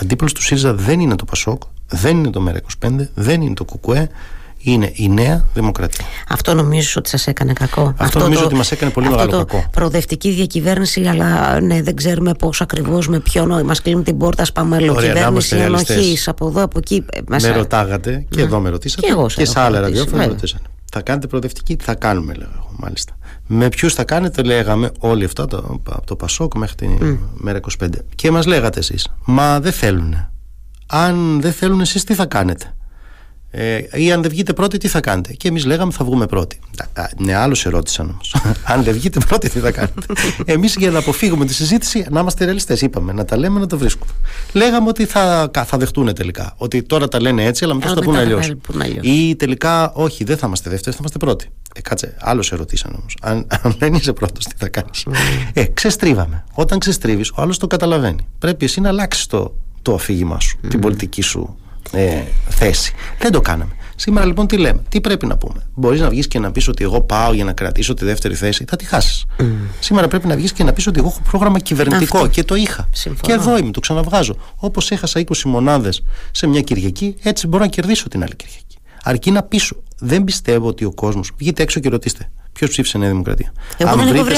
Αντίπαλος 0.01 0.34
του 0.34 0.41
ΣΥΡΙΖΑ 0.41 0.73
δεν 0.73 0.99
είναι 0.99 1.15
το 1.15 1.25
ΠΑΣΟΚ, 1.25 1.62
δεν 1.88 2.17
είναι 2.17 2.30
το 2.30 2.45
ΜΕΡΑ25, 2.47 3.08
δεν 3.13 3.41
είναι 3.41 3.54
το 3.54 3.65
ΚΚΕ, 3.65 4.10
είναι 4.65 4.91
η 4.93 5.10
νέα 5.10 5.45
δημοκρατία. 5.54 6.06
Αυτό 6.28 6.54
νομίζω 6.54 6.93
ότι 6.97 7.10
σας 7.10 7.28
έκανε 7.28 7.54
κακό. 7.54 7.82
Αυτό, 7.82 8.04
αυτό 8.04 8.19
νομίζω 8.19 8.39
το, 8.39 8.45
ότι 8.45 8.56
μας 8.56 8.71
έκανε 8.71 8.91
πολύ 8.91 9.08
αυτό 9.08 9.17
μεγάλο 9.17 9.38
το 9.38 9.45
κακό. 9.45 9.69
Προοδευτική 9.71 10.32
διακυβέρνηση, 10.32 11.06
αλλά 11.06 11.60
ναι, 11.62 11.82
δεν 11.82 11.95
ξέρουμε 11.95 12.34
πώς 12.34 12.62
ακριβώς, 12.62 13.08
με 13.08 13.19
ποιον. 13.19 13.65
Μας 13.65 13.82
κλείνουν 13.82 14.04
την 14.04 14.17
πόρτα, 14.17 14.45
πάμε 14.45 14.78
κυβέρνηση 14.78 15.56
ανοχής 15.56 16.17
από 16.25 16.47
εδώ, 16.47 16.63
από 16.63 16.78
εκεί. 16.78 17.06
Ε, 17.12 17.19
με 17.28 17.51
ρωτάγατε 17.51 18.25
και 18.30 18.38
ναι. 18.38 18.41
εδώ 18.41 18.60
με 18.60 18.69
ρωτήσατε. 18.69 19.01
Και, 19.01 19.12
εγώ 19.12 19.25
και 19.25 19.45
σε 19.45 19.60
άλλα 19.60 19.80
ραδιόφωνα 19.80 20.17
με 20.17 20.25
ρωτήσατε. 20.25 20.63
Θα 20.91 21.01
κάνετε 21.01 21.28
προοδευτική, 21.28 21.78
θα 21.82 21.95
κάνουμε, 21.95 22.34
λέω 22.34 22.49
εγώ, 22.56 22.69
μάλιστα. 22.78 23.17
Με 23.47 23.69
ποιους 23.69 23.93
θα 23.93 24.04
κάνετε, 24.04 24.41
λέγαμε 24.41 24.91
όλοι 24.99 25.25
αυτά, 25.25 25.47
το, 25.47 25.80
από 25.89 26.06
το 26.06 26.15
Πασόκ 26.15 26.56
μέχρι 26.56 26.75
τη 26.75 26.88
mm. 27.01 27.17
ΜΕΡΑ25. 27.34 27.88
Και 28.15 28.32
μας 28.32 28.45
λέγατε 28.45 28.80
εσείς, 28.80 29.08
Μα 29.25 29.60
δεν 29.60 29.71
θέλουν. 29.71 30.28
Αν 30.88 31.41
δεν 31.41 31.54
θέλουν, 31.54 31.82
εσείς 31.82 32.04
τι 32.04 32.13
θα 32.13 32.25
κάνετε; 32.25 32.75
Ε, 33.58 33.80
ή 33.94 34.12
αν 34.12 34.22
δεν 34.22 34.32
βγείτε 34.32 34.54
πρώτοι, 34.54 34.78
τι 34.78 34.88
θα 34.88 35.00
κάνετε; 35.00 35.34
Και 35.34 35.48
εμείς 35.48 35.65
λέγαμε 35.65 35.91
θα 35.91 36.06
βγούμε 36.06 36.26
πρώτοι. 36.26 36.60
Ναι, 37.18 37.36
άλλος 37.36 37.65
ερώτησαν 37.65 38.10
όμως. 38.10 38.36
αν 38.74 38.84
δεν 38.84 38.94
βγείτε 38.94 39.20
πρώτοι, 39.28 39.50
τι 39.50 39.60
θα 39.60 39.72
κάνετε; 39.72 40.02
εμείς 40.54 40.76
για 40.76 40.91
να 40.91 41.00
αποφύγουμε 41.00 41.46
τη 41.46 41.54
συζήτηση, 41.54 42.06
να 42.10 42.20
είμαστε 42.20 42.46
ρεαλιστές, 42.46 42.82
είπαμε. 42.82 43.13
Να 43.13 43.26
τα 43.26 43.38
λέμε, 43.38 43.60
να 43.60 43.68
τα 43.68 43.78
βρίσκουμε. 43.78 44.12
Λέγαμε 44.54 44.88
ότι 44.88 45.06
θα, 45.06 45.52
θα 45.65 45.78
δεχτούν 45.78 46.13
τελικά. 46.13 46.54
Ότι 46.58 46.84
τώρα 46.84 47.08
τα 47.08 47.22
λένε 47.22 47.46
έτσι, 47.46 47.63
αλλά 47.63 47.74
μετά 47.74 47.88
θα 47.88 47.96
τα 47.96 48.02
πούνε 48.02 48.18
αλλιώς. 48.18 48.52
Ή 49.02 49.36
τελικά, 49.36 49.91
όχι, 49.94 50.24
δεν 50.24 50.38
θα 50.38 50.48
είμαστε 50.48 50.70
δεύτεροι, 50.70 50.91
θα 50.91 50.98
είμαστε 51.00 51.18
πρώτοι. 51.18 51.50
Ε, 51.76 51.82
κάτσε, 51.82 52.15
άλλος 52.20 52.52
ερωτήσαν 52.52 52.96
όμως. 53.00 53.18
Αν, 53.22 53.48
αν 53.62 53.76
δεν 53.80 53.94
είσαι 53.94 54.13
πρώτος, 54.13 54.46
τι 54.46 54.56
θα 54.58 54.68
κάνεις; 54.68 55.04
Mm. 55.06 55.12
Ε, 55.54 55.63
ξεστρίβαμε. 55.63 56.44
Όταν 56.54 56.80
ξεστρίβεις, 56.80 57.30
ο 57.30 57.41
άλλος 57.41 57.58
το 57.58 57.68
καταλαβαίνει. 57.68 58.28
Πρέπει 58.39 58.65
εσύ 58.65 58.82
να 58.82 58.89
αλλάξεις 58.89 59.26
το, 59.26 59.56
το 59.82 59.94
αφήγημά 59.94 60.39
σου, 60.39 60.58
την 60.68 60.80
πολιτική 60.80 61.22
σου 61.22 61.58
ε, 61.91 62.24
θέση. 62.50 62.93
Δεν 63.19 63.32
το 63.32 63.41
κάναμε. 63.41 63.71
Σήμερα 63.95 64.26
λοιπόν 64.26 64.48
τι 64.48 64.58
λέμε, 64.58 64.82
τι 64.89 65.02
πρέπει 65.02 65.26
να 65.26 65.38
πούμε; 65.38 65.62
Μπορείς 65.74 66.00
να 66.02 66.10
βγεις 66.10 66.28
και 66.28 66.39
να 66.39 66.52
πεις 66.52 66.67
ότι 66.67 66.84
εγώ 66.84 67.02
πάω 67.02 67.34
για 67.34 67.43
να 67.43 67.54
κρατήσω 67.54 67.93
τη 67.93 68.06
δεύτερη 68.06 68.36
θέση, 68.36 68.65
θα 68.67 68.76
τη 68.76 68.86
χάσεις. 68.86 69.26
Mm. 69.39 69.43
Σήμερα 69.80 70.08
πρέπει 70.08 70.28
να 70.28 70.36
βγεις 70.36 70.54
και 70.54 70.63
να 70.63 70.74
πεις 70.74 70.88
ότι 70.88 71.00
εγώ 71.00 71.08
έχω 71.08 71.21
πρόγραμμα 71.30 71.60
κυβερνητικό 71.60 72.17
Αυτό. 72.17 72.30
και 72.30 72.43
το 72.43 72.56
είχα. 72.56 72.89
Συμφωνώ. 72.91 73.21
Και 73.21 73.41
εδώ 73.41 73.58
είμαι, 73.58 73.71
το 73.71 73.80
ξαναβγάζω. 73.80 74.36
Όπως 74.56 74.91
έχασα 74.91 75.19
20 75.19 75.41
μονάδες 75.43 76.04
σε 76.32 76.48
μια 76.48 76.62
Κυριακή, 76.62 77.15
έτσι 77.21 77.48
μπορώ 77.48 77.63
να 77.63 77.69
κερδίσω 77.69 78.08
την 78.08 78.24
άλλη 78.24 78.36
Κυριακή. 78.36 78.78
Αρκεί 79.04 79.32
να 79.32 79.43
πείσω. 79.43 79.76
Δεν 80.00 80.24
πιστεύω 80.24 80.67
ότι 80.67 80.86
ο 80.86 80.93
κόσμο. 80.93 81.21
Βγείτε 81.38 81.63
έξω 81.63 81.80
και 81.80 81.89
ρωτήστε. 81.89 82.30
Ποιος 82.54 82.69
ψήφισε 82.69 82.98
Νέα 82.98 83.10
Δημοκρατία; 83.10 83.54
Εγώ 83.78 83.89
Αν 83.89 84.08
βρείτε 84.08 84.24
βρει 84.24 84.36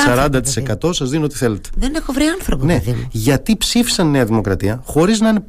40% 0.83 0.93
σας 0.93 1.09
δίνω 1.09 1.25
ό,τι 1.25 1.35
θέλετε. 1.35 1.69
Δεν 1.75 1.95
έχω 1.95 2.13
βρει 2.13 2.25
άνθρωπο. 2.25 2.65
Ναι. 2.65 2.81
Γιατί 3.11 3.57
ψήφισαν 3.57 4.11
Νέα 4.11 4.25
Δημοκρατία 4.25 4.81
χωρίς 4.85 5.19
να 5.19 5.29
είναι 5.29 5.43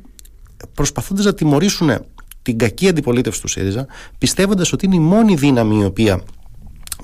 προσπαθώντας 0.74 1.24
να 1.24 1.34
τιμωρήσουν 1.34 1.90
την 2.42 2.58
κακή 2.58 2.88
αντιπολίτευση 2.88 3.40
του 3.40 3.48
ΣΥΡΙΖΑ, 3.48 3.86
πιστεύοντας 4.18 4.72
ότι 4.72 4.86
είναι 4.86 4.94
η 4.94 5.00
μόνη 5.00 5.34
δύναμη 5.34 5.80
η 5.80 5.84
οποία 5.84 6.22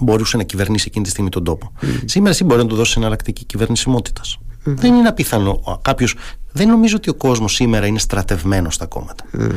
μπορούσε 0.00 0.36
να 0.36 0.42
κυβερνήσει 0.42 0.84
εκείνη 0.88 1.04
τη 1.04 1.10
στιγμή 1.10 1.30
τον 1.30 1.44
τόπο. 1.44 1.72
Mm. 1.82 1.86
Σήμερα 2.04 2.30
εσύ 2.30 2.44
μπορεί 2.44 2.62
να 2.62 2.68
του 2.68 2.74
δώσεις 2.74 2.96
εναλλακτική 2.96 3.44
κυβερνησιμότητας. 3.44 4.38
Mm. 4.38 4.60
Δεν 4.64 4.94
είναι 4.94 5.08
απίθανο 5.08 5.80
κάποιο. 5.82 6.08
Δεν 6.52 6.68
νομίζω 6.68 6.96
ότι 6.96 7.10
ο 7.10 7.14
κόσμος 7.14 7.54
σήμερα 7.54 7.86
είναι 7.86 7.98
στρατευμένος 7.98 8.74
στα 8.74 8.86
κόμματα. 8.86 9.24
Mm 9.38 9.50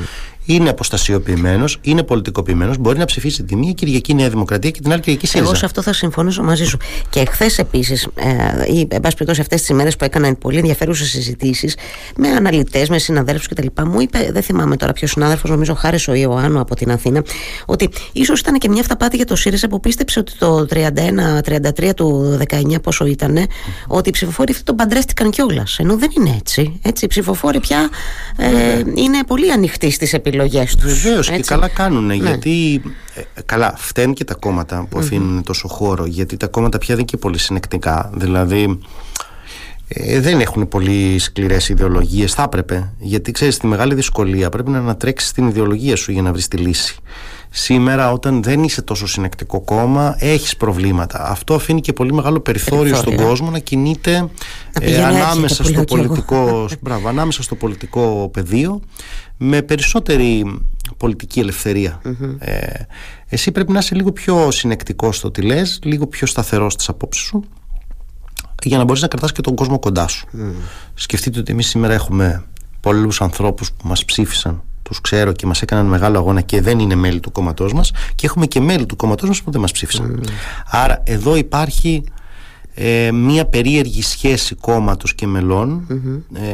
είναι 0.48 0.70
αποστασιοποιημένος, 0.70 1.78
είναι 1.82 2.04
πολιτικοποιημένος, 2.04 2.78
μπορεί 2.78 2.98
να 2.98 3.06
ψηφίσει 3.06 3.44
τη 3.44 3.56
μία 3.56 3.72
Κυριακή 3.72 4.14
Νέα 4.14 4.30
Δημοκρατία 4.30 4.72
και 4.72 4.82
την 4.82 4.92
άλλη 4.92 5.02
Κυριακή 5.02 5.28
ΣΥΡΙΖΑ. 5.28 5.50
Εγώ 5.50 5.58
σε 5.58 5.66
αυτό 5.66 5.82
θα 5.82 5.94
συμφωνήσω 5.94 6.44
μαζί 6.44 6.66
σου. 6.66 6.78
Και 7.10 7.26
χθες 7.30 7.58
επίσης, 7.58 8.08
ε, 8.16 8.74
ή 8.74 8.88
εν 8.90 9.02
πάση 9.02 9.16
περιπτώσει 9.16 9.42
αυτές 9.42 9.60
τις 9.60 9.70
ημέρες 9.70 9.96
που 9.96 10.04
έκαναν 10.04 10.38
πολύ 10.38 10.58
ενδιαφέρουσες 10.58 11.10
συζητήσεις 11.10 11.78
με 12.16 12.28
αναλυτές, 12.28 12.90
με 12.90 12.98
συναδέλφους 12.98 13.48
κτλ., 13.48 13.68
μου 13.86 14.02
είπε, 14.02 14.30
δεν 14.32 14.42
θυμάμαι 14.42 14.78
τώρα 14.78 14.94
ποιος 14.94 15.12
συνάδελφος, 15.12 15.50
νομίζω 15.50 15.74
Χάρης 15.74 16.08
ο 16.08 16.14
Ιωάννου 16.14 16.60
από 16.60 16.76
την 16.76 16.92
Αθήνα, 16.92 17.24
ότι 17.66 17.90
ίσως 18.12 18.40
ήταν 18.40 18.58
και 18.58 18.70
μια 18.70 18.82
αυταπάτη 18.82 19.16
για 19.16 19.26
το 19.26 19.36
ΣΥΡΙΖΑ 19.36 19.68
που 19.68 19.80
πίστεψε 19.80 20.20
ότι 20.20 20.34
το 20.38 20.66
31-33 20.70 21.94
του 21.96 22.38
19 22.50 22.82
πόσο 22.82 23.06
ήταν, 23.06 23.38
ότι 23.88 24.10
οι 24.10 24.12
ψηφοφόροι 24.12 24.52
αυτοί 24.52 24.64
τον 24.64 24.76
παντρεύτηκαν 24.76 25.30
κιόλας. 25.30 25.80
Ενώ 25.80 25.98
δεν 25.98 26.10
είναι 26.18 26.36
έτσι. 26.40 26.80
έτσι 26.82 27.06
οι 27.06 27.08
ψηφοφόροι 27.08 27.60
πια 27.60 27.90
ε, 28.38 28.48
είναι 28.96 29.24
πολύ 29.28 29.52
ανοιχτοί 29.52 29.92
στις 29.92 30.14
επιλογέ 30.14 30.37
επιλογές 30.44 30.76
τους. 30.76 31.02
Βεβαίως 31.02 31.30
και 31.30 31.40
καλά 31.40 31.68
κάνουν. 31.68 32.06
Ναι. 32.06 32.14
Γιατί. 32.14 32.82
Ε, 33.16 33.42
καλά, 33.46 33.74
φταίνουν 33.78 34.14
και 34.14 34.24
τα 34.24 34.34
κόμματα 34.34 34.88
που 34.90 35.00
αφήνουν 35.00 35.44
τόσο 35.44 35.68
χώρο. 35.68 36.06
Γιατί 36.06 36.38
τα 36.38 36.48
κόμματα 36.48 36.78
πια 36.78 36.96
δεν 36.96 36.98
είναι 36.98 37.12
και 37.12 37.18
πολύ 37.18 37.38
συνεκτικά. 37.38 38.12
Δηλαδή. 38.14 38.80
Ε, 39.88 40.20
δεν 40.20 40.40
έχουν 40.40 40.68
πολύ 40.68 41.20
σκληρές 41.20 41.70
ιδεολογίες. 41.70 42.34
Θα 42.34 42.44
έπρεπε. 42.44 42.94
Γιατί 43.00 43.32
ξέρεις, 43.32 43.58
τη 43.58 43.68
μεγάλη 43.68 43.94
δυσκολία 43.94 44.50
πρέπει 44.50 44.70
να 44.70 44.78
ανατρέξεις 44.78 45.32
την 45.32 45.48
ιδεολογία 45.48 45.96
σου 45.96 46.12
για 46.12 46.22
να 46.22 46.32
βρεις 46.32 46.48
τη 46.48 46.58
λύση. 46.58 46.96
Σήμερα, 47.60 48.12
όταν 48.12 48.44
δεν 48.44 48.64
είσαι 48.64 48.82
τόσο 48.82 49.08
συνεκτικό 49.08 49.62
κόμμα, 49.62 50.16
έχεις 50.20 50.58
προβλήματα. 50.58 51.30
Αυτό 51.30 51.54
αφήνει 51.54 51.82
και 51.82 51.94
πολύ 51.94 52.14
μεγάλο 52.14 52.40
περιθώριο 52.40 52.96
στον 52.96 53.16
κόσμο 53.16 53.50
να 53.50 53.60
κινείται 53.60 54.30
ε, 54.80 55.04
ανάμεσα, 55.04 55.64
στο 55.64 55.84
πολιτικό, 55.84 56.66
μπράβο, 56.82 57.08
ανάμεσα 57.08 57.44
στο 57.44 57.56
πολιτικό 57.56 58.30
πεδίο 58.34 58.82
με 59.38 59.62
περισσότερη 59.62 60.60
πολιτική 60.98 61.40
Ε, 62.40 62.68
εσύ 63.28 63.52
πρέπει 63.52 63.72
να 63.72 63.80
είσαι 63.80 63.96
λίγο 63.96 64.12
πιο 64.12 64.52
συνεκτικός 64.52 65.18
στο 65.18 65.32
τι 65.32 65.42
λες, 65.42 65.80
λίγο 65.84 66.08
πιο 66.08 66.28
σταθερός 66.28 66.74
στις 66.74 66.90
απόψεις 66.90 67.24
σου 67.24 67.44
για 68.64 68.78
να 68.78 68.84
μπορείς 68.84 69.02
να 69.02 69.08
κρατάς 69.08 69.32
και 69.32 69.42
τον 69.42 69.56
κόσμο 69.56 69.80
κοντά 69.80 70.08
σου. 70.08 70.28
Mm. 70.34 70.40
Σκεφτείτε 70.94 71.40
ότι 71.40 71.52
εμείς 71.52 71.68
σήμερα 71.68 71.94
έχουμε 71.94 72.44
πολλούς 72.80 73.22
ανθρώπους 73.22 73.72
που 73.72 73.88
μας 73.88 74.06
ψήφισαν 74.06 74.62
τους 74.88 75.02
ξέρω 75.02 75.32
και 75.32 75.46
μας 75.46 75.62
έκαναν 75.62 75.86
μεγάλο 75.86 76.18
αγώνα 76.18 76.42
και 76.42 76.62
δεν 76.62 76.80
είναι 76.80 76.96
μέλη 76.96 77.20
του 77.20 77.32
κόμματός 77.32 77.74
μας 77.74 77.92
και 78.16 78.26
έχουμε 78.26 78.46
και 78.46 78.60
μέλη 78.60 78.86
του 78.86 78.96
κόμματός 78.96 79.30
μας 79.30 79.42
που 79.42 79.52
δεν 79.52 79.62
μας 79.62 79.72
ψήφισαν. 79.72 80.22
Mm. 80.24 80.30
Άρα 80.70 81.02
εδώ 81.06 81.36
υπάρχει 81.36 82.04
ε, 82.80 83.12
μία 83.12 83.46
περίεργη 83.46 84.02
σχέση 84.02 84.56
κόμματος 84.56 85.16
και 85.16 85.28
μελων 85.28 85.88
ε, 86.34 86.52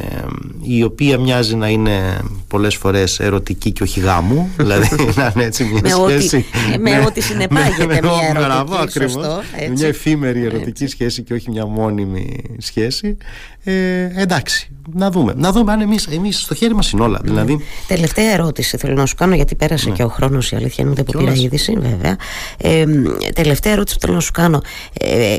η 0.62 0.84
οποία 0.84 1.20
μοιάζει 1.20 1.56
να 1.56 1.68
είναι 1.68 2.20
πολλές 2.48 2.76
φορές 2.76 3.20
ερωτική 3.20 3.72
και 3.72 3.84
όχι 3.84 4.00
γάμου 4.00 4.50
δηλαδή 4.58 4.88
να 5.16 5.32
είναι 5.36 5.46
έτσι 5.46 5.64
μια 5.64 5.82
με 5.82 5.90
σχέση 5.90 6.36
ό,τι, 6.36 6.80
με, 6.80 6.90
με 6.90 7.06
ό,τι 7.06 7.22
συνεπάγεται 7.22 7.86
με, 7.86 8.00
μια 8.02 8.44
ερωτική 8.44 8.78
ακριβώς, 8.82 9.40
μια 9.76 9.88
εφήμερη 9.88 10.44
ερωτική 10.44 10.84
έτσι. 10.84 10.88
σχέση 10.88 11.24
και 11.24 11.34
όχι 11.34 11.50
μια 11.50 11.66
μόνιμη 11.66 12.42
σχέση 12.58 13.18
ε, 13.66 14.12
εντάξει, 14.16 14.70
να 14.94 15.12
δούμε. 15.12 15.34
Να 15.36 15.52
δούμε 15.52 15.72
αν 15.72 15.82
εμείς 15.82 16.08
εμείς 16.08 16.42
στο 16.42 16.56
χέρι 16.56 16.76
μας 16.76 16.92
είναι 16.92 17.04
όλα. 17.04 17.20
Δηλαδή... 17.24 17.60
Τελευταία 17.88 18.32
ερώτηση 18.32 18.78
θέλω 18.78 18.94
να 18.94 19.06
σου 19.06 19.16
κάνω, 19.16 19.36
γιατί 19.36 19.56
πέρασε 19.56 19.90
ναι. 19.90 19.96
και 19.96 20.04
ο 20.04 20.08
χρόνος. 20.08 20.52
Η 20.52 20.56
αλήθεια 20.56 20.86
είναι 20.86 21.04
που 21.04 21.18
πήρα 21.18 21.34
είδηση, 21.34 21.78
βέβαια. 21.80 22.18
Ε, 22.58 22.86
τελευταία 23.34 23.74
ερώτηση 23.74 23.96
που 23.96 24.02
θέλω 24.02 24.14
να 24.14 24.22
σου 24.22 24.32
κάνω. 24.32 24.62
Ε, 24.94 25.36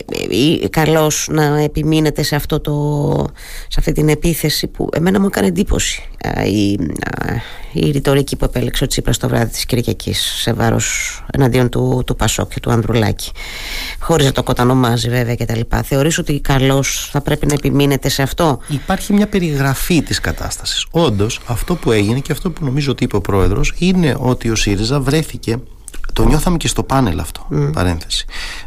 ε, 0.77 0.85
Καλώ 0.85 1.13
να 1.27 1.61
επιμείνετε 1.61 2.23
σε, 2.23 2.37
αυτό 2.37 2.61
το, 2.61 2.73
σε 3.69 3.77
αυτή 3.79 3.93
την 3.93 4.09
επίθεση 4.09 4.67
που 4.67 4.89
εμένα 4.93 5.21
μου 5.21 5.27
έκανε 5.27 5.47
εντύπωση. 5.47 6.03
η, 6.45 6.79
η 7.73 7.91
ρητορική 7.91 8.37
που 8.37 8.45
επέλεξε 8.45 8.85
ο 8.85 8.87
Τσίπρας 8.87 9.19
το 9.19 9.29
βράδυ 9.29 9.51
της 9.51 9.67
Κυριακής 9.67 10.21
σε 10.21 10.53
βάρος 10.53 11.21
εναντίον 11.33 11.69
του, 11.69 12.03
του 12.07 12.17
Πασόκ 12.17 12.53
και 12.53 12.61
του 12.61 12.71
Ανδρουλάκη 12.71 13.31
χωρίς 13.99 14.27
να 14.27 14.33
το 14.33 14.43
κοτανομάζει 14.43 15.09
βέβαια 15.09 15.35
και 15.35 15.45
τα 15.45 15.57
λοιπά 15.57 15.83
θεωρείς 15.83 16.19
ότι 16.19 16.41
καλώς 16.41 17.09
θα 17.13 17.21
πρέπει 17.21 17.47
να 17.47 17.55
επιμείνετε 17.55 18.09
σε 18.09 18.23
αυτό; 18.23 18.59
Υπάρχει 18.69 19.13
μια 19.13 19.27
περιγραφή 19.27 20.03
της 20.03 20.21
κατάστασης 20.21 20.87
όντως 20.91 21.41
αυτό 21.47 21.75
που 21.75 21.93
έγινε 21.93 22.19
και 22.19 22.33
αυτό 22.33 22.51
που 22.51 22.65
νομίζω 22.65 22.91
ότι 22.91 23.05
είπε 23.05 23.17
ο 23.17 23.21
πρόεδρος 23.21 23.75
είναι 23.79 24.17
ότι 24.19 24.51
ο 24.51 24.55
ΣΥΡΙΖΑ 24.55 25.01
βρέθηκε 25.01 25.59
το 26.13 26.25
νιώθαμε 26.25 26.57
και 26.57 26.69
στο 26.69 26.83
πάνελ 26.83 27.21
αυτό 27.21 27.47
mm. 27.51 27.73
παρένθεση 27.73 28.25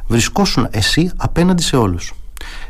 βρισκόσουν 0.08 0.68
εσύ 0.72 1.12
απέναντι 1.18 1.64
σε 1.64 1.76
όλους 1.76 2.14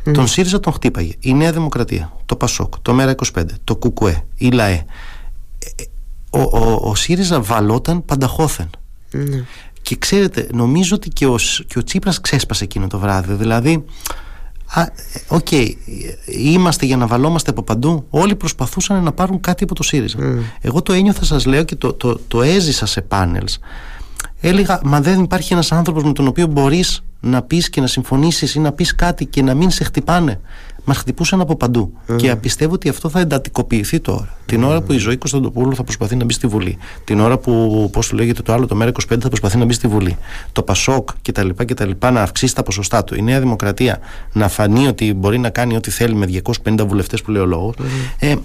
Mm. 0.07 0.13
Τον 0.13 0.27
ΣΥΡΙΖΑ 0.27 0.59
τον 0.59 0.73
χτύπαγε 0.73 1.13
η 1.19 1.33
Νέα 1.33 1.51
Δημοκρατία, 1.51 2.13
το 2.25 2.35
ΠΑΣΟΚ, 2.35 2.73
το 2.81 2.97
ΜΕΡΑ25, 2.99 3.43
το 3.63 3.75
ΚΚΕ, 3.75 4.23
η 4.35 4.49
ΛΑΕ. 4.49 4.73
Ε, 4.73 5.83
ε, 5.83 5.83
ο, 6.29 6.41
ο, 6.41 6.89
ο 6.89 6.95
ΣΥΡΙΖΑ 6.95 7.41
βαλλόταν 7.41 8.05
πανταχώθεν. 8.05 8.69
Ναι. 9.11 9.43
Και 9.81 9.95
ξέρετε, 9.95 10.47
νομίζω 10.51 10.95
ότι 10.95 11.09
και 11.09 11.25
ο, 11.25 11.35
και 11.67 11.79
ο 11.79 11.83
Τσίπρας 11.83 12.21
ξέσπασε 12.21 12.63
εκείνο 12.63 12.87
το 12.87 12.99
βράδυ. 12.99 13.33
Δηλαδή, 13.33 13.85
OK, 15.27 15.47
okay, 15.51 15.71
είμαστε 16.25 16.85
για 16.85 16.97
να 16.97 17.07
βαλλόμαστε 17.07 17.49
από 17.49 17.63
παντού. 17.63 18.05
Όλοι 18.09 18.35
προσπαθούσαν 18.35 19.03
να 19.03 19.11
πάρουν 19.11 19.39
κάτι 19.39 19.63
από 19.63 19.75
το 19.75 19.83
ΣΥΡΙΖΑ. 19.83 20.17
Εγώ 20.61 20.81
το 20.81 20.93
ένιωθα, 20.93 21.25
σας 21.25 21.45
λέω, 21.45 21.63
και 21.63 21.75
το, 21.75 21.93
το, 21.93 22.19
το 22.27 22.41
έζησα 22.41 22.85
σε 22.85 23.01
πάνελς 23.01 23.59
έλεγα 24.41 24.79
μα 24.83 25.01
δεν 25.01 25.23
υπάρχει 25.23 25.53
ένας 25.53 25.71
άνθρωπος 25.71 26.03
με 26.03 26.11
τον 26.11 26.27
οποίο 26.27 26.47
μπορείς 26.47 27.03
να 27.19 27.41
πεις 27.41 27.69
και 27.69 27.81
να 27.81 27.87
συμφωνήσεις 27.87 28.55
ή 28.55 28.59
να 28.59 28.71
πεις 28.71 28.95
κάτι 28.95 29.25
και 29.25 29.41
να 29.41 29.53
μην 29.53 29.69
σε 29.69 29.83
χτυπάνε 29.83 30.39
μα 30.87 30.93
χτυπούσαν 30.93 31.41
από 31.41 31.55
παντού. 31.55 31.93
Και 32.15 32.35
πιστεύω 32.35 32.73
ότι 32.73 32.89
αυτό 32.89 33.09
θα 33.09 33.19
εντατικοποιηθεί 33.19 33.99
τώρα. 33.99 34.37
Την 34.45 34.63
ώρα 34.63 34.81
που 34.81 34.93
η 34.93 34.97
ζωή 34.97 35.17
Κωνσταντοπούλου 35.17 35.75
θα 35.75 35.83
προσπαθεί 35.83 36.15
να 36.15 36.25
μπει 36.25 36.33
στη 36.33 36.47
Βουλή. 36.47 36.77
Την 37.03 37.19
ώρα 37.19 37.37
που, 37.37 37.89
πώς 37.91 38.07
το 38.07 38.15
λέγεται 38.15 38.41
το 38.41 38.53
άλλο, 38.53 38.65
το 38.65 38.75
ΜΕΡΑ 38.75 38.91
25 38.91 39.17
θα 39.19 39.27
προσπαθεί 39.27 39.57
να 39.57 39.65
μπει 39.65 39.73
στη 39.73 39.87
Βουλή. 39.87 40.17
Το 40.51 40.63
ΠΑΣΟΚ 40.63 41.09
κτλ. 41.21 41.49
κτλ 41.55 41.91
να 41.99 42.21
αυξήσει 42.21 42.55
τα 42.55 42.63
ποσοστά 42.63 43.03
του. 43.03 43.15
Η 43.15 43.21
Νέα 43.21 43.39
Δημοκρατία 43.39 43.99
να 44.33 44.47
φανεί 44.47 44.87
ότι 44.87 45.13
μπορεί 45.13 45.37
να 45.37 45.49
κάνει 45.49 45.75
ό,τι 45.75 45.91
θέλει 45.91 46.15
με 46.15 46.27
250 46.63 46.87
βουλευτές 46.87 47.21
που 47.21 47.31
λέει 47.31 47.41
ο 47.41 47.45
λόγος. 47.45 47.75
Ε, 48.19 48.35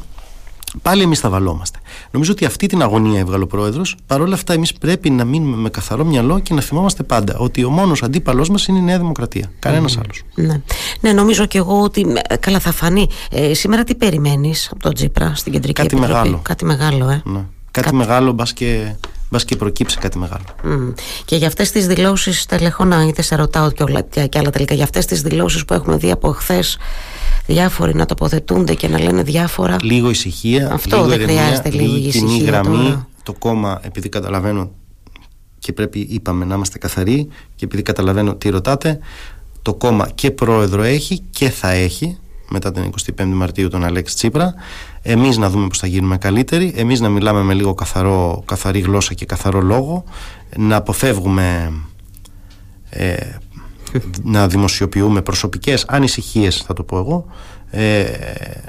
Πάλι 0.82 1.02
εμείς 1.02 1.18
θα 1.18 1.28
βαλόμαστε. 1.28 1.78
Νομίζω 2.10 2.32
ότι 2.32 2.44
αυτή 2.44 2.66
την 2.66 2.82
αγωνία 2.82 3.20
έβγαλε 3.20 3.42
ο 3.42 3.46
πρόεδρος. 3.46 3.96
Παρ' 4.06 4.20
όλα 4.20 4.34
αυτά, 4.34 4.52
εμείς 4.52 4.72
πρέπει 4.72 5.10
να 5.10 5.24
μείνουμε 5.24 5.56
με 5.56 5.70
καθαρό 5.70 6.04
μυαλό 6.04 6.38
και 6.38 6.54
να 6.54 6.60
θυμόμαστε 6.60 7.02
πάντα 7.02 7.36
ότι 7.36 7.64
ο 7.64 7.70
μόνος 7.70 8.02
αντίπαλός 8.02 8.48
μας 8.48 8.66
είναι 8.66 8.78
η 8.78 8.82
Νέα 8.82 8.98
Δημοκρατία. 8.98 9.50
Κανένας 9.58 9.96
mm. 9.96 10.00
άλλος. 10.02 10.22
Ναι. 10.34 10.60
ναι, 11.00 11.12
νομίζω 11.12 11.46
και 11.46 11.58
εγώ 11.58 11.80
ότι. 11.80 12.06
Ε, 12.28 12.36
καλά, 12.36 12.58
θα 12.58 12.72
φανεί. 12.72 13.08
Ε, 13.30 13.54
σήμερα 13.54 13.84
τι 13.84 13.94
περιμένεις 13.94 14.68
από 14.72 14.82
τον 14.82 14.94
Τζίπρα 14.94 15.32
στην 15.34 15.52
κεντρική 15.52 15.82
Κάτι 15.82 15.96
επιτροπή; 15.96 16.18
Μεγάλο. 16.18 16.40
Κάτι 16.42 16.64
μεγάλο, 16.64 17.08
ε. 17.08 17.22
Ναι. 17.24 17.44
Κάτι, 17.70 17.86
κάτι 17.86 17.94
μεγάλο, 17.94 18.32
μπας 18.32 18.52
και 18.52 18.94
μπας 19.30 19.44
και 19.44 19.56
προκύψει 19.56 19.98
κάτι 19.98 20.18
μεγάλο. 20.18 20.44
Mm. 20.64 20.94
Και 21.24 21.36
για 21.36 21.46
αυτές 21.46 21.70
τις 21.70 21.86
δηλώσεις, 21.86 22.46
τελεχώνα, 22.46 23.06
είτε 23.06 23.22
σε 23.22 23.34
ρωτάω 23.34 23.70
και, 23.70 23.82
όλα, 23.82 24.00
και 24.28 24.38
άλλα 24.38 24.50
τελικά, 24.50 24.74
για 24.74 24.84
αυτές 24.84 25.06
τις 25.06 25.22
δηλώσεις 25.22 25.64
που 25.64 25.74
έχουμε 25.74 25.96
δει 25.96 26.10
από 26.10 26.32
χθες, 26.32 26.78
διάφοροι 27.46 27.94
να 27.94 28.06
τοποθετούνται 28.06 28.74
και 28.74 28.88
να 28.88 29.00
λένε 29.00 29.22
διάφορα. 29.22 29.76
Λίγο 29.82 30.10
ησυχία. 30.10 30.72
Αυτό 30.72 30.96
λίγο 30.96 31.08
δεν 31.08 31.20
ηρεμία, 31.20 31.42
χρειάζεται 31.42 31.70
λίγο 31.70 31.92
λίγη 31.92 32.08
ησυχία. 32.08 32.28
κοινή 32.28 32.44
γραμμή. 32.44 32.76
Τώρα. 32.76 33.08
Το 33.22 33.32
κόμμα, 33.32 33.80
επειδή 33.82 34.08
καταλαβαίνω 34.08 34.70
και 35.58 35.72
πρέπει, 35.72 36.06
είπαμε, 36.10 36.44
να 36.44 36.54
είμαστε 36.54 36.78
καθαροί 36.78 37.28
και 37.54 37.64
επειδή 37.64 37.82
καταλαβαίνω 37.82 38.34
τι 38.34 38.48
ρωτάτε, 38.48 38.98
το 39.62 39.74
κόμμα 39.74 40.08
και 40.14 40.30
πρόεδρο 40.30 40.82
έχει 40.82 41.22
και 41.30 41.50
θα 41.50 41.70
έχει 41.70 42.16
μετά 42.48 42.72
την 42.72 42.90
25η 43.18 43.24
Μαρτίου 43.24 43.68
τον 43.68 43.84
Αλέξη 43.84 44.14
Τσίπρα 44.14 44.54
εμείς 45.02 45.36
να 45.36 45.50
δούμε 45.50 45.66
πως 45.66 45.78
θα 45.78 45.86
γίνουμε 45.86 46.16
καλύτεροι 46.16 46.72
εμείς 46.76 47.00
να 47.00 47.08
μιλάμε 47.08 47.42
με 47.42 47.54
λίγο 47.54 47.74
καθαρό, 47.74 48.42
καθαρή 48.44 48.80
γλώσσα 48.80 49.14
και 49.14 49.24
καθαρό 49.24 49.60
λόγο 49.60 50.04
να 50.56 50.76
αποφεύγουμε 50.76 51.72
ε, 52.90 53.16
να 54.22 54.48
δημοσιοποιούμε 54.48 55.22
προσωπικές 55.22 55.84
ανησυχίες 55.88 56.56
θα 56.66 56.74
το 56.74 56.82
πω 56.82 56.98
εγώ 56.98 57.24
ε, 57.70 58.04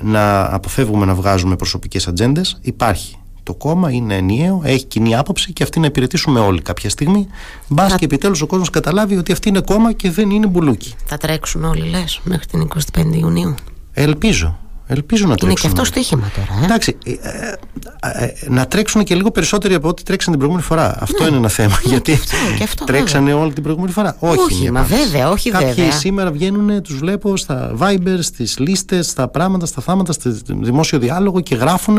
να 0.01 0.53
αποφεύγουμε 0.53 1.05
να 1.05 1.13
βγάζουμε 1.13 1.55
προσωπικές 1.55 2.07
ατζέντες. 2.07 2.57
υπάρχει 2.62 3.17
το 3.43 3.53
κόμμα 3.53 3.91
είναι 3.91 4.15
ενιαίο, 4.15 4.62
έχει 4.63 4.86
κοινή 4.86 5.15
άποψη 5.15 5.53
και 5.53 5.63
αυτή 5.63 5.79
να 5.79 5.86
υπηρετήσουμε 5.86 6.39
όλοι 6.39 6.62
κάποια 6.62 6.89
στιγμή. 6.89 7.27
Μπας 7.67 7.95
και 7.95 8.05
επιτέλους 8.05 8.41
ο 8.41 8.45
κόσμος 8.45 8.69
καταλάβει 8.69 9.17
ότι 9.17 9.31
αυτή 9.31 9.49
είναι 9.49 9.62
κόμμα 9.62 9.93
και 9.93 10.12
δεν 10.12 10.29
είναι 10.29 10.47
μπουλούκι. 10.47 10.93
Θα 11.05 11.17
τρέξουν 11.17 11.63
όλοι, 11.63 11.89
λες, 11.89 12.19
μέχρι 12.23 12.45
την 12.45 12.67
25η 12.93 13.15
Ιουνίου. 13.15 13.55
Ελπίζω. 13.93 14.57
Ελπίζω 14.93 15.23
να 15.23 15.29
Είναι 15.29 15.38
τρέξουν. 15.39 15.71
και 15.73 15.79
αυτό 15.79 15.84
στοίχημα 15.86 16.32
τώρα. 16.36 16.62
Ε; 16.62 16.63
Εντάξει, 16.65 16.97
ε, 17.06 17.12
ε, 17.12 18.25
ε, 18.25 18.34
να 18.49 18.65
τρέξουν 18.67 19.03
και 19.03 19.15
λίγο 19.15 19.32
περισσότεροι 19.32 19.73
από 19.73 19.88
ό,τι 19.88 20.03
τρέξαν 20.03 20.29
την 20.32 20.39
προηγούμενη 20.39 20.67
φορά. 20.67 20.97
Αυτό 21.01 21.27
είναι 21.27 21.38
ένα 21.38 21.47
θέμα. 21.47 21.79
γιατί 21.84 22.12
Ναι. 22.12 22.17
αυτό, 22.17 22.36
και 22.58 22.63
αυτό, 22.63 22.86
τρέξανε 22.86 23.34
όλη 23.34 23.53
την 23.53 23.63
προηγούμενη 23.63 23.91
φορά. 23.93 24.15
Όχι, 24.19 24.39
Όχι, 24.39 24.62
είναι 24.62 24.71
μα 24.71 24.79
επάνω. 24.79 25.03
βέβαια, 25.03 25.29
όχι 25.29 25.49
Κάποιοι 25.49 25.67
βέβαια. 25.67 25.91
σήμερα 25.91 26.32
βγαίνουν, 26.32 26.82
τους 26.82 26.97
βλέπω 26.97 27.38
στα 27.38 27.75
Viber, 27.79 28.17
στις 28.19 28.60
λίστες, 28.60 29.08
στα 29.10 29.27
πράγματα, 29.27 29.65
στα 29.65 29.82
θάματα, 29.82 30.12
στο 30.13 30.32
δημόσιο 30.45 30.99
διάλογο 30.99 31.39
και 31.41 31.56
γράφουν 31.56 31.97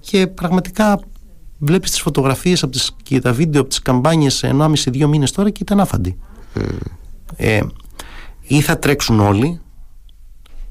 και 0.00 0.26
πραγματικά 0.26 1.00
βλέπεις 1.58 1.90
τις 1.90 2.00
φωτογραφίες 2.00 2.64
και 3.02 3.20
τα 3.20 3.32
βίντεο 3.32 3.60
από 3.60 3.70
τις 3.70 3.82
καμπάνιες 3.82 4.34
σε 4.34 4.46
1,5-2 4.48 5.06
μήνες 5.06 5.30
τώρα 5.32 5.50
και 5.50 5.58
ήταν 5.62 5.80
άφαντοι. 5.80 6.16
Ε, 7.36 7.60
ή 8.42 8.60
θα 8.60 8.78
τρέξουν 8.78 9.20
όλοι 9.20 9.60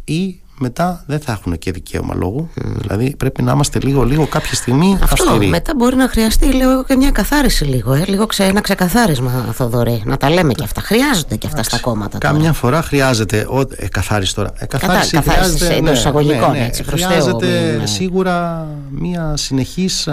ή 0.03 0.40
μετά 0.61 1.03
δεν 1.07 1.19
θα 1.19 1.31
έχουν 1.31 1.57
και 1.57 1.71
δικαίωμα 1.71 2.15
λόγου. 2.15 2.49
Δηλαδή 2.55 3.15
πρέπει 3.15 3.43
να 3.43 3.51
είμαστε 3.51 3.79
λίγο, 3.79 4.03
λίγο 4.03 4.27
κάποια 4.27 4.55
στιγμή 4.55 4.97
Αυτό 5.03 5.23
αυστηροί. 5.23 5.47
μετά 5.47 5.73
μπορεί 5.75 5.95
να 5.95 6.07
χρειαστεί 6.07 6.53
λέω, 6.53 6.83
και 6.83 6.95
μια 6.95 7.11
καθάριση 7.11 7.63
λίγο. 7.65 7.93
Ε; 7.93 8.03
Λίγο 8.07 8.25
ξε, 8.25 8.43
ένα 8.43 8.61
ξεκαθάρισμα, 8.61 9.31
Θοδωρή. 9.53 10.01
Να 10.05 10.17
τα 10.17 10.29
λέμε 10.29 10.53
και 10.53 10.63
αυτά. 10.63 10.81
Χρειάζονται 10.81 11.35
και 11.35 11.47
αυτά 11.47 11.63
στα 11.63 11.79
κόμματα. 11.79 12.17
τώρα. 12.17 12.33
Κάμια 12.33 12.53
φορά 12.53 12.81
χρειάζεται. 12.81 13.47
Ο, 13.49 13.59
ε, 13.75 13.87
καθάριση 13.87 14.35
τώρα. 14.35 14.51
Ε, 14.57 14.65
καθάριση 14.65 15.11
καθάριση 15.15 15.41
χρειάζεται. 15.57 15.75
εντός 15.75 15.97
εισαγωγικών, 15.97 16.53
έτσι, 16.55 16.83
προς 16.83 16.99
Θεό, 17.01 17.09
χρειάζεται 17.09 17.75
μην- 17.77 17.87
σίγουρα 17.87 18.67
μια 18.89 19.33
συνεχής 19.37 20.07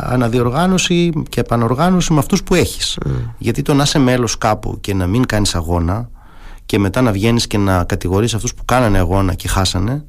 αναδιοργάνωση 0.00 1.12
και 1.28 1.40
επανοργάνωση 1.40 2.12
με 2.12 2.18
αυτούς 2.18 2.42
που 2.42 2.54
έχεις. 2.54 2.98
Γιατί 3.38 3.62
το 3.62 3.74
να 3.74 3.82
είσαι 3.82 3.98
μέλος 3.98 4.38
κάπου 4.38 4.78
και 4.80 4.94
να 4.94 5.06
μην 5.06 5.26
κάνεις 5.26 5.54
αγώνα 5.54 6.08
και 6.70 6.78
μετά 6.78 7.00
να 7.00 7.12
βγαίνεις 7.12 7.46
και 7.46 7.58
να 7.58 7.84
κατηγορείς 7.84 8.34
αυτούς 8.34 8.54
που 8.54 8.64
κάνανε 8.64 8.98
αγώνα 8.98 9.34
και 9.34 9.48
χάσανε, 9.48 10.04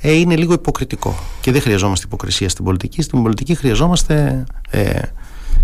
ε, 0.00 0.12
είναι 0.12 0.36
λίγο 0.36 0.52
υποκριτικό. 0.52 1.18
Και 1.40 1.52
δεν 1.52 1.60
χρειαζόμαστε 1.60 2.06
υποκρισία 2.06 2.48
στην 2.48 2.64
πολιτική. 2.64 3.02
Στην 3.02 3.22
πολιτική 3.22 3.54
χρειαζόμαστε 3.54 4.44
ε, 4.70 5.00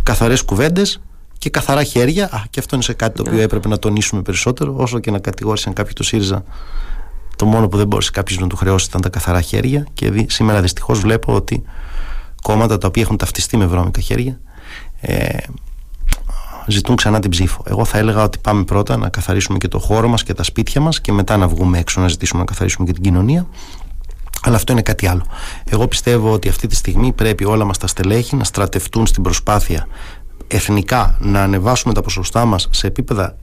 καθαρές 0.02 0.42
κουβέντες 0.42 1.00
και 1.38 1.50
καθαρά 1.50 1.83
χέρια. 1.83 2.24
Α, 2.24 2.42
και 2.50 2.61
αυτό 2.61 2.74
είναι 2.74 2.85
σε 2.85 2.92
κάτι 2.92 3.16
το 3.16 3.24
οποίο 3.26 3.40
έπρεπε 3.40 3.68
να 3.68 3.78
τονίσουμε 3.78 4.22
περισσότερο. 4.22 4.74
Όσο 4.76 4.98
και 4.98 5.11
να 5.11 5.18
κατηγόρησαν 5.18 5.72
κάποιοι 5.72 5.92
το 5.92 6.02
ΣΥΡΙΖΑ, 6.02 6.44
το 7.37 7.46
μόνο 7.46 7.68
που 7.68 7.76
δεν 7.76 7.87
μπόρεσε 7.87 8.11
κάποιος 8.11 8.38
να 8.38 8.46
του 8.46 8.57
χρεώσει 8.57 8.87
ήταν 8.88 9.00
τα 9.00 9.09
καθαρά 9.09 9.40
χέρια. 9.40 9.87
Και 9.92 10.11
δι, 10.11 10.26
σήμερα 10.28 10.61
δυστυχώς 10.61 11.00
βλέπω 11.00 11.35
ότι 11.35 11.62
κόμματα 12.42 12.78
τα 12.78 12.87
οποία 12.87 13.02
έχουν 13.02 13.16
ταυτιστεί 13.16 13.57
με 13.57 13.66
βρώμικα 13.66 14.00
χέρια 14.00 14.40
ε, 15.00 15.37
ζητούν 16.66 16.96
ξανά 16.96 17.20
την 17.20 17.31
ψήφο. 17.31 17.62
Εγώ 17.66 17.85
θα 17.85 17.98
έλεγα 17.98 18.22
ότι 18.22 18.38
πάμε 18.38 18.64
πρώτα 18.64 18.96
να 18.96 19.09
καθαρίσουμε 19.09 19.59
και 19.59 19.68
το 19.68 19.79
χώρο 19.79 20.09
μας 20.09 20.22
και 20.22 20.35
τα 20.35 20.42
σπίτια 20.42 20.81
μας 20.81 21.00
και 21.00 21.12
μετά 21.12 21.37
να 21.37 21.48
βγούμε 21.48 21.79
έξω 21.79 22.00
να 22.00 22.09
ζητήσουμε 22.09 22.40
να 22.40 22.46
καθαρίσουμε 22.46 22.87
και 22.87 22.92
την 22.92 23.03
κοινωνία. 23.03 23.46
Αλλά 24.42 24.57
αυτό 24.57 24.72
είναι 24.72 24.83
κάτι 24.83 25.07
άλλο. 25.07 25.27
Εγώ 25.70 25.88
πιστεύω 25.88 26.33
ότι 26.33 26.48
αυτή 26.48 26.66
τη 26.66 26.74
στιγμή 26.74 27.12
πρέπει 27.12 27.44
όλα 27.44 27.64
μας 27.64 27.79
τα 27.79 27.87
στελέχη 27.87 28.37
να 28.37 28.44
στρατευτούν 28.44 29.07
στην 29.07 29.22
προσπάθεια 29.22 29.87
εθνικά 30.48 31.16
να 31.20 31.42
ανεβάσουμε 31.42 31.94
τα 31.94 32.03
ποσοστά 32.03 32.44
μας 32.44 32.68
σε 32.70 32.87
επίπεδα 32.87 33.37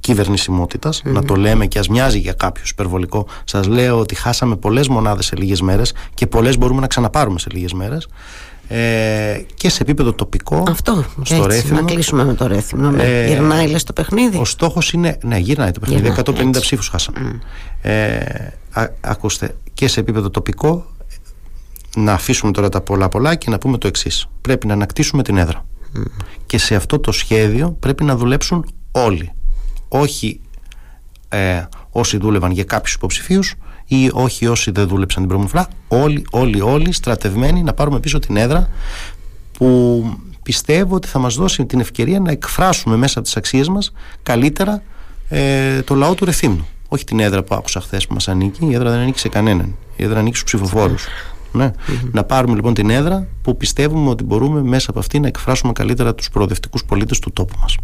κυβερνησιμότητας, 0.00 1.02
να 1.04 1.24
το 1.24 1.34
λέμε 1.34 1.66
και 1.66 1.78
ας 1.78 1.88
μοιάζει 1.88 2.18
για 2.18 2.32
κάποιους 2.32 2.70
υπερβολικό. 2.70 3.26
Σας 3.44 3.66
λέω 3.66 3.98
ότι 3.98 4.14
χάσαμε 4.14 4.56
πολλές 4.56 4.88
μονάδες 4.88 5.26
σε 5.26 5.36
λίγες 5.36 5.60
μέρες 5.60 5.94
και 6.14 6.26
πολλές 6.26 6.58
μπορούμε 6.58 6.80
να 6.80 6.86
ξαναπάρουμε 6.86 7.38
σε 7.38 7.48
λίγες 7.52 7.72
μέρες. 7.72 8.08
Ε, 8.72 9.44
και 9.54 9.68
σε 9.68 9.82
επίπεδο 9.82 10.12
τοπικό 10.12 10.64
Αυτό. 10.68 11.04
στο 11.22 11.34
έτσι, 11.34 11.46
Ρέθυμνο 11.46 11.80
να 11.80 11.86
κλείσουμε 11.86 12.24
με 12.24 12.34
το 12.34 12.46
Ρέθυμνο. 12.46 12.90
Ναι. 12.90 13.02
Ε, 13.02 13.26
Γυρνάει, 13.26 13.66
λες 13.66 13.82
το 13.82 13.92
παιχνίδι. 13.92 14.38
ο 14.38 14.44
στόχος 14.44 14.92
είναι. 14.92 15.18
Ναι, 15.22 15.38
γυρνάει 15.38 15.70
το 15.70 15.80
παιχνίδι. 15.80 16.02
Γυρνάει, 16.02 16.22
150 16.26 16.46
έτσι. 16.48 16.60
ψήφους 16.60 16.88
χάσαμε. 16.88 17.40
Ε, 17.82 18.18
α, 18.72 18.86
ακούστε, 19.00 19.56
και 19.74 19.88
σε 19.88 20.00
επίπεδο 20.00 20.30
τοπικό, 20.30 20.86
να 21.96 22.12
αφήσουμε 22.12 22.52
τώρα 22.52 22.68
τα 22.68 22.80
πολλά 22.80 23.08
πολλά 23.08 23.34
και 23.34 23.50
να 23.50 23.58
πούμε 23.58 23.78
το 23.78 23.86
εξής. 23.86 24.26
Πρέπει 24.40 24.66
να 24.66 24.72
ανακτήσουμε 24.72 25.22
την 25.22 25.36
έδρα. 25.36 25.66
Και 26.46 26.58
σε 26.58 26.74
αυτό 26.74 26.98
το 26.98 27.12
σχέδιο 27.12 27.76
πρέπει 27.80 28.04
να 28.04 28.16
δουλέψουν 28.16 28.66
όλοι. 28.90 29.32
Όχι 29.88 30.40
ε, 31.28 31.62
όσοι 31.90 32.16
δούλευαν 32.16 32.50
για 32.50 32.64
κάποιους 32.64 32.94
υποψηφίους 32.94 33.54
ή 33.92 34.10
όχι 34.12 34.46
όσοι 34.46 34.70
δεν 34.70 34.88
δούλεψαν 34.88 35.26
την 35.26 35.28
προηγούμενη 35.28 35.66
φορά. 35.88 36.02
Όλοι, 36.02 36.24
όλοι, 36.30 36.60
όλοι 36.60 36.92
στρατευμένοι 36.92 37.62
να 37.62 37.72
πάρουμε 37.72 38.00
πίσω 38.00 38.18
την 38.18 38.36
έδρα 38.36 38.68
που 39.58 40.04
πιστεύω 40.42 40.94
ότι 40.94 41.08
θα 41.08 41.18
μας 41.18 41.34
δώσει 41.34 41.66
την 41.66 41.80
ευκαιρία 41.80 42.20
να 42.20 42.30
εκφράσουμε 42.30 42.96
μέσα 42.96 43.18
από 43.18 43.26
τις 43.26 43.36
αξίες 43.36 43.68
μας 43.68 43.92
καλύτερα 44.22 44.82
ε, 45.28 45.82
το 45.82 45.94
λαό 45.94 46.14
του 46.14 46.24
Ρεθύμνου. 46.24 46.66
Όχι 46.88 47.04
την 47.04 47.20
έδρα 47.20 47.42
που 47.42 47.54
άκουσα 47.54 47.80
χθες 47.80 48.06
που 48.06 48.14
μας 48.14 48.28
ανήκει, 48.28 48.66
η 48.66 48.74
έδρα 48.74 48.90
δεν 48.90 48.98
ανήκει 48.98 49.18
σε 49.18 49.28
κανέναν. 49.28 49.74
Η 49.96 50.04
έδρα 50.04 50.18
ανήκει 50.18 50.36
στους 50.36 50.52
ψηφοφόρους. 50.52 51.06
Ναι. 51.52 51.70
Να 52.12 52.24
πάρουμε 52.24 52.54
λοιπόν 52.54 52.74
την 52.74 52.90
έδρα 52.90 53.26
που 53.42 53.56
πιστεύουμε 53.56 54.10
ότι 54.10 54.24
μπορούμε 54.24 54.62
μέσα 54.62 54.90
από 54.90 54.98
αυτή 54.98 55.20
να 55.20 55.26
εκφράσουμε 55.26 55.72
καλύτερα 55.72 56.14
τους 56.14 56.30
προοδευτικούς 56.30 56.84
πολίτες 56.84 57.18
του 57.18 57.32
τόπου 57.32 57.54
μας. 57.60 57.76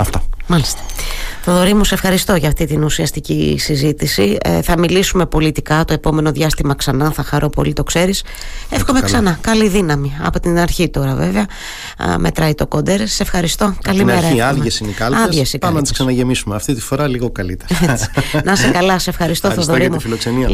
Αυτά. 0.00 0.22
Μάλιστα. 0.46 0.80
Θοδωρή 1.42 1.74
μου, 1.74 1.84
σε 1.84 1.94
ευχαριστώ 1.94 2.34
για 2.34 2.48
αυτή 2.48 2.66
την 2.66 2.82
ουσιαστική 2.84 3.56
συζήτηση. 3.58 4.36
Ε, 4.42 4.62
θα 4.62 4.78
μιλήσουμε 4.78 5.26
πολιτικά 5.26 5.84
το 5.84 5.92
επόμενο 5.92 6.32
διάστημα 6.32 6.74
ξανά. 6.74 7.10
Θα 7.10 7.22
χαρώ 7.22 7.48
πολύ, 7.48 7.72
το 7.72 7.82
ξέρεις. 7.82 8.22
Εύχομαι 8.70 8.98
καλά. 9.00 9.10
ξανά. 9.12 9.38
Καλή 9.40 9.68
δύναμη. 9.68 10.16
Από 10.22 10.40
την 10.40 10.58
αρχή 10.58 10.88
τώρα, 10.88 11.14
βέβαια. 11.14 11.46
Α, 11.96 12.18
μετράει 12.18 12.54
το 12.54 12.66
κοντέρ. 12.66 13.08
Σε 13.08 13.22
ευχαριστώ. 13.22 13.74
Καλημέρα. 13.82 14.16
Στην 14.18 14.28
αρχή 14.28 14.40
εύχομαι. 14.40 14.58
άδειες 14.58 14.78
είναι 14.80 14.90
οι 14.90 14.92
κάλπες. 14.92 15.20
Άδειες 15.22 15.52
οι 15.52 15.58
Πάμε 15.58 15.72
να 15.74 15.78
κάλπες. 15.80 15.82
τις 15.82 15.92
ξαναγεμίσουμε. 15.98 16.54
Αυτή 16.54 16.74
τη 16.74 16.80
φορά 16.80 17.06
λίγο 17.08 17.30
καλύτερα. 17.30 17.92
Έτσι. 17.92 18.08
Να 18.44 18.56
σε 18.56 18.68
καλά, 18.70 18.98
σε 18.98 19.10
ευχαριστώ, 19.10 19.46
Ευχαριστώ 19.48 19.60
Θοδωρή 19.72 19.80
για 19.80 19.90
μου. 19.90 19.96
τη 19.96 20.02
φιλοξενία. 20.02 20.46